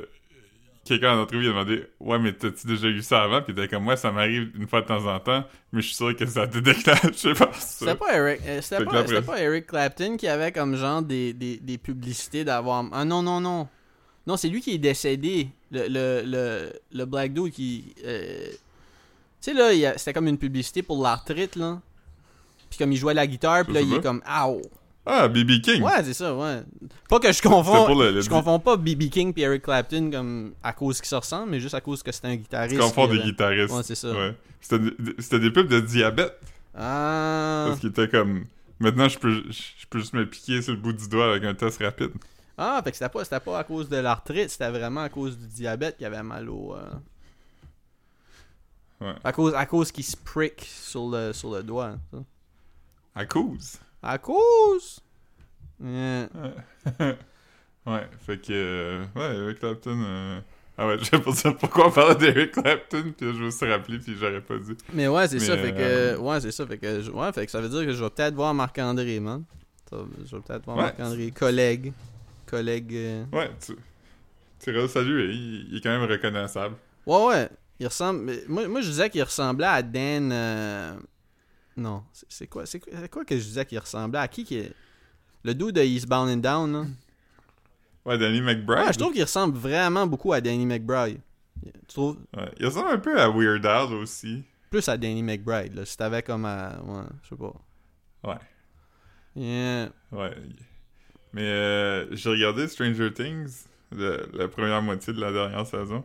[0.83, 3.59] quelqu'un en entrevue lui a demandé Ouais, mais t'as-tu déjà eu ça avant Puis il
[3.59, 6.15] était comme Ouais, ça m'arrive une fois de temps en temps, mais je suis sûr
[6.15, 7.85] que ça te déclenche par ça.
[7.85, 11.33] C'était pas Eric, euh, c'était pas, après- pas Eric Clapton qui avait comme genre des,
[11.33, 12.83] des, des publicités d'avoir.
[12.91, 13.67] Ah non, non, non.
[14.27, 15.49] Non, c'est lui qui est décédé.
[15.71, 17.95] Le, le, le, le Black Dude qui.
[18.05, 18.55] euh, Tu
[19.39, 21.79] sais, là, il c'était comme une publicité pour l'arthrite, là.
[22.69, 24.21] Puis comme il jouait la guitare, puis là, il est comme.
[24.27, 24.61] Ow!
[25.05, 26.61] Ah, BB King Ouais, c'est ça, ouais.
[27.09, 27.85] Pas que je confonds.
[27.87, 29.09] pour le, le Je confonds pas B.B.
[29.09, 32.11] King et Eric Clapton comme à cause qu'ils se ressemblent, mais juste à cause que
[32.11, 32.75] c'était un guitariste.
[32.75, 33.73] Tu confonds des guitaristes.
[33.73, 34.11] Ouais, c'est ça.
[34.11, 34.35] Ouais.
[34.61, 36.37] C'était des- pubs de diabète.
[36.75, 37.65] Ah.
[37.69, 38.43] Parce qu'il était comme.
[38.79, 41.53] Maintenant, je peux, je peux juste me piquer sur le bout du doigt avec un
[41.55, 42.11] test rapide.
[42.57, 45.47] Ah, fait que c'était pas, pas à cause de l'arthrite, c'était vraiment à cause du
[45.47, 46.75] diabète qu'il avait mal au.
[46.75, 46.89] euh,
[49.01, 49.15] Ouais.
[49.23, 51.95] À cause, à cause qu'il se prick sur le, sur le doigt.
[52.11, 52.19] ça.
[53.15, 53.77] À cause?
[54.03, 54.99] À cause!
[55.83, 56.27] Yeah.
[57.85, 58.51] ouais, fait que.
[58.51, 59.99] euh, ouais, Eric Clapton.
[60.03, 60.39] euh,
[60.77, 63.71] Ah ouais, je sais pas dire pourquoi on parlait d'Eric Clapton, puis je me suis
[63.71, 64.75] rappelé, puis j'aurais pas dit.
[64.93, 65.77] Mais ouais, c'est ça, fait que.
[65.79, 67.09] euh, Ouais, c'est ça, fait que.
[67.09, 69.43] Ouais, fait que ça veut dire que je vais peut-être voir Marc-André, man.
[69.91, 70.83] Je vais peut-être voir Ouais.
[70.83, 71.93] Marc-André, collègue.
[72.45, 72.93] Collègue.
[73.31, 73.73] Ouais, tu.
[74.63, 76.75] Tu le saluer, il, il est quand même reconnaissable.
[77.07, 77.49] Ouais, ouais.
[77.79, 78.31] Il ressemble.
[78.47, 80.31] Moi, moi je disais qu'il ressemblait à Dan.
[81.77, 84.19] Non, c'est quoi, c'est quoi, que je disais qu'il ressemblait?
[84.19, 84.73] À qui qui est.
[85.43, 86.85] Le dude de Eastbound and Down, là?
[88.05, 88.85] Ouais, Danny McBride.
[88.87, 91.19] Ouais, je trouve qu'il ressemble vraiment beaucoup à Danny McBride.
[91.63, 92.17] Tu trouves?
[92.35, 94.43] Ouais, il ressemble un peu à Weird Al aussi.
[94.69, 95.85] plus à Danny McBride, là.
[95.85, 96.79] Si t'avais comme à.
[96.83, 97.53] Ouais, je sais pas.
[98.23, 98.39] Ouais.
[99.35, 99.89] Yeah.
[100.11, 100.35] Ouais.
[101.33, 106.03] Mais euh, j'ai regardé Stranger Things, le- la première moitié de la dernière saison.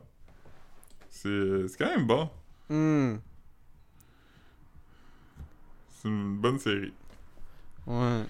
[1.10, 2.30] C'est c'est quand même bon.
[2.68, 3.16] Hmm.
[6.02, 6.92] C'est une bonne série.
[7.86, 8.22] Ouais.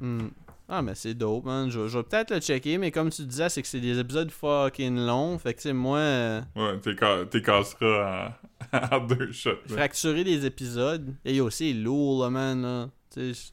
[0.00, 0.28] Hmm.
[0.68, 1.70] Ah, mais c'est dope, man.
[1.70, 4.30] Je, je vais peut-être le checker, mais comme tu disais, c'est que c'est des épisodes
[4.30, 5.38] fucking longs.
[5.38, 8.34] Fait que, tu sais, moi, euh, Ouais, t'es ca- t'es casseras
[8.72, 9.50] en, en deux shots.
[9.68, 9.76] là.
[9.76, 11.14] fracturer des épisodes.
[11.24, 12.62] Et c'est lourd, là, man.
[12.62, 12.90] Là.
[13.14, 13.52] Tu sais,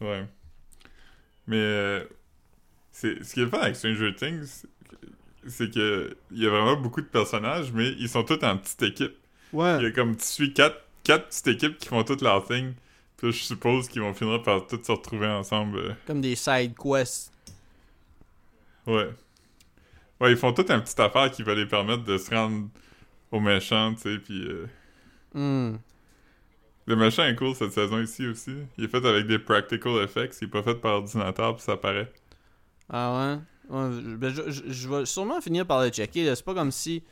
[0.00, 0.26] Ouais.
[1.46, 2.04] Mais euh,
[2.90, 4.64] c'est ce qui est le fun avec Stranger Things,
[5.46, 8.82] c'est que il y a vraiment beaucoup de personnages, mais ils sont tous en petite
[8.82, 9.14] équipe.
[9.52, 9.86] Il y Ouais.
[9.86, 10.76] a comme tu suis quatre,
[11.12, 12.74] quatre petites équipes qui font toutes leur thing.
[13.16, 15.78] Puis je suppose qu'ils vont finir par toutes se retrouver ensemble.
[15.78, 17.32] euh, Comme des side quests.
[18.86, 19.10] Ouais.
[20.20, 22.68] Ouais, ils font toute une petite affaire qui va les permettre de se rendre
[23.30, 24.42] aux méchants, tu sais, puis...
[24.46, 24.66] euh,
[25.32, 25.76] Hmm.
[26.86, 28.52] Le machin est cool cette saison ici aussi.
[28.76, 30.36] Il est fait avec des practical effects.
[30.40, 32.12] Il est pas fait par ordinateur puis ça paraît.
[32.88, 33.36] Ah
[33.70, 33.78] ouais?
[34.18, 36.34] Ben, je, je- je vais sûrement finir par le checker.
[36.34, 37.04] C'est pas comme si.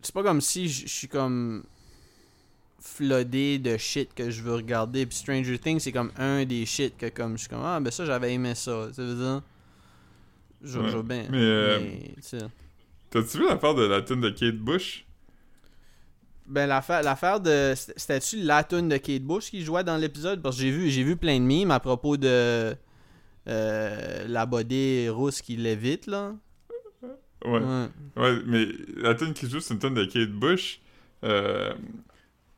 [0.00, 1.64] C'est pas comme si je suis comme.
[2.80, 5.06] Floodé de shit que je veux regarder.
[5.06, 7.62] Puis Stranger Things, c'est comme un des shit que comme je suis comme.
[7.62, 8.88] Ah, ben ça, j'avais aimé ça.
[8.94, 9.42] Tu veux dire?
[10.62, 11.02] Je, Ouais.
[11.02, 11.24] bien.
[11.30, 12.14] Mais, euh, mais.
[13.10, 15.04] T'as-tu vu l'affaire de la tune de Kate Bush?
[16.46, 20.40] Ben l'affaire l'affaire de c'était-tu la tune de Kate Bush qui jouait dans l'épisode?
[20.40, 22.74] Parce que j'ai vu j'ai vu plein de mimes à propos de
[23.48, 26.34] euh, la bodée rousse qui lévite là.
[27.44, 27.60] Ouais.
[27.60, 27.86] Ouais.
[28.16, 28.66] Ouais, mais
[28.96, 30.80] la tune qui joue, c'est une tune de Kate Bush.
[31.24, 31.72] Euh,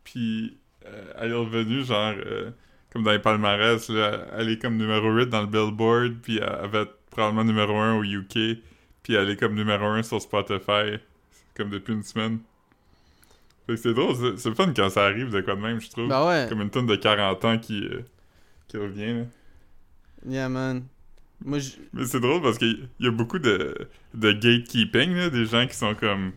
[0.05, 2.51] puis euh, elle est revenue, genre, euh,
[2.93, 6.69] comme dans les palmarès, là, elle est comme numéro 8 dans le Billboard, puis elle
[6.71, 8.59] va être probablement numéro 1 au UK,
[9.03, 10.97] puis elle est comme numéro 1 sur Spotify,
[11.57, 12.39] comme depuis une semaine.
[13.67, 16.09] Fait que c'est drôle, c'est- fun quand ça arrive de quoi de même, je trouve.
[16.09, 16.47] Ben ouais.
[16.49, 18.01] Comme une tune de 40 ans qui, euh,
[18.69, 19.25] qui revient, là.
[20.27, 20.85] Yeah man.
[21.43, 21.59] Moi
[21.95, 23.75] Mais c'est drôle parce qu'il y a beaucoup de,
[24.15, 26.33] de gatekeeping, là, des gens qui sont comme...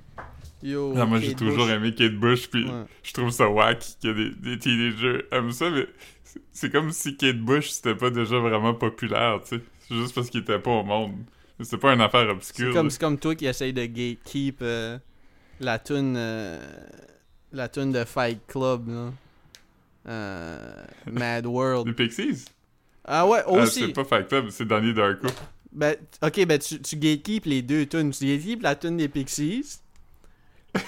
[0.63, 1.73] yo Ah, moi, j'ai toujours Bush.
[1.75, 2.85] aimé Kate Bush, puis Ouais.
[3.03, 3.47] je trouve ça
[4.03, 5.87] y a des, des teenagers aiment ça, mais
[6.51, 9.63] c'est- comme si Kate Bush, c'était pas déjà vraiment populaire, tu sais.
[9.87, 11.17] C'est juste parce qu'il était pas au monde.
[11.59, 12.73] Mais C'est pas une affaire C'est obscure.
[12.73, 14.97] comme c'est comme toi qui essaye de gatekeep euh,
[15.59, 16.59] la tune euh,
[17.51, 19.11] la tune de Fight Club là.
[20.07, 21.87] Euh, Mad World.
[21.87, 22.45] Les Pixies?
[23.05, 23.81] Ah ouais, Ah, aussi.
[23.81, 25.27] c'est pas Fight Club, c'est Danny Darko.
[25.71, 28.11] Ben, ok, ben tu, tu gatekeep les deux tunes.
[28.11, 29.79] Tu gatekeep la tune des Pixies.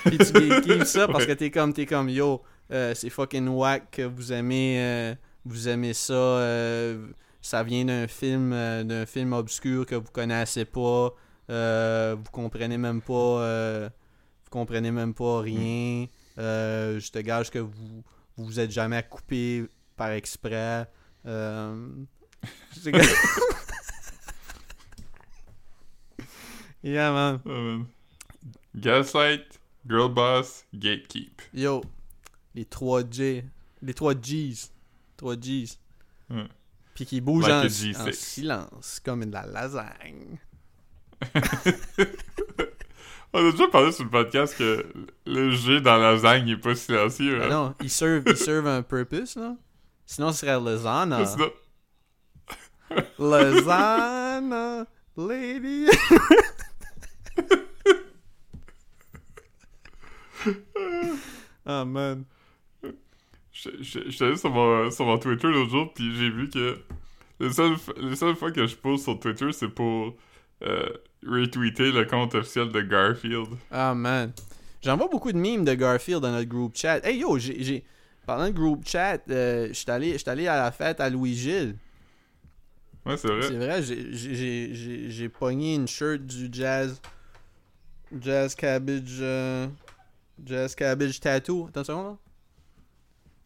[0.05, 3.91] Puis tu gatekeep ça parce que t'es comme, t'es comme, yo, euh, c'est fucking whack
[3.91, 5.15] que vous aimez, euh,
[5.45, 6.13] vous aimez ça.
[6.13, 7.07] euh,
[7.41, 11.13] ça vient d'un film, d'un film obscur que vous connaissez pas.
[11.47, 16.07] vous comprenez même pas, vous comprenez même pas rien.
[16.38, 18.03] je te gage que vous,
[18.36, 19.65] vous vous êtes jamais coupé
[19.95, 20.88] par exprès.
[26.86, 27.41] Yeah, man.
[27.45, 27.88] Man.
[28.79, 29.55] Gaslight,
[29.88, 31.41] Girl Boss, Gatekeep.
[31.53, 31.81] Yo,
[32.55, 33.43] les 3G.
[33.81, 34.71] Les 3 Gs.
[35.17, 35.77] 3 Gs.
[36.31, 36.47] Ouais.
[36.95, 37.97] Puis qui bougent Like en, a G6.
[38.09, 40.39] en silence, comme de la lasagne.
[43.33, 44.86] On a déjà parlé sur le podcast que
[45.25, 47.43] le G dans la lasagne est pas silencieux.
[47.43, 47.49] Hein?
[47.49, 49.55] non, ils servent, ils servent un purpose, là.
[50.05, 51.25] Sinon, ce serait lasagna.
[51.25, 51.51] Sinon-
[53.19, 54.86] Lasagna,
[55.17, 55.88] lady.
[61.65, 62.23] oh, man.
[63.51, 66.77] Je- je- J'étais allé sur mon, sur mon Twitter l'autre jour, puis j'ai vu que
[67.39, 70.15] les seules, les seules fois que je pose sur Twitter, c'est pour
[70.63, 70.89] euh,
[71.25, 73.47] retweeter le compte officiel de Garfield.
[73.71, 74.33] Ah, man.
[74.81, 76.99] J'envoie beaucoup de memes de Garfield dans notre groupe chat.
[77.05, 77.83] Hey, yo, j'ai...
[78.27, 79.91] Pendant le groupe chat, euh, j'étais
[80.31, 81.75] allé, à la fête à Louis-Gilles.
[83.05, 83.41] Ouais, c'est vrai.
[83.43, 87.01] C'est vrai, j'ai pogné une shirt du Jazz...
[88.19, 89.17] Jazz Cabbage...
[89.21, 89.67] euh,
[90.43, 91.67] Jazz Cabbage Tattoo.
[91.67, 92.17] Attends une seconde, là?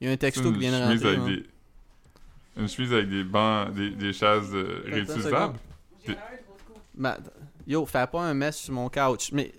[0.02, 1.08] Il y a un texto une qui vient de rentrer.
[1.08, 1.26] avec hein.
[1.28, 2.62] des...
[2.62, 5.60] Une chemise avec des bancs, des, des chaises euh, réutilisables.
[6.96, 7.18] Ben,
[7.66, 9.32] yo, fais pas un mess sur mon couch.
[9.32, 9.54] Mais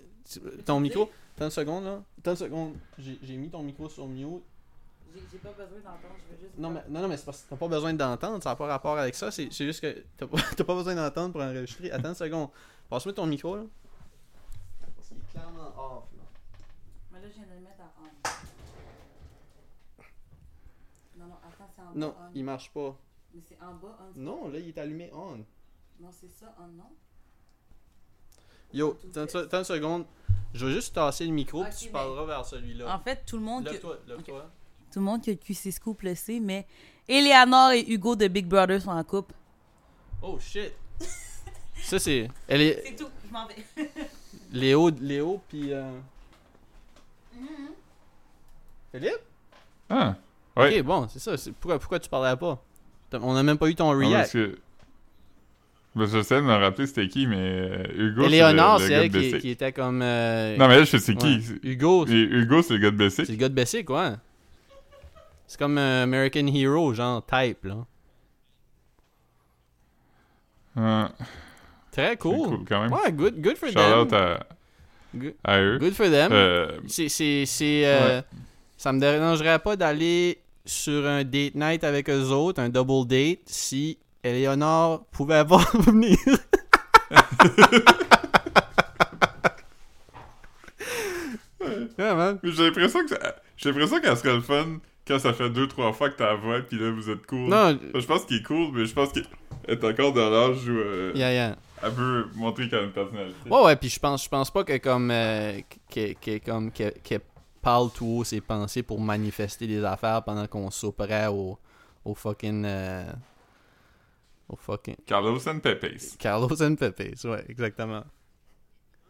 [0.65, 2.03] ton micro, attends une seconde là?
[2.19, 2.75] Attends une seconde.
[2.99, 4.43] J'ai mis ton micro sur mute.
[5.13, 6.57] J'ai pas besoin d'entendre, je veux juste.
[6.57, 8.41] Non, mais, non, non, mais c'est parce que t'as pas besoin d'entendre.
[8.41, 9.29] Ça n'a pas rapport avec ça.
[9.31, 11.91] C'est c'est juste que t'as pas, t'as pas besoin d'entendre pour enregistrer.
[11.91, 12.49] Attends une seconde.
[12.89, 13.63] Passe-moi ton micro là.
[14.95, 16.23] Parce qu'il est clairement off là.
[17.11, 18.09] Mais là, je viens de le mettre en on.
[21.19, 21.35] Non,
[21.95, 22.17] non, bas.
[22.19, 22.31] On.
[22.35, 22.97] il marche pas.
[23.33, 24.19] Mais c'est en bas, on.
[24.19, 25.37] Non, là, il est allumé on.
[25.99, 26.89] Non, c'est ça, on, non.
[28.73, 30.05] Yo, attends, une- seconde.
[30.53, 32.93] Je vais juste tasser le micro Ok, puis tu mais- parleras vers celui-là.
[32.95, 33.65] En fait, tout le monde.
[33.65, 34.49] que- Lève-toi, lève-toi.
[34.91, 36.67] Tout le monde qui a le QC Scoop le sait, mais
[37.07, 39.33] Eleanor et Hugo de Big Brother sont en couple.
[40.21, 40.73] Oh shit.
[41.83, 42.29] Ça, c'est.
[42.47, 42.83] Elle est.
[42.85, 43.55] C'est tout, je m'en vais.
[44.51, 45.73] Léo, Léo, puis.
[45.73, 45.99] Euh...
[48.91, 49.21] Philippe?
[49.89, 50.15] Ah!
[50.61, 50.79] Ouais.
[50.79, 51.35] Ok, bon, c'est ça.
[51.59, 52.63] Pourquoi, pourquoi tu parlais pas?
[53.13, 54.33] On a même pas eu ton Ah, parce react.
[54.33, 54.57] que...
[55.93, 59.25] Ben, j'essaie de me rappeler c'était qui, mais euh, Hugo, Éléonore, c'est c'est le, le
[59.35, 60.01] elle qui, était comme.
[60.01, 61.39] euh, Non, mais elle, je sais c'est ouais.
[61.39, 61.59] qui.
[61.63, 63.25] Hugo, Et Hugo, c'est le gars de Bessic.
[63.25, 64.11] c'est le gars de Bessic, ouais.
[65.47, 67.85] C'est comme un American Hero, genre type, là.
[71.91, 72.47] Très cool.
[72.47, 72.93] cool quand même.
[72.93, 73.99] Ouais, good, good for Shout them.
[73.99, 74.39] out à,
[75.13, 75.77] Good, à eux.
[75.77, 76.31] good for them.
[76.31, 78.21] Euh, C'est, c'est, c'est, euh,
[78.77, 83.39] Ça me dérangerait pas d'aller sur un date night avec eux autres, un double date,
[83.45, 86.17] si Eleonore pouvait avoir venir.
[91.97, 95.67] yeah, j'ai l'impression que ça- j'ai l'impression qu'elle serait le fun quand ça fait deux,
[95.67, 97.49] trois fois que t'as voix, puis là, vous êtes cool.
[97.49, 99.25] Non, Je pense qu'il est cool, mais je pense qu'il
[99.67, 101.55] est encore dans l'âge où euh, yeah, yeah.
[101.83, 103.49] elle peut montrer qu'elle a une personnalité.
[103.49, 105.59] Ouais, ouais, puis je pense, je pense pas que comme euh,
[105.93, 107.15] que, que- comme que, que
[107.61, 111.57] parle tout haut ses pensées pour manifester des affaires pendant qu'on souperait au,
[112.05, 113.11] au fucking euh,
[114.49, 116.17] au fucking Carlos and Pepes.
[116.19, 118.03] Carlos and Pepe, ouais, exactement.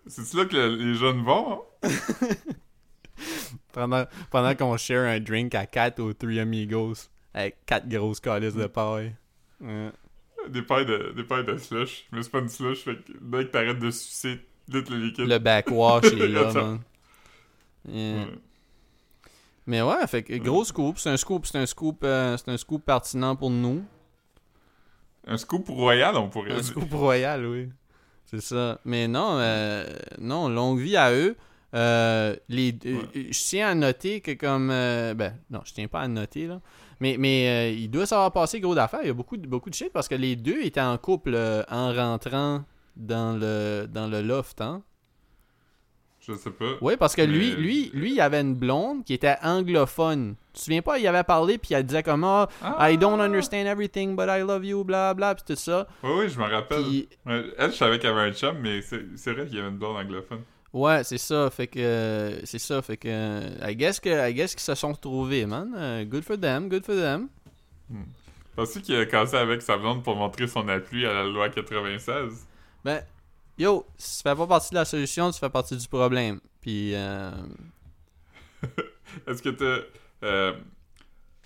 [0.08, 1.64] C'est-tu là que le- les jeunes vont?
[1.84, 1.90] hein?
[3.72, 6.94] Pendant, pendant qu'on share un drink à 4 ou 3 amigos
[7.34, 9.16] avec 4 grosses calices de paille.
[9.62, 9.92] Ouais.
[10.50, 12.06] Des pailles de, des pailles de slush.
[12.12, 14.40] Mais c'est pas une slush, fait que dès que t'arrêtes de sucer
[14.72, 15.28] tout le liquide.
[15.28, 16.80] Le backwash est là, man.
[17.88, 18.26] Ouais.
[19.68, 22.58] Mais ouais, fait que gros scoop, c'est un scoop, c'est un scoop, euh, c'est un
[22.58, 23.84] scoop pertinent pour nous.
[25.28, 26.64] Un scoop royal, on pourrait Un dire.
[26.66, 27.70] scoop royal, oui.
[28.26, 28.80] C'est ça.
[28.86, 29.86] Mais non, euh,
[30.20, 31.36] non, longue vie à eux.
[31.74, 33.28] Euh, les, euh, Ouais.
[33.32, 36.60] je tiens à noter que comme ben non je tiens pas à noter là
[37.00, 39.76] mais mais il doit savoir passer gros d'affaires il y a beaucoup de beaucoup de
[39.76, 41.34] shit parce que les deux étaient en couple
[41.70, 42.66] en rentrant
[42.98, 44.84] dans le dans le loft hein
[46.28, 46.74] Je sais pas.
[46.82, 50.60] oui parce que lui Mais- lui lui il avait une blonde qui était anglophone tu
[50.60, 52.48] te souviens pas il avait parlé puis elle disait comme Ah,
[52.80, 56.30] I don't understand everything but I love you bla bla puis tout ça Oui, oui,
[56.30, 56.84] je me rappelle.
[56.84, 59.78] puis Elle, je savais qu'elle avait un chum, mais c'est vrai qu'il y avait une
[59.78, 60.42] blonde anglophone.
[60.74, 61.50] Ouais, c'est ça.
[61.50, 62.82] Fait que c'est ça.
[62.82, 63.10] Fait que
[63.70, 65.74] I guess que I guess qu'ils se sont retrouvés, man.
[65.76, 67.28] Euh, good for them, good for them.
[68.56, 72.48] Penses-tu qu'il a cassé avec sa blonde pour montrer son appui à la loi 96?
[72.86, 73.02] Ben,
[73.62, 76.40] yo, si tu fais pas partie de la solution, tu fais partie du problème.
[76.62, 77.32] Puis euh,
[79.28, 79.84] Est-ce que t'as...
[80.24, 80.54] Euh,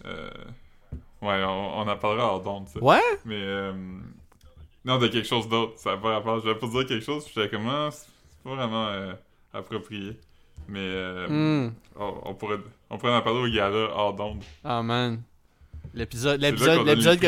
[0.06, 0.30] euh,
[1.22, 2.80] ouais, on, on en parlera hors d'onde, ça.
[2.82, 3.02] ouais?
[3.26, 3.42] Mais...
[3.42, 3.74] Euh,
[4.84, 5.80] non, de quelque chose d'autre.
[5.80, 6.40] Ça n'a pas rapport.
[6.40, 7.68] Je vais pas dire quelque chose, puis j'étais comme...
[7.68, 8.08] Ah, c'est
[8.44, 9.16] pas vraiment
[9.54, 10.20] approprié.
[10.68, 11.28] Mais...
[11.28, 11.72] Hmm.
[11.96, 12.60] on, on pourrait,
[12.90, 14.44] on pourrait en parler au gala hors d'onde.
[14.64, 15.22] Oh man.
[15.94, 17.20] L'épisode, que je vais mettre, l'épisode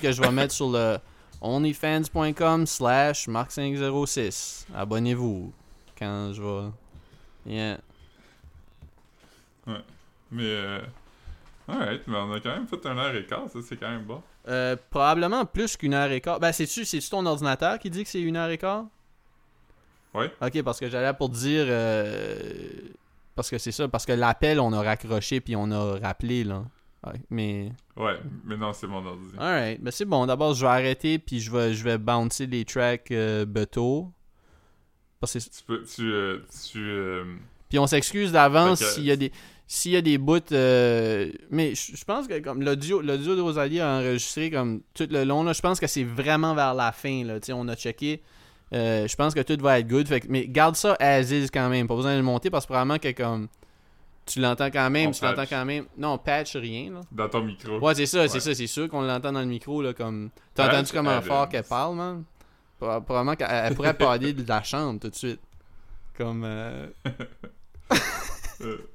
[0.00, 0.98] que je vais mettre sur le
[1.44, 4.66] onlyfans.com slash mark506.
[4.74, 5.52] Abonnez-vous
[5.98, 6.70] quand je vais.
[7.46, 7.78] Yeah.
[10.30, 10.42] Mais...
[10.42, 10.80] Euh,
[11.68, 14.04] alright, mais on a quand même fait un heure et quart, ça, c'est quand même
[14.04, 14.22] bon.
[14.48, 16.40] Euh, probablement plus qu'une heure et quart.
[16.40, 18.86] Ben, c'est-tu, c'est-tu ton ordinateur qui dit que c'est une heure et quart?
[20.14, 20.32] Ouais.
[20.40, 21.66] Ok, parce que j'allais pour dire.
[21.68, 22.52] euh,
[23.34, 26.64] parce que c'est ça, parce que l'appel, on a raccroché puis on a rappelé, là.
[27.06, 27.72] Ouais, mais.
[27.96, 29.28] Ouais, mais non, c'est mon ordi.
[29.38, 30.24] Alright, ben c'est bon.
[30.26, 34.10] D'abord, je vais arrêter puis je vais, je vais bouncer les tracks euh, Beto.
[35.20, 35.82] Parce que Tu peux...
[35.84, 36.02] Tu...
[36.12, 36.38] euh,
[36.72, 37.24] tu euh,
[37.68, 39.32] Puis on s'excuse d'avance s'il y a des.
[39.66, 40.40] S'il y a des bouts.
[41.50, 45.42] Mais je pense que comme l'audio, l'audio de Rosalie a enregistré comme tout le long,
[45.42, 47.24] là, je pense que c'est vraiment vers la fin.
[47.24, 48.22] Là, on a checké.
[48.72, 50.06] Je pense que tout va être good.
[50.06, 51.86] Fait que- mais garde ça as is quand même.
[51.88, 53.48] Pas besoin de le monter parce que probablement que comme.
[54.26, 55.84] Tu l'entends quand même, On tu l'entends quand même.
[55.98, 56.90] Non, patch rien.
[56.92, 57.00] Là.
[57.12, 57.78] dans ton micro.
[57.78, 59.82] Ouais, c'est ça, c'est ça, c'est sûr qu'on l'entend dans le micro.
[59.82, 62.24] là comme T'as entendu comment fort qu'elle parle, man?
[62.78, 65.40] Pro- Probablement qu'elle elle pourrait parler de la chambre tout de suite.
[66.16, 66.42] Comme.
[66.44, 66.86] euh,
[68.62, 68.78] Euh,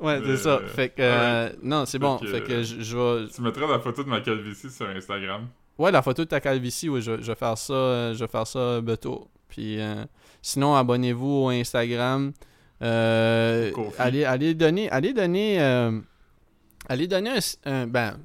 [0.00, 0.60] Ouais, c'est Euh, ça.
[0.68, 1.02] Fait que.
[1.02, 2.16] euh, non, c'est bon.
[2.16, 3.28] que, Fait que euh, je, je vais.
[3.28, 5.46] tu mettras la photo de ma calvitie sur Instagram.
[5.78, 7.72] Ouais, la photo de ta calvitie, oui, je, je vais faire ça.
[7.74, 9.28] euh, je vais faire ça bientôt.
[9.48, 9.78] Puis.
[9.78, 10.04] euh,
[10.40, 12.32] sinon, abonnez-vous au Instagram.
[12.82, 14.90] Euh, allez, allez donner.
[14.90, 15.60] Allez donner.
[15.60, 16.00] euh,
[16.88, 18.18] allez donner un, un- Ben.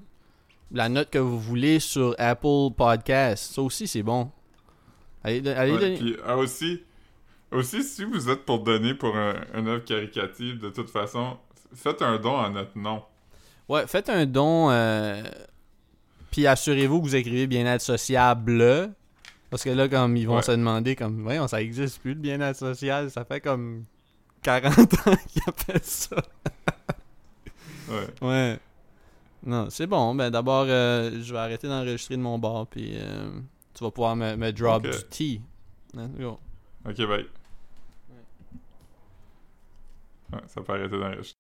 [0.72, 3.54] La note que vous voulez sur Apple Podcast.
[3.54, 4.32] Ça aussi, c'est bon.
[5.24, 5.98] Allez, allez Ouais, donner.
[5.98, 6.82] puis, ah, aussi,
[7.52, 11.38] aussi, si vous êtes pour donner pour un, une œuvre caricative, de toute façon,
[11.74, 13.04] faites un don à notre nom.
[13.70, 14.70] Ouais, faites un don.
[14.72, 15.24] euh,
[16.32, 18.92] Puis assurez-vous que vous écrivez bien-être sociable.
[19.50, 20.42] Parce que là, comme ils vont Ouais.
[20.42, 23.10] se demander, comme, voyons, ça existe plus le bien-être social.
[23.12, 23.86] Ça fait comme
[24.46, 26.18] 40 ans qu'ils appellent ça.
[27.90, 28.08] Ouais.
[28.22, 28.60] Ouais.
[29.44, 30.14] Non, c'est bon.
[30.16, 32.68] Ben d'abord, euh, je vais arrêter d'enregistrer de mon bord.
[32.68, 33.40] Puis euh,
[33.74, 34.92] tu vas pouvoir me, me drop Ok.
[34.92, 35.42] du tea.
[35.98, 36.40] Hein, go.
[36.88, 37.26] Ok, bye.
[40.34, 41.40] Ouais, ça peut arrêter d'enregistrer.